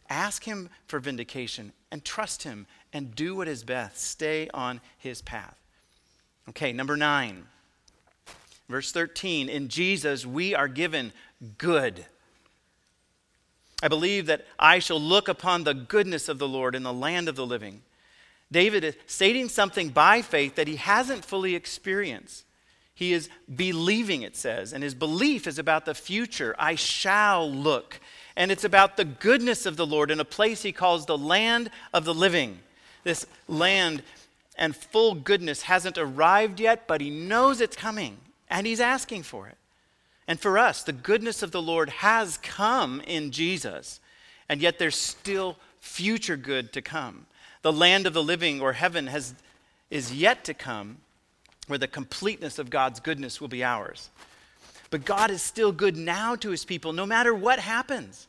Ask 0.09 0.43
him 0.43 0.69
for 0.85 0.99
vindication 0.99 1.71
and 1.91 2.03
trust 2.03 2.43
him 2.43 2.67
and 2.91 3.15
do 3.15 3.35
what 3.35 3.47
is 3.47 3.63
best. 3.63 3.97
Stay 3.97 4.49
on 4.53 4.81
his 4.97 5.21
path. 5.21 5.57
Okay, 6.49 6.73
number 6.73 6.97
nine. 6.97 7.45
Verse 8.69 8.91
13 8.91 9.49
In 9.49 9.69
Jesus, 9.69 10.25
we 10.25 10.53
are 10.53 10.67
given 10.67 11.13
good. 11.57 12.05
I 13.81 13.87
believe 13.87 14.27
that 14.27 14.45
I 14.57 14.79
shall 14.79 14.99
look 14.99 15.27
upon 15.27 15.63
the 15.63 15.73
goodness 15.73 16.29
of 16.29 16.39
the 16.39 16.47
Lord 16.47 16.73
in 16.75 16.83
the 16.83 16.93
land 16.93 17.27
of 17.27 17.35
the 17.35 17.45
living. 17.45 17.81
David 18.51 18.83
is 18.83 18.95
stating 19.07 19.49
something 19.49 19.89
by 19.89 20.21
faith 20.21 20.55
that 20.55 20.67
he 20.67 20.75
hasn't 20.75 21.25
fully 21.25 21.55
experienced. 21.55 22.45
He 22.95 23.13
is 23.13 23.29
believing, 23.53 24.21
it 24.21 24.35
says, 24.35 24.71
and 24.71 24.83
his 24.83 24.93
belief 24.93 25.47
is 25.47 25.57
about 25.57 25.85
the 25.85 25.95
future. 25.95 26.55
I 26.59 26.75
shall 26.75 27.51
look. 27.51 27.99
And 28.35 28.51
it's 28.51 28.63
about 28.63 28.97
the 28.97 29.05
goodness 29.05 29.65
of 29.65 29.77
the 29.77 29.85
Lord 29.85 30.11
in 30.11 30.19
a 30.19 30.25
place 30.25 30.61
he 30.61 30.71
calls 30.71 31.05
the 31.05 31.17
land 31.17 31.69
of 31.93 32.05
the 32.05 32.13
living. 32.13 32.59
This 33.03 33.25
land 33.47 34.03
and 34.57 34.75
full 34.75 35.15
goodness 35.15 35.63
hasn't 35.63 35.97
arrived 35.97 36.59
yet, 36.59 36.87
but 36.87 37.01
he 37.01 37.09
knows 37.09 37.61
it's 37.61 37.75
coming, 37.75 38.17
and 38.49 38.67
he's 38.67 38.79
asking 38.79 39.23
for 39.23 39.47
it. 39.47 39.57
And 40.27 40.39
for 40.39 40.57
us, 40.57 40.83
the 40.83 40.93
goodness 40.93 41.43
of 41.43 41.51
the 41.51 41.61
Lord 41.61 41.89
has 41.89 42.37
come 42.37 43.01
in 43.01 43.31
Jesus, 43.31 43.99
and 44.47 44.61
yet 44.61 44.79
there's 44.79 44.95
still 44.95 45.57
future 45.79 46.37
good 46.37 46.71
to 46.73 46.81
come. 46.81 47.25
The 47.61 47.73
land 47.73 48.07
of 48.07 48.13
the 48.13 48.23
living 48.23 48.61
or 48.61 48.73
heaven 48.73 49.07
has, 49.07 49.33
is 49.89 50.13
yet 50.13 50.43
to 50.45 50.53
come, 50.53 50.97
where 51.67 51.79
the 51.79 51.87
completeness 51.87 52.59
of 52.59 52.69
God's 52.69 52.99
goodness 52.99 53.39
will 53.39 53.47
be 53.47 53.63
ours. 53.63 54.09
But 54.89 55.05
God 55.05 55.31
is 55.31 55.41
still 55.41 55.71
good 55.71 55.97
now 55.97 56.35
to 56.35 56.49
his 56.49 56.65
people, 56.65 56.93
no 56.93 57.05
matter 57.05 57.33
what 57.33 57.59
happens. 57.59 58.27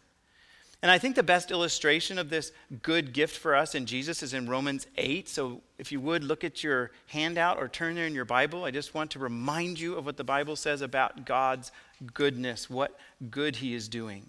And 0.84 0.90
I 0.90 0.98
think 0.98 1.16
the 1.16 1.22
best 1.22 1.50
illustration 1.50 2.18
of 2.18 2.28
this 2.28 2.52
good 2.82 3.14
gift 3.14 3.38
for 3.38 3.54
us 3.54 3.74
in 3.74 3.86
Jesus 3.86 4.22
is 4.22 4.34
in 4.34 4.46
Romans 4.46 4.86
8. 4.98 5.28
So 5.28 5.62
if 5.78 5.90
you 5.90 5.98
would 6.00 6.22
look 6.22 6.44
at 6.44 6.62
your 6.62 6.90
handout 7.06 7.58
or 7.58 7.68
turn 7.68 7.94
there 7.94 8.06
in 8.06 8.14
your 8.14 8.26
Bible, 8.26 8.64
I 8.64 8.70
just 8.70 8.94
want 8.94 9.10
to 9.12 9.18
remind 9.18 9.80
you 9.80 9.94
of 9.94 10.04
what 10.04 10.18
the 10.18 10.24
Bible 10.24 10.56
says 10.56 10.82
about 10.82 11.24
God's 11.24 11.72
goodness, 12.12 12.68
what 12.68 12.98
good 13.30 13.56
he 13.56 13.74
is 13.74 13.88
doing. 13.88 14.28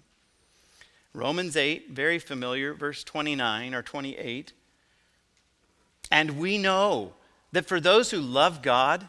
Romans 1.12 1.56
8, 1.56 1.90
very 1.90 2.18
familiar, 2.18 2.72
verse 2.72 3.04
29 3.04 3.74
or 3.74 3.82
28. 3.82 4.52
And 6.10 6.38
we 6.38 6.56
know 6.56 7.12
that 7.52 7.66
for 7.66 7.80
those 7.80 8.10
who 8.10 8.20
love 8.20 8.62
God, 8.62 9.06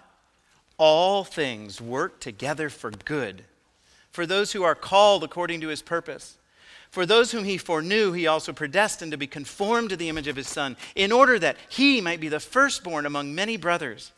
all 0.77 1.23
things 1.23 1.81
work 1.81 2.19
together 2.19 2.69
for 2.69 2.91
good, 2.91 3.43
for 4.11 4.25
those 4.25 4.51
who 4.51 4.63
are 4.63 4.75
called 4.75 5.23
according 5.23 5.61
to 5.61 5.67
his 5.67 5.81
purpose. 5.81 6.37
For 6.89 7.05
those 7.05 7.31
whom 7.31 7.43
he 7.43 7.57
foreknew, 7.57 8.13
he 8.13 8.27
also 8.27 8.53
predestined 8.53 9.11
to 9.11 9.17
be 9.17 9.27
conformed 9.27 9.89
to 9.89 9.97
the 9.97 10.09
image 10.09 10.27
of 10.27 10.35
his 10.35 10.47
Son, 10.47 10.77
in 10.95 11.11
order 11.11 11.37
that 11.37 11.57
he 11.69 11.99
might 12.01 12.19
be 12.19 12.29
the 12.29 12.39
firstborn 12.39 13.05
among 13.05 13.35
many 13.35 13.57
brothers. 13.57 14.11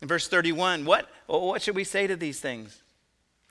In 0.00 0.08
verse 0.08 0.26
31, 0.26 0.84
what, 0.86 1.08
what 1.26 1.60
should 1.60 1.76
we 1.76 1.84
say 1.84 2.06
to 2.06 2.16
these 2.16 2.40
things? 2.40 2.80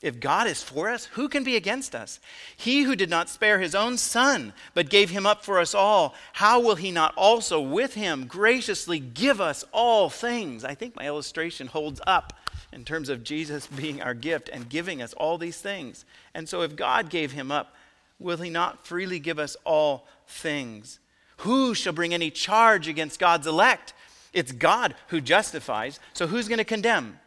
If 0.02 0.22
God 0.22 0.48
is 0.48 0.64
for 0.64 0.90
us, 0.90 1.06
who 1.06 1.28
can 1.28 1.44
be 1.44 1.58
against 1.58 1.94
us? 1.94 2.22
He 2.56 2.84
who 2.84 2.96
did 2.96 3.10
not 3.10 3.28
spare 3.28 3.60
his 3.60 3.76
own 3.76 3.98
son, 3.98 4.54
but 4.74 4.90
gave 4.90 5.10
him 5.10 5.26
up 5.26 5.44
for 5.44 5.60
us 5.60 5.76
all, 5.76 6.16
how 6.34 6.62
will 6.62 6.76
he 6.76 6.90
not 6.90 7.14
also 7.18 7.60
with 7.60 7.96
him 7.96 8.26
graciously 8.26 9.00
give 9.00 9.42
us 9.42 9.66
all 9.74 10.10
things? 10.10 10.64
I 10.64 10.74
think 10.74 10.96
my 10.96 11.06
illustration 11.06 11.68
holds 11.68 12.00
up 12.08 12.34
in 12.72 12.86
terms 12.86 13.10
of 13.10 13.26
Jesus 13.26 13.68
being 13.76 14.02
our 14.02 14.14
gift 14.14 14.50
and 14.52 14.70
giving 14.70 15.02
us 15.02 15.14
all 15.14 15.38
these 15.38 15.60
things. 15.60 16.06
And 16.34 16.48
so 16.48 16.62
if 16.62 16.78
God 16.78 17.10
gave 17.10 17.34
him 17.34 17.52
up, 17.52 17.76
will 18.20 18.38
he 18.38 18.50
not 18.50 18.88
freely 18.88 19.20
give 19.20 19.38
us 19.38 19.58
all 19.66 20.08
things? 20.28 21.00
Who 21.38 21.74
shall 21.74 21.94
bring 21.94 22.14
any 22.14 22.32
charge 22.32 22.88
against 22.88 23.20
God's 23.20 23.48
elect? 23.48 23.94
It's 24.32 24.52
God 24.54 24.96
who 25.08 25.20
justifies, 25.20 26.00
so 26.14 26.28
who's 26.28 26.48
going 26.48 26.60
to 26.60 26.64
condemn? 26.64 27.20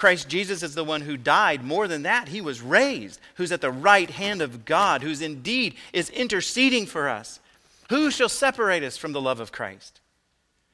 Christ 0.00 0.30
Jesus 0.30 0.62
is 0.62 0.74
the 0.74 0.82
one 0.82 1.02
who 1.02 1.18
died. 1.18 1.62
More 1.62 1.86
than 1.86 2.04
that, 2.04 2.28
he 2.28 2.40
was 2.40 2.62
raised, 2.62 3.20
who's 3.34 3.52
at 3.52 3.60
the 3.60 3.70
right 3.70 4.08
hand 4.08 4.40
of 4.40 4.64
God, 4.64 5.02
who's 5.02 5.20
indeed 5.20 5.74
is 5.92 6.08
interceding 6.08 6.86
for 6.86 7.06
us. 7.06 7.38
Who 7.90 8.10
shall 8.10 8.30
separate 8.30 8.82
us 8.82 8.96
from 8.96 9.12
the 9.12 9.20
love 9.20 9.40
of 9.40 9.52
Christ? 9.52 10.00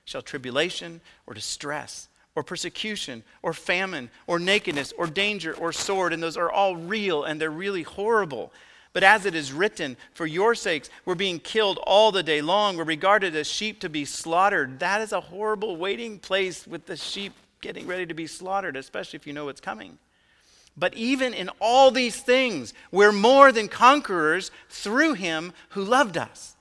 Shall 0.05 0.23
tribulation 0.23 1.01
or 1.27 1.35
distress 1.35 2.07
or 2.37 2.45
persecution 2.45 3.25
or 3.43 3.53
famine 3.53 4.11
or 4.29 4.39
nakedness 4.39 4.93
or 4.97 5.09
danger 5.09 5.55
or 5.55 5.73
sword, 5.73 6.13
and 6.13 6.23
those 6.23 6.37
are 6.37 6.53
all 6.53 6.77
real 6.77 7.25
and 7.25 7.41
they're 7.41 7.51
really 7.51 7.83
horrible. 7.83 8.53
But 8.93 9.03
as 9.03 9.27
it 9.27 9.35
is 9.35 9.53
written, 9.53 9.97
for 10.15 10.27
your 10.27 10.55
sakes, 10.55 10.89
we're 11.05 11.17
being 11.17 11.41
killed 11.41 11.81
all 11.83 12.13
the 12.13 12.23
day 12.23 12.43
long. 12.43 12.77
We're 12.77 12.85
regarded 12.85 13.35
as 13.35 13.49
sheep 13.49 13.81
to 13.81 13.89
be 13.89 14.05
slaughtered. 14.05 14.79
That 14.79 15.01
is 15.01 15.11
a 15.11 15.21
horrible 15.21 15.77
waiting 15.77 16.21
place 16.21 16.65
with 16.65 16.87
the 16.87 16.97
sheep 16.97 17.33
getting 17.61 17.87
ready 17.87 18.07
to 18.07 18.15
be 18.15 18.27
slaughtered, 18.27 18.77
especially 18.77 19.17
if 19.17 19.27
you 19.27 19.33
know 19.33 19.47
what's 19.47 19.61
coming. 19.61 19.99
But 20.77 20.95
even 20.95 21.33
in 21.33 21.51
all 21.61 21.91
these 21.91 22.17
things, 22.17 22.75
we're 22.91 23.13
more 23.13 23.51
than 23.51 23.69
conquerors 23.69 24.51
through 24.69 25.15
him 25.15 25.53
who 25.71 25.83
loved 25.83 26.19
us. 26.19 26.55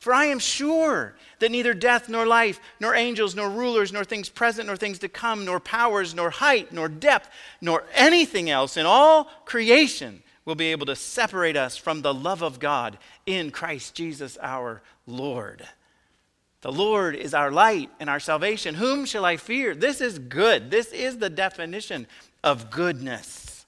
For 0.00 0.14
I 0.14 0.26
am 0.26 0.38
sure 0.38 1.16
that 1.40 1.50
neither 1.50 1.74
death, 1.74 2.08
nor 2.08 2.26
life, 2.26 2.60
nor 2.78 2.94
angels, 2.94 3.34
nor 3.34 3.50
rulers, 3.50 3.92
nor 3.92 4.04
things 4.04 4.28
present, 4.28 4.68
nor 4.68 4.76
things 4.76 5.00
to 5.00 5.08
come, 5.08 5.44
nor 5.44 5.58
powers, 5.58 6.14
nor 6.14 6.30
height, 6.30 6.72
nor 6.72 6.88
depth, 6.88 7.28
nor 7.60 7.82
anything 7.92 8.48
else 8.48 8.76
in 8.76 8.86
all 8.86 9.24
creation 9.44 10.22
will 10.44 10.54
be 10.54 10.66
able 10.66 10.86
to 10.86 10.94
separate 10.94 11.56
us 11.56 11.76
from 11.76 12.02
the 12.02 12.14
love 12.14 12.40
of 12.40 12.60
God 12.60 12.98
in 13.26 13.50
Christ 13.50 13.96
Jesus 13.96 14.38
our 14.40 14.80
Lord. 15.08 15.66
The 16.66 16.72
Lord 16.72 17.14
is 17.14 17.32
our 17.32 17.52
light 17.52 17.90
and 18.00 18.10
our 18.10 18.18
salvation. 18.18 18.74
Whom 18.74 19.04
shall 19.04 19.24
I 19.24 19.36
fear? 19.36 19.72
This 19.72 20.00
is 20.00 20.18
good. 20.18 20.68
This 20.68 20.88
is 20.88 21.18
the 21.18 21.30
definition 21.30 22.08
of 22.42 22.72
goodness. 22.72 23.66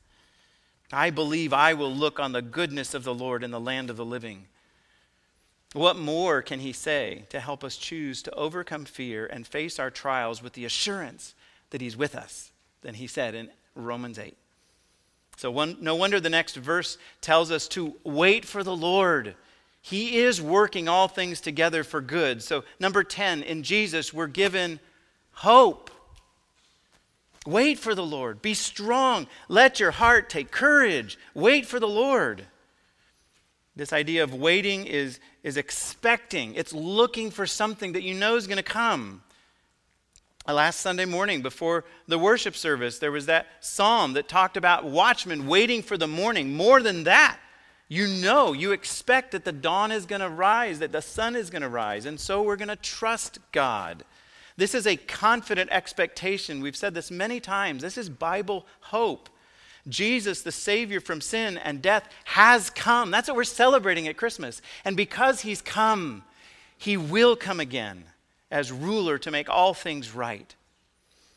I 0.92 1.10
believe 1.10 1.52
I 1.52 1.74
will 1.74 1.94
look 1.94 2.18
on 2.18 2.32
the 2.32 2.42
goodness 2.42 2.94
of 2.94 3.04
the 3.04 3.14
Lord 3.14 3.44
in 3.44 3.52
the 3.52 3.60
land 3.60 3.88
of 3.88 3.96
the 3.96 4.04
living. 4.04 4.46
What 5.74 5.96
more 5.96 6.42
can 6.42 6.58
he 6.58 6.72
say 6.72 7.22
to 7.28 7.38
help 7.38 7.62
us 7.62 7.76
choose 7.76 8.20
to 8.22 8.34
overcome 8.34 8.84
fear 8.84 9.26
and 9.26 9.46
face 9.46 9.78
our 9.78 9.92
trials 9.92 10.42
with 10.42 10.54
the 10.54 10.64
assurance 10.64 11.36
that 11.70 11.80
he's 11.80 11.96
with 11.96 12.16
us 12.16 12.50
than 12.80 12.94
he 12.94 13.06
said 13.06 13.36
in 13.36 13.48
Romans 13.76 14.18
8? 14.18 14.36
So, 15.36 15.52
one, 15.52 15.76
no 15.80 15.94
wonder 15.94 16.18
the 16.18 16.30
next 16.30 16.56
verse 16.56 16.98
tells 17.20 17.52
us 17.52 17.68
to 17.68 17.94
wait 18.02 18.44
for 18.44 18.64
the 18.64 18.74
Lord. 18.74 19.36
He 19.80 20.18
is 20.18 20.42
working 20.42 20.88
all 20.88 21.08
things 21.08 21.40
together 21.40 21.84
for 21.84 22.00
good. 22.00 22.42
So, 22.42 22.64
number 22.80 23.04
10, 23.04 23.42
in 23.42 23.62
Jesus, 23.62 24.12
we're 24.12 24.26
given 24.26 24.80
hope. 25.32 25.90
Wait 27.46 27.78
for 27.78 27.94
the 27.94 28.04
Lord. 28.04 28.42
Be 28.42 28.54
strong. 28.54 29.26
Let 29.48 29.80
your 29.80 29.92
heart 29.92 30.28
take 30.28 30.50
courage. 30.50 31.18
Wait 31.34 31.64
for 31.64 31.80
the 31.80 31.88
Lord. 31.88 32.44
This 33.76 33.92
idea 33.92 34.24
of 34.24 34.34
waiting 34.34 34.86
is, 34.86 35.20
is 35.44 35.56
expecting, 35.56 36.54
it's 36.56 36.72
looking 36.72 37.30
for 37.30 37.46
something 37.46 37.92
that 37.92 38.02
you 38.02 38.12
know 38.12 38.36
is 38.36 38.48
going 38.48 38.56
to 38.56 38.62
come. 38.62 39.22
Uh, 40.48 40.54
last 40.54 40.80
Sunday 40.80 41.04
morning, 41.04 41.42
before 41.42 41.84
the 42.08 42.18
worship 42.18 42.56
service, 42.56 42.98
there 42.98 43.12
was 43.12 43.26
that 43.26 43.46
psalm 43.60 44.14
that 44.14 44.28
talked 44.28 44.56
about 44.56 44.84
watchmen 44.84 45.46
waiting 45.46 45.82
for 45.82 45.96
the 45.96 46.08
morning. 46.08 46.54
More 46.54 46.82
than 46.82 47.04
that, 47.04 47.38
you 47.88 48.06
know, 48.06 48.52
you 48.52 48.72
expect 48.72 49.32
that 49.32 49.44
the 49.44 49.52
dawn 49.52 49.90
is 49.90 50.04
going 50.04 50.20
to 50.20 50.28
rise, 50.28 50.78
that 50.78 50.92
the 50.92 51.00
sun 51.00 51.34
is 51.34 51.48
going 51.48 51.62
to 51.62 51.68
rise, 51.68 52.04
and 52.04 52.20
so 52.20 52.42
we're 52.42 52.56
going 52.56 52.68
to 52.68 52.76
trust 52.76 53.38
God. 53.50 54.04
This 54.58 54.74
is 54.74 54.86
a 54.86 54.96
confident 54.96 55.70
expectation. 55.70 56.60
We've 56.60 56.76
said 56.76 56.92
this 56.92 57.10
many 57.10 57.40
times. 57.40 57.82
This 57.82 57.96
is 57.96 58.10
Bible 58.10 58.66
hope. 58.80 59.30
Jesus, 59.88 60.42
the 60.42 60.52
Savior 60.52 61.00
from 61.00 61.22
sin 61.22 61.56
and 61.56 61.80
death, 61.80 62.08
has 62.24 62.68
come. 62.68 63.10
That's 63.10 63.28
what 63.28 63.36
we're 63.36 63.44
celebrating 63.44 64.06
at 64.06 64.18
Christmas. 64.18 64.60
And 64.84 64.96
because 64.96 65.40
He's 65.40 65.62
come, 65.62 66.24
He 66.76 66.96
will 66.96 67.36
come 67.36 67.60
again 67.60 68.04
as 68.50 68.70
ruler 68.70 69.16
to 69.18 69.30
make 69.30 69.48
all 69.48 69.72
things 69.72 70.14
right. 70.14 70.54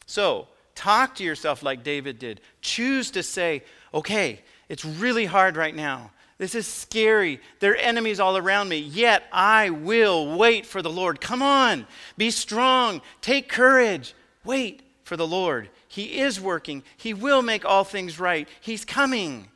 So, 0.06 0.48
talk 0.76 1.16
to 1.16 1.24
yourself 1.24 1.64
like 1.64 1.84
David 1.84 2.20
did. 2.20 2.42
Choose 2.62 3.12
to 3.12 3.24
say, 3.24 3.64
okay, 3.94 4.42
it's 4.68 4.84
really 4.84 5.26
hard 5.26 5.56
right 5.56 5.76
now. 5.76 6.12
This 6.42 6.56
is 6.56 6.66
scary. 6.66 7.40
There 7.60 7.74
are 7.74 7.76
enemies 7.76 8.20
all 8.20 8.36
around 8.36 8.68
me, 8.68 8.78
yet 8.78 9.26
I 9.32 9.70
will 9.70 10.40
wait 10.40 10.66
for 10.66 10.82
the 10.82 10.90
Lord. 10.90 11.22
Come 11.22 11.44
on, 11.44 11.86
be 12.18 12.32
strong, 12.32 13.04
take 13.22 13.48
courage, 13.48 14.16
wait 14.44 14.82
for 15.04 15.16
the 15.16 15.28
Lord. 15.28 15.70
He 15.88 16.20
is 16.20 16.42
working. 16.42 16.82
He 16.98 17.14
will 17.14 17.44
make 17.44 17.64
all 17.64 17.84
things 17.84 18.20
right. 18.20 18.50
He's 18.60 18.84
coming. 18.84 19.50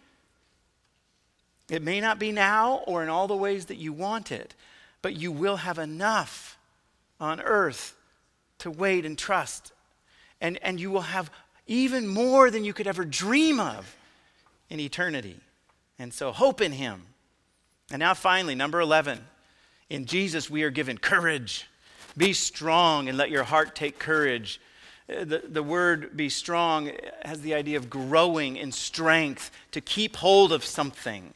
It 1.71 1.81
may 1.81 1.99
not 2.01 2.19
be 2.19 2.31
now 2.31 2.83
or 2.85 3.01
in 3.01 3.09
all 3.09 3.27
the 3.27 3.35
ways 3.35 3.65
that 3.65 3.77
you 3.77 3.91
want 3.91 4.31
it, 4.31 4.53
but 5.01 5.15
you 5.15 5.31
will 5.31 5.57
have 5.57 5.79
enough 5.79 6.55
on 7.19 7.41
earth 7.41 7.95
to 8.59 8.69
wait 8.69 9.07
and 9.07 9.17
trust. 9.17 9.71
And, 10.39 10.59
and 10.61 10.79
you 10.79 10.91
will 10.91 11.01
have 11.01 11.31
even 11.65 12.07
more 12.07 12.51
than 12.51 12.63
you 12.63 12.73
could 12.73 12.85
ever 12.85 13.05
dream 13.05 13.59
of 13.59 13.97
in 14.69 14.79
eternity. 14.79 15.39
And 15.97 16.13
so, 16.13 16.31
hope 16.31 16.61
in 16.61 16.73
Him. 16.73 17.03
And 17.91 17.99
now, 17.99 18.13
finally, 18.13 18.55
number 18.55 18.79
11. 18.79 19.19
In 19.89 20.05
Jesus, 20.05 20.49
we 20.49 20.63
are 20.63 20.71
given 20.71 20.97
courage. 20.97 21.67
Be 22.17 22.33
strong 22.33 23.07
and 23.07 23.17
let 23.17 23.29
your 23.29 23.43
heart 23.43 23.75
take 23.75 23.99
courage. 23.99 24.59
Uh, 25.09 25.23
the, 25.23 25.43
the 25.47 25.63
word 25.63 26.17
be 26.17 26.29
strong 26.29 26.91
has 27.23 27.41
the 27.41 27.53
idea 27.53 27.77
of 27.77 27.89
growing 27.89 28.57
in 28.57 28.71
strength, 28.71 29.51
to 29.71 29.81
keep 29.81 30.15
hold 30.15 30.51
of 30.51 30.65
something. 30.65 31.33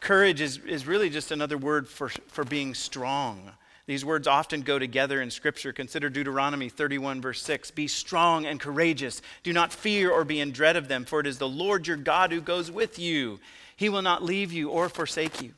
Courage 0.00 0.40
is, 0.40 0.58
is 0.58 0.86
really 0.86 1.10
just 1.10 1.30
another 1.30 1.56
word 1.56 1.86
for, 1.86 2.08
for 2.08 2.44
being 2.44 2.74
strong. 2.74 3.52
These 3.86 4.04
words 4.04 4.26
often 4.26 4.62
go 4.62 4.78
together 4.78 5.20
in 5.22 5.30
Scripture. 5.30 5.72
Consider 5.72 6.08
Deuteronomy 6.08 6.68
31, 6.68 7.20
verse 7.20 7.42
6. 7.42 7.70
Be 7.72 7.86
strong 7.86 8.46
and 8.46 8.58
courageous. 8.58 9.22
Do 9.42 9.52
not 9.52 9.72
fear 9.72 10.10
or 10.10 10.24
be 10.24 10.40
in 10.40 10.52
dread 10.52 10.76
of 10.76 10.88
them, 10.88 11.04
for 11.04 11.20
it 11.20 11.26
is 11.26 11.38
the 11.38 11.48
Lord 11.48 11.86
your 11.86 11.96
God 11.96 12.32
who 12.32 12.40
goes 12.40 12.70
with 12.70 12.98
you. 12.98 13.38
He 13.76 13.88
will 13.88 14.02
not 14.02 14.22
leave 14.22 14.52
you 14.52 14.70
or 14.70 14.88
forsake 14.88 15.42
you. 15.42 15.52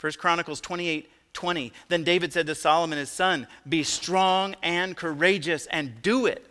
1 0.00 0.12
Chronicles 0.14 0.60
28, 0.60 1.10
20. 1.32 1.72
Then 1.88 2.04
David 2.04 2.32
said 2.32 2.46
to 2.46 2.54
Solomon 2.54 2.98
his 2.98 3.10
son, 3.10 3.46
Be 3.68 3.82
strong 3.82 4.54
and 4.62 4.96
courageous 4.96 5.66
and 5.66 6.00
do 6.02 6.26
it. 6.26 6.44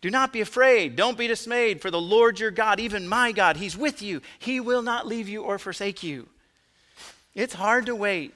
Do 0.00 0.10
not 0.10 0.32
be 0.32 0.40
afraid. 0.40 0.94
Don't 0.94 1.18
be 1.18 1.26
dismayed, 1.26 1.80
for 1.80 1.90
the 1.90 2.00
Lord 2.00 2.38
your 2.38 2.50
God, 2.50 2.78
even 2.78 3.08
my 3.08 3.32
God, 3.32 3.56
He's 3.56 3.76
with 3.76 4.02
you. 4.02 4.20
He 4.38 4.60
will 4.60 4.82
not 4.82 5.06
leave 5.06 5.28
you 5.28 5.42
or 5.42 5.58
forsake 5.58 6.02
you. 6.02 6.28
It's 7.34 7.54
hard 7.54 7.86
to 7.86 7.94
wait. 7.94 8.32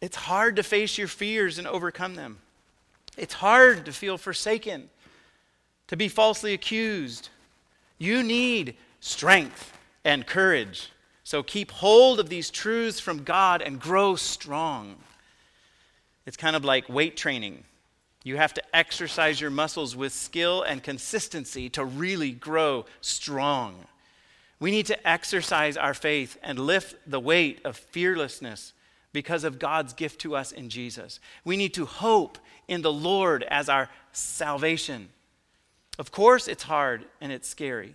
It's 0.00 0.16
hard 0.16 0.56
to 0.56 0.62
face 0.62 0.98
your 0.98 1.08
fears 1.08 1.58
and 1.58 1.66
overcome 1.66 2.14
them. 2.14 2.38
It's 3.16 3.34
hard 3.34 3.86
to 3.86 3.92
feel 3.92 4.18
forsaken, 4.18 4.90
to 5.86 5.96
be 5.96 6.08
falsely 6.08 6.52
accused. 6.52 7.30
You 8.04 8.22
need 8.22 8.76
strength 9.00 9.72
and 10.04 10.26
courage. 10.26 10.90
So 11.22 11.42
keep 11.42 11.70
hold 11.70 12.20
of 12.20 12.28
these 12.28 12.50
truths 12.50 13.00
from 13.00 13.24
God 13.24 13.62
and 13.62 13.80
grow 13.80 14.14
strong. 14.14 14.96
It's 16.26 16.36
kind 16.36 16.54
of 16.54 16.66
like 16.66 16.86
weight 16.90 17.16
training. 17.16 17.64
You 18.22 18.36
have 18.36 18.52
to 18.54 18.76
exercise 18.76 19.40
your 19.40 19.50
muscles 19.50 19.96
with 19.96 20.12
skill 20.12 20.60
and 20.60 20.82
consistency 20.82 21.70
to 21.70 21.82
really 21.82 22.32
grow 22.32 22.84
strong. 23.00 23.74
We 24.60 24.70
need 24.70 24.84
to 24.86 25.08
exercise 25.08 25.78
our 25.78 25.94
faith 25.94 26.36
and 26.42 26.58
lift 26.58 26.96
the 27.06 27.20
weight 27.20 27.62
of 27.64 27.78
fearlessness 27.78 28.74
because 29.14 29.44
of 29.44 29.58
God's 29.58 29.94
gift 29.94 30.20
to 30.20 30.36
us 30.36 30.52
in 30.52 30.68
Jesus. 30.68 31.20
We 31.42 31.56
need 31.56 31.72
to 31.72 31.86
hope 31.86 32.36
in 32.68 32.82
the 32.82 32.92
Lord 32.92 33.44
as 33.44 33.70
our 33.70 33.88
salvation. 34.12 35.08
Of 35.98 36.10
course, 36.10 36.48
it's 36.48 36.64
hard 36.64 37.04
and 37.20 37.30
it's 37.30 37.48
scary. 37.48 37.94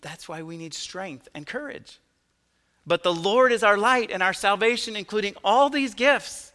That's 0.00 0.28
why 0.28 0.42
we 0.42 0.56
need 0.56 0.74
strength 0.74 1.28
and 1.34 1.46
courage. 1.46 1.98
But 2.86 3.02
the 3.02 3.12
Lord 3.12 3.52
is 3.52 3.62
our 3.62 3.76
light 3.76 4.10
and 4.10 4.22
our 4.22 4.32
salvation, 4.32 4.96
including 4.96 5.34
all 5.44 5.68
these 5.68 5.94
gifts. 5.94 6.52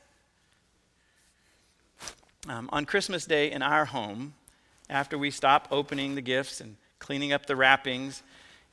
Um, 2.47 2.69
on 2.73 2.85
Christmas 2.85 3.25
Day 3.25 3.51
in 3.51 3.61
our 3.61 3.85
home, 3.85 4.33
after 4.89 5.17
we 5.17 5.31
stop 5.31 5.67
opening 5.71 6.15
the 6.15 6.21
gifts 6.21 6.59
and 6.59 6.75
cleaning 6.99 7.31
up 7.31 7.45
the 7.45 7.55
wrappings, 7.55 8.23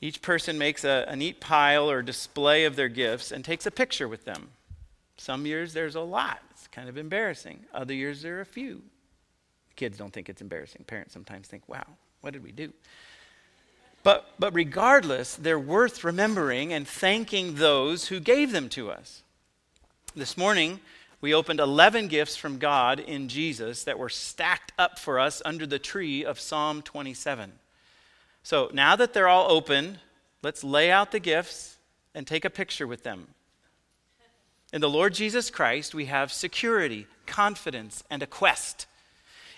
each 0.01 0.22
person 0.22 0.57
makes 0.57 0.85
a, 0.85 1.05
a 1.09 1.14
neat 1.14 1.41
pile 1.41 1.91
or 1.91 2.03
display 2.03 2.64
of 2.64 2.76
their 2.76 2.89
gifts 2.89 3.31
and 3.31 3.45
takes 3.45 3.66
a 3.66 3.70
picture 3.70 4.09
with 4.09 4.24
them. 4.24 4.51
Some 5.18 5.45
years 5.45 5.74
there's 5.74 5.95
a 5.95 6.01
lot. 6.01 6.41
It's 6.51 6.66
kind 6.68 6.89
of 6.89 6.97
embarrassing. 6.97 7.66
Other 7.74 7.93
years 7.93 8.22
there 8.22 8.39
are 8.39 8.41
a 8.41 8.47
few. 8.47 8.83
Kids 9.81 9.97
don't 9.97 10.12
think 10.12 10.28
it's 10.28 10.43
embarrassing. 10.43 10.85
Parents 10.87 11.14
sometimes 11.14 11.49
think, 11.49 11.66
wow, 11.66 11.87
what 12.20 12.35
did 12.35 12.43
we 12.43 12.53
do? 12.53 12.70
But, 14.03 14.26
but 14.39 14.55
regardless, 14.55 15.35
they're 15.35 15.59
worth 15.59 16.05
remembering 16.05 16.70
and 16.74 16.87
thanking 16.87 17.55
those 17.55 18.09
who 18.09 18.20
gave 18.20 18.53
them 18.53 18.68
to 18.68 18.91
us. 18.91 19.22
This 20.14 20.37
morning, 20.37 20.81
we 21.22 21.33
opened 21.33 21.61
11 21.61 22.09
gifts 22.09 22.37
from 22.37 22.59
God 22.59 23.01
in 23.01 23.28
Jesus 23.28 23.85
that 23.85 23.99
were 23.99 24.11
stacked 24.11 24.74
up 24.78 24.99
for 24.99 25.18
us 25.18 25.41
under 25.47 25.66
the 25.66 25.78
tree 25.78 26.26
of 26.26 26.39
Psalm 26.39 26.83
27. 26.83 27.51
So 28.43 28.68
now 28.74 28.97
that 28.97 29.14
they're 29.14 29.28
all 29.28 29.51
open, 29.51 29.97
let's 30.43 30.62
lay 30.62 30.91
out 30.91 31.11
the 31.11 31.20
gifts 31.20 31.78
and 32.14 32.26
take 32.26 32.45
a 32.45 32.51
picture 32.51 32.87
with 32.87 33.03
them. 33.03 33.28
In 34.74 34.83
the 34.83 34.91
Lord 34.91 35.14
Jesus 35.14 35.49
Christ, 35.49 35.95
we 35.95 36.05
have 36.05 36.31
security, 36.31 37.07
confidence, 37.24 38.05
and 38.11 38.22
a 38.22 38.26
quest. 38.26 38.87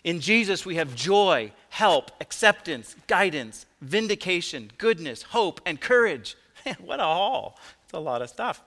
In 0.05 0.21
Jesus, 0.21 0.67
we 0.67 0.77
have 0.77 0.97
joy, 0.97 1.53
help, 1.69 2.11
acceptance, 2.21 2.97
guidance, 3.07 3.67
vindication, 3.81 4.71
goodness, 4.79 5.23
hope, 5.23 5.61
and 5.65 5.81
courage. 5.81 6.37
Man, 6.67 6.77
what 6.85 7.01
a 7.01 7.05
haul! 7.05 7.59
It's 7.85 7.93
a 7.93 8.01
lot 8.01 8.23
of 8.23 8.29
stuff. 8.29 8.63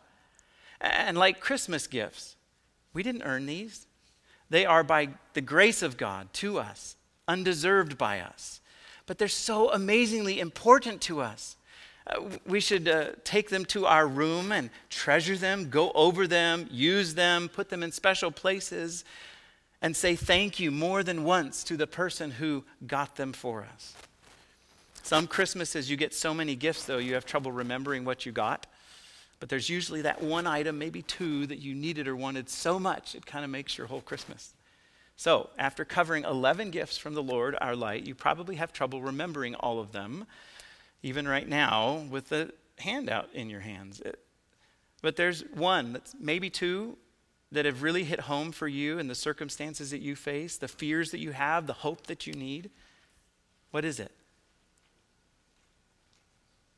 And 0.80 1.18
like 1.18 1.40
Christmas 1.40 1.88
gifts, 1.88 2.36
we 2.94 3.04
didn't 3.04 3.24
earn 3.24 3.46
these. 3.46 3.88
They 4.50 4.66
are 4.66 4.84
by 4.84 5.10
the 5.34 5.42
grace 5.42 5.82
of 5.82 5.98
God 5.98 6.32
to 6.34 6.60
us, 6.60 6.96
undeserved 7.28 7.98
by 7.98 8.20
us. 8.20 8.62
But 9.06 9.18
they're 9.18 9.28
so 9.28 9.72
amazingly 9.72 10.40
important 10.40 11.02
to 11.02 11.22
us. 11.22 11.58
Uh, 12.08 12.22
we 12.46 12.60
should 12.60 12.88
uh, 12.88 13.08
take 13.24 13.50
them 13.50 13.66
to 13.66 13.86
our 13.88 14.08
room 14.08 14.52
and 14.52 14.70
treasure 14.90 15.36
them, 15.36 15.70
go 15.70 15.92
over 15.94 16.28
them, 16.28 16.68
use 16.72 17.16
them, 17.16 17.50
put 17.50 17.70
them 17.70 17.82
in 17.82 17.92
special 17.92 18.32
places, 18.32 19.04
and 19.82 19.96
say 19.96 20.16
thank 20.16 20.60
you 20.60 20.72
more 20.72 21.04
than 21.04 21.24
once 21.24 21.64
to 21.66 21.78
the 21.78 21.88
person 21.88 22.32
who 22.32 22.64
got 22.86 23.16
them 23.16 23.34
for 23.34 23.64
us. 23.64 23.94
Some 25.04 25.28
Christmases, 25.28 25.90
you 25.90 25.98
get 25.98 26.14
so 26.14 26.34
many 26.34 26.56
gifts, 26.56 26.86
though, 26.86 26.98
you 26.98 27.14
have 27.14 27.26
trouble 27.26 27.52
remembering 27.52 28.06
what 28.06 28.26
you 28.26 28.32
got. 28.32 28.66
But 29.40 29.50
there's 29.50 29.70
usually 29.70 30.02
that 30.02 30.24
one 30.24 30.48
item, 30.48 30.80
maybe 30.80 31.02
two, 31.04 31.46
that 31.48 31.60
you 31.60 31.76
needed 31.76 32.08
or 32.08 32.16
wanted 32.16 32.50
so 32.50 32.80
much, 32.80 33.14
it 33.14 33.26
kind 33.26 33.44
of 33.46 33.52
makes 33.52 33.78
your 33.78 33.88
whole 33.88 34.02
Christmas. 34.02 34.54
So, 35.18 35.50
after 35.58 35.86
covering 35.86 36.24
11 36.24 36.72
gifts 36.72 36.98
from 36.98 37.14
the 37.14 37.24
Lord, 37.24 37.56
our 37.62 37.76
light, 37.76 38.06
you 38.06 38.16
probably 38.16 38.56
have 38.56 38.74
trouble 38.74 39.02
remembering 39.02 39.56
all 39.56 39.80
of 39.80 39.92
them, 39.92 40.26
even 41.04 41.28
right 41.28 41.48
now 41.48 42.04
with 42.10 42.30
the 42.30 42.54
handout 42.80 43.30
in 43.34 43.50
your 43.50 43.62
hands. 43.62 44.02
It, 44.02 44.20
but 45.02 45.16
there's 45.16 45.44
one, 45.54 45.94
that's 45.94 46.16
maybe 46.20 46.50
two, 46.50 46.98
that 47.52 47.66
have 47.66 47.84
really 47.84 48.04
hit 48.04 48.22
home 48.22 48.52
for 48.52 48.68
you 48.68 49.00
and 49.00 49.10
the 49.10 49.16
circumstances 49.16 49.92
that 49.92 50.02
you 50.02 50.16
face, 50.16 50.58
the 50.58 50.68
fears 50.68 51.12
that 51.12 51.20
you 51.20 51.32
have, 51.32 51.68
the 51.68 51.74
hope 51.74 52.08
that 52.08 52.26
you 52.28 52.34
need. 52.34 52.70
What 53.72 53.86
is 53.86 54.00
it? 54.00 54.12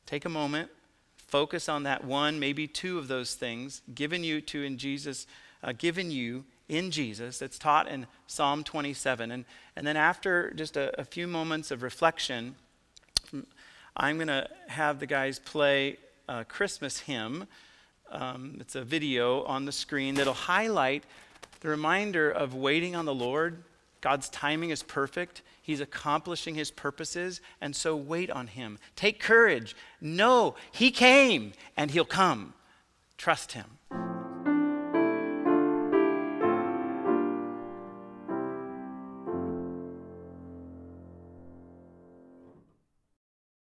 Take 0.06 0.24
a 0.24 0.30
moment, 0.30 0.70
focus 1.16 1.68
on 1.68 1.82
that 1.82 2.04
one, 2.04 2.38
maybe 2.38 2.66
two 2.66 2.98
of 2.98 3.08
those 3.08 3.34
things 3.34 3.82
given 3.94 4.24
you 4.24 4.40
to 4.40 4.62
in 4.62 4.78
Jesus, 4.78 5.26
uh, 5.62 5.72
given 5.76 6.10
you 6.10 6.44
in 6.68 6.90
Jesus 6.90 7.38
that's 7.38 7.58
taught 7.58 7.88
in 7.88 8.06
Psalm 8.26 8.62
27. 8.64 9.30
And, 9.30 9.44
and 9.76 9.86
then 9.86 9.96
after 9.96 10.50
just 10.52 10.76
a, 10.76 10.98
a 11.00 11.04
few 11.04 11.26
moments 11.26 11.70
of 11.70 11.82
reflection, 11.82 12.54
I'm 13.96 14.16
going 14.16 14.28
to 14.28 14.48
have 14.68 15.00
the 15.00 15.06
guys 15.06 15.38
play 15.38 15.98
a 16.28 16.44
Christmas 16.44 17.00
hymn. 17.00 17.46
Um, 18.10 18.56
it's 18.60 18.74
a 18.74 18.82
video 18.82 19.42
on 19.44 19.64
the 19.64 19.72
screen 19.72 20.14
that'll 20.14 20.34
highlight 20.34 21.04
the 21.60 21.68
reminder 21.68 22.30
of 22.30 22.54
waiting 22.54 22.96
on 22.96 23.04
the 23.04 23.14
Lord. 23.14 23.62
God's 24.00 24.28
timing 24.28 24.70
is 24.70 24.82
perfect. 24.82 25.42
He's 25.60 25.80
accomplishing 25.80 26.54
his 26.54 26.70
purposes, 26.70 27.40
and 27.60 27.74
so 27.74 27.96
wait 27.96 28.30
on 28.30 28.46
him. 28.46 28.78
Take 28.96 29.20
courage. 29.20 29.76
No, 30.00 30.54
he 30.72 30.90
came 30.90 31.52
and 31.76 31.90
he'll 31.90 32.04
come. 32.04 32.54
Trust 33.16 33.52
him. 33.52 33.77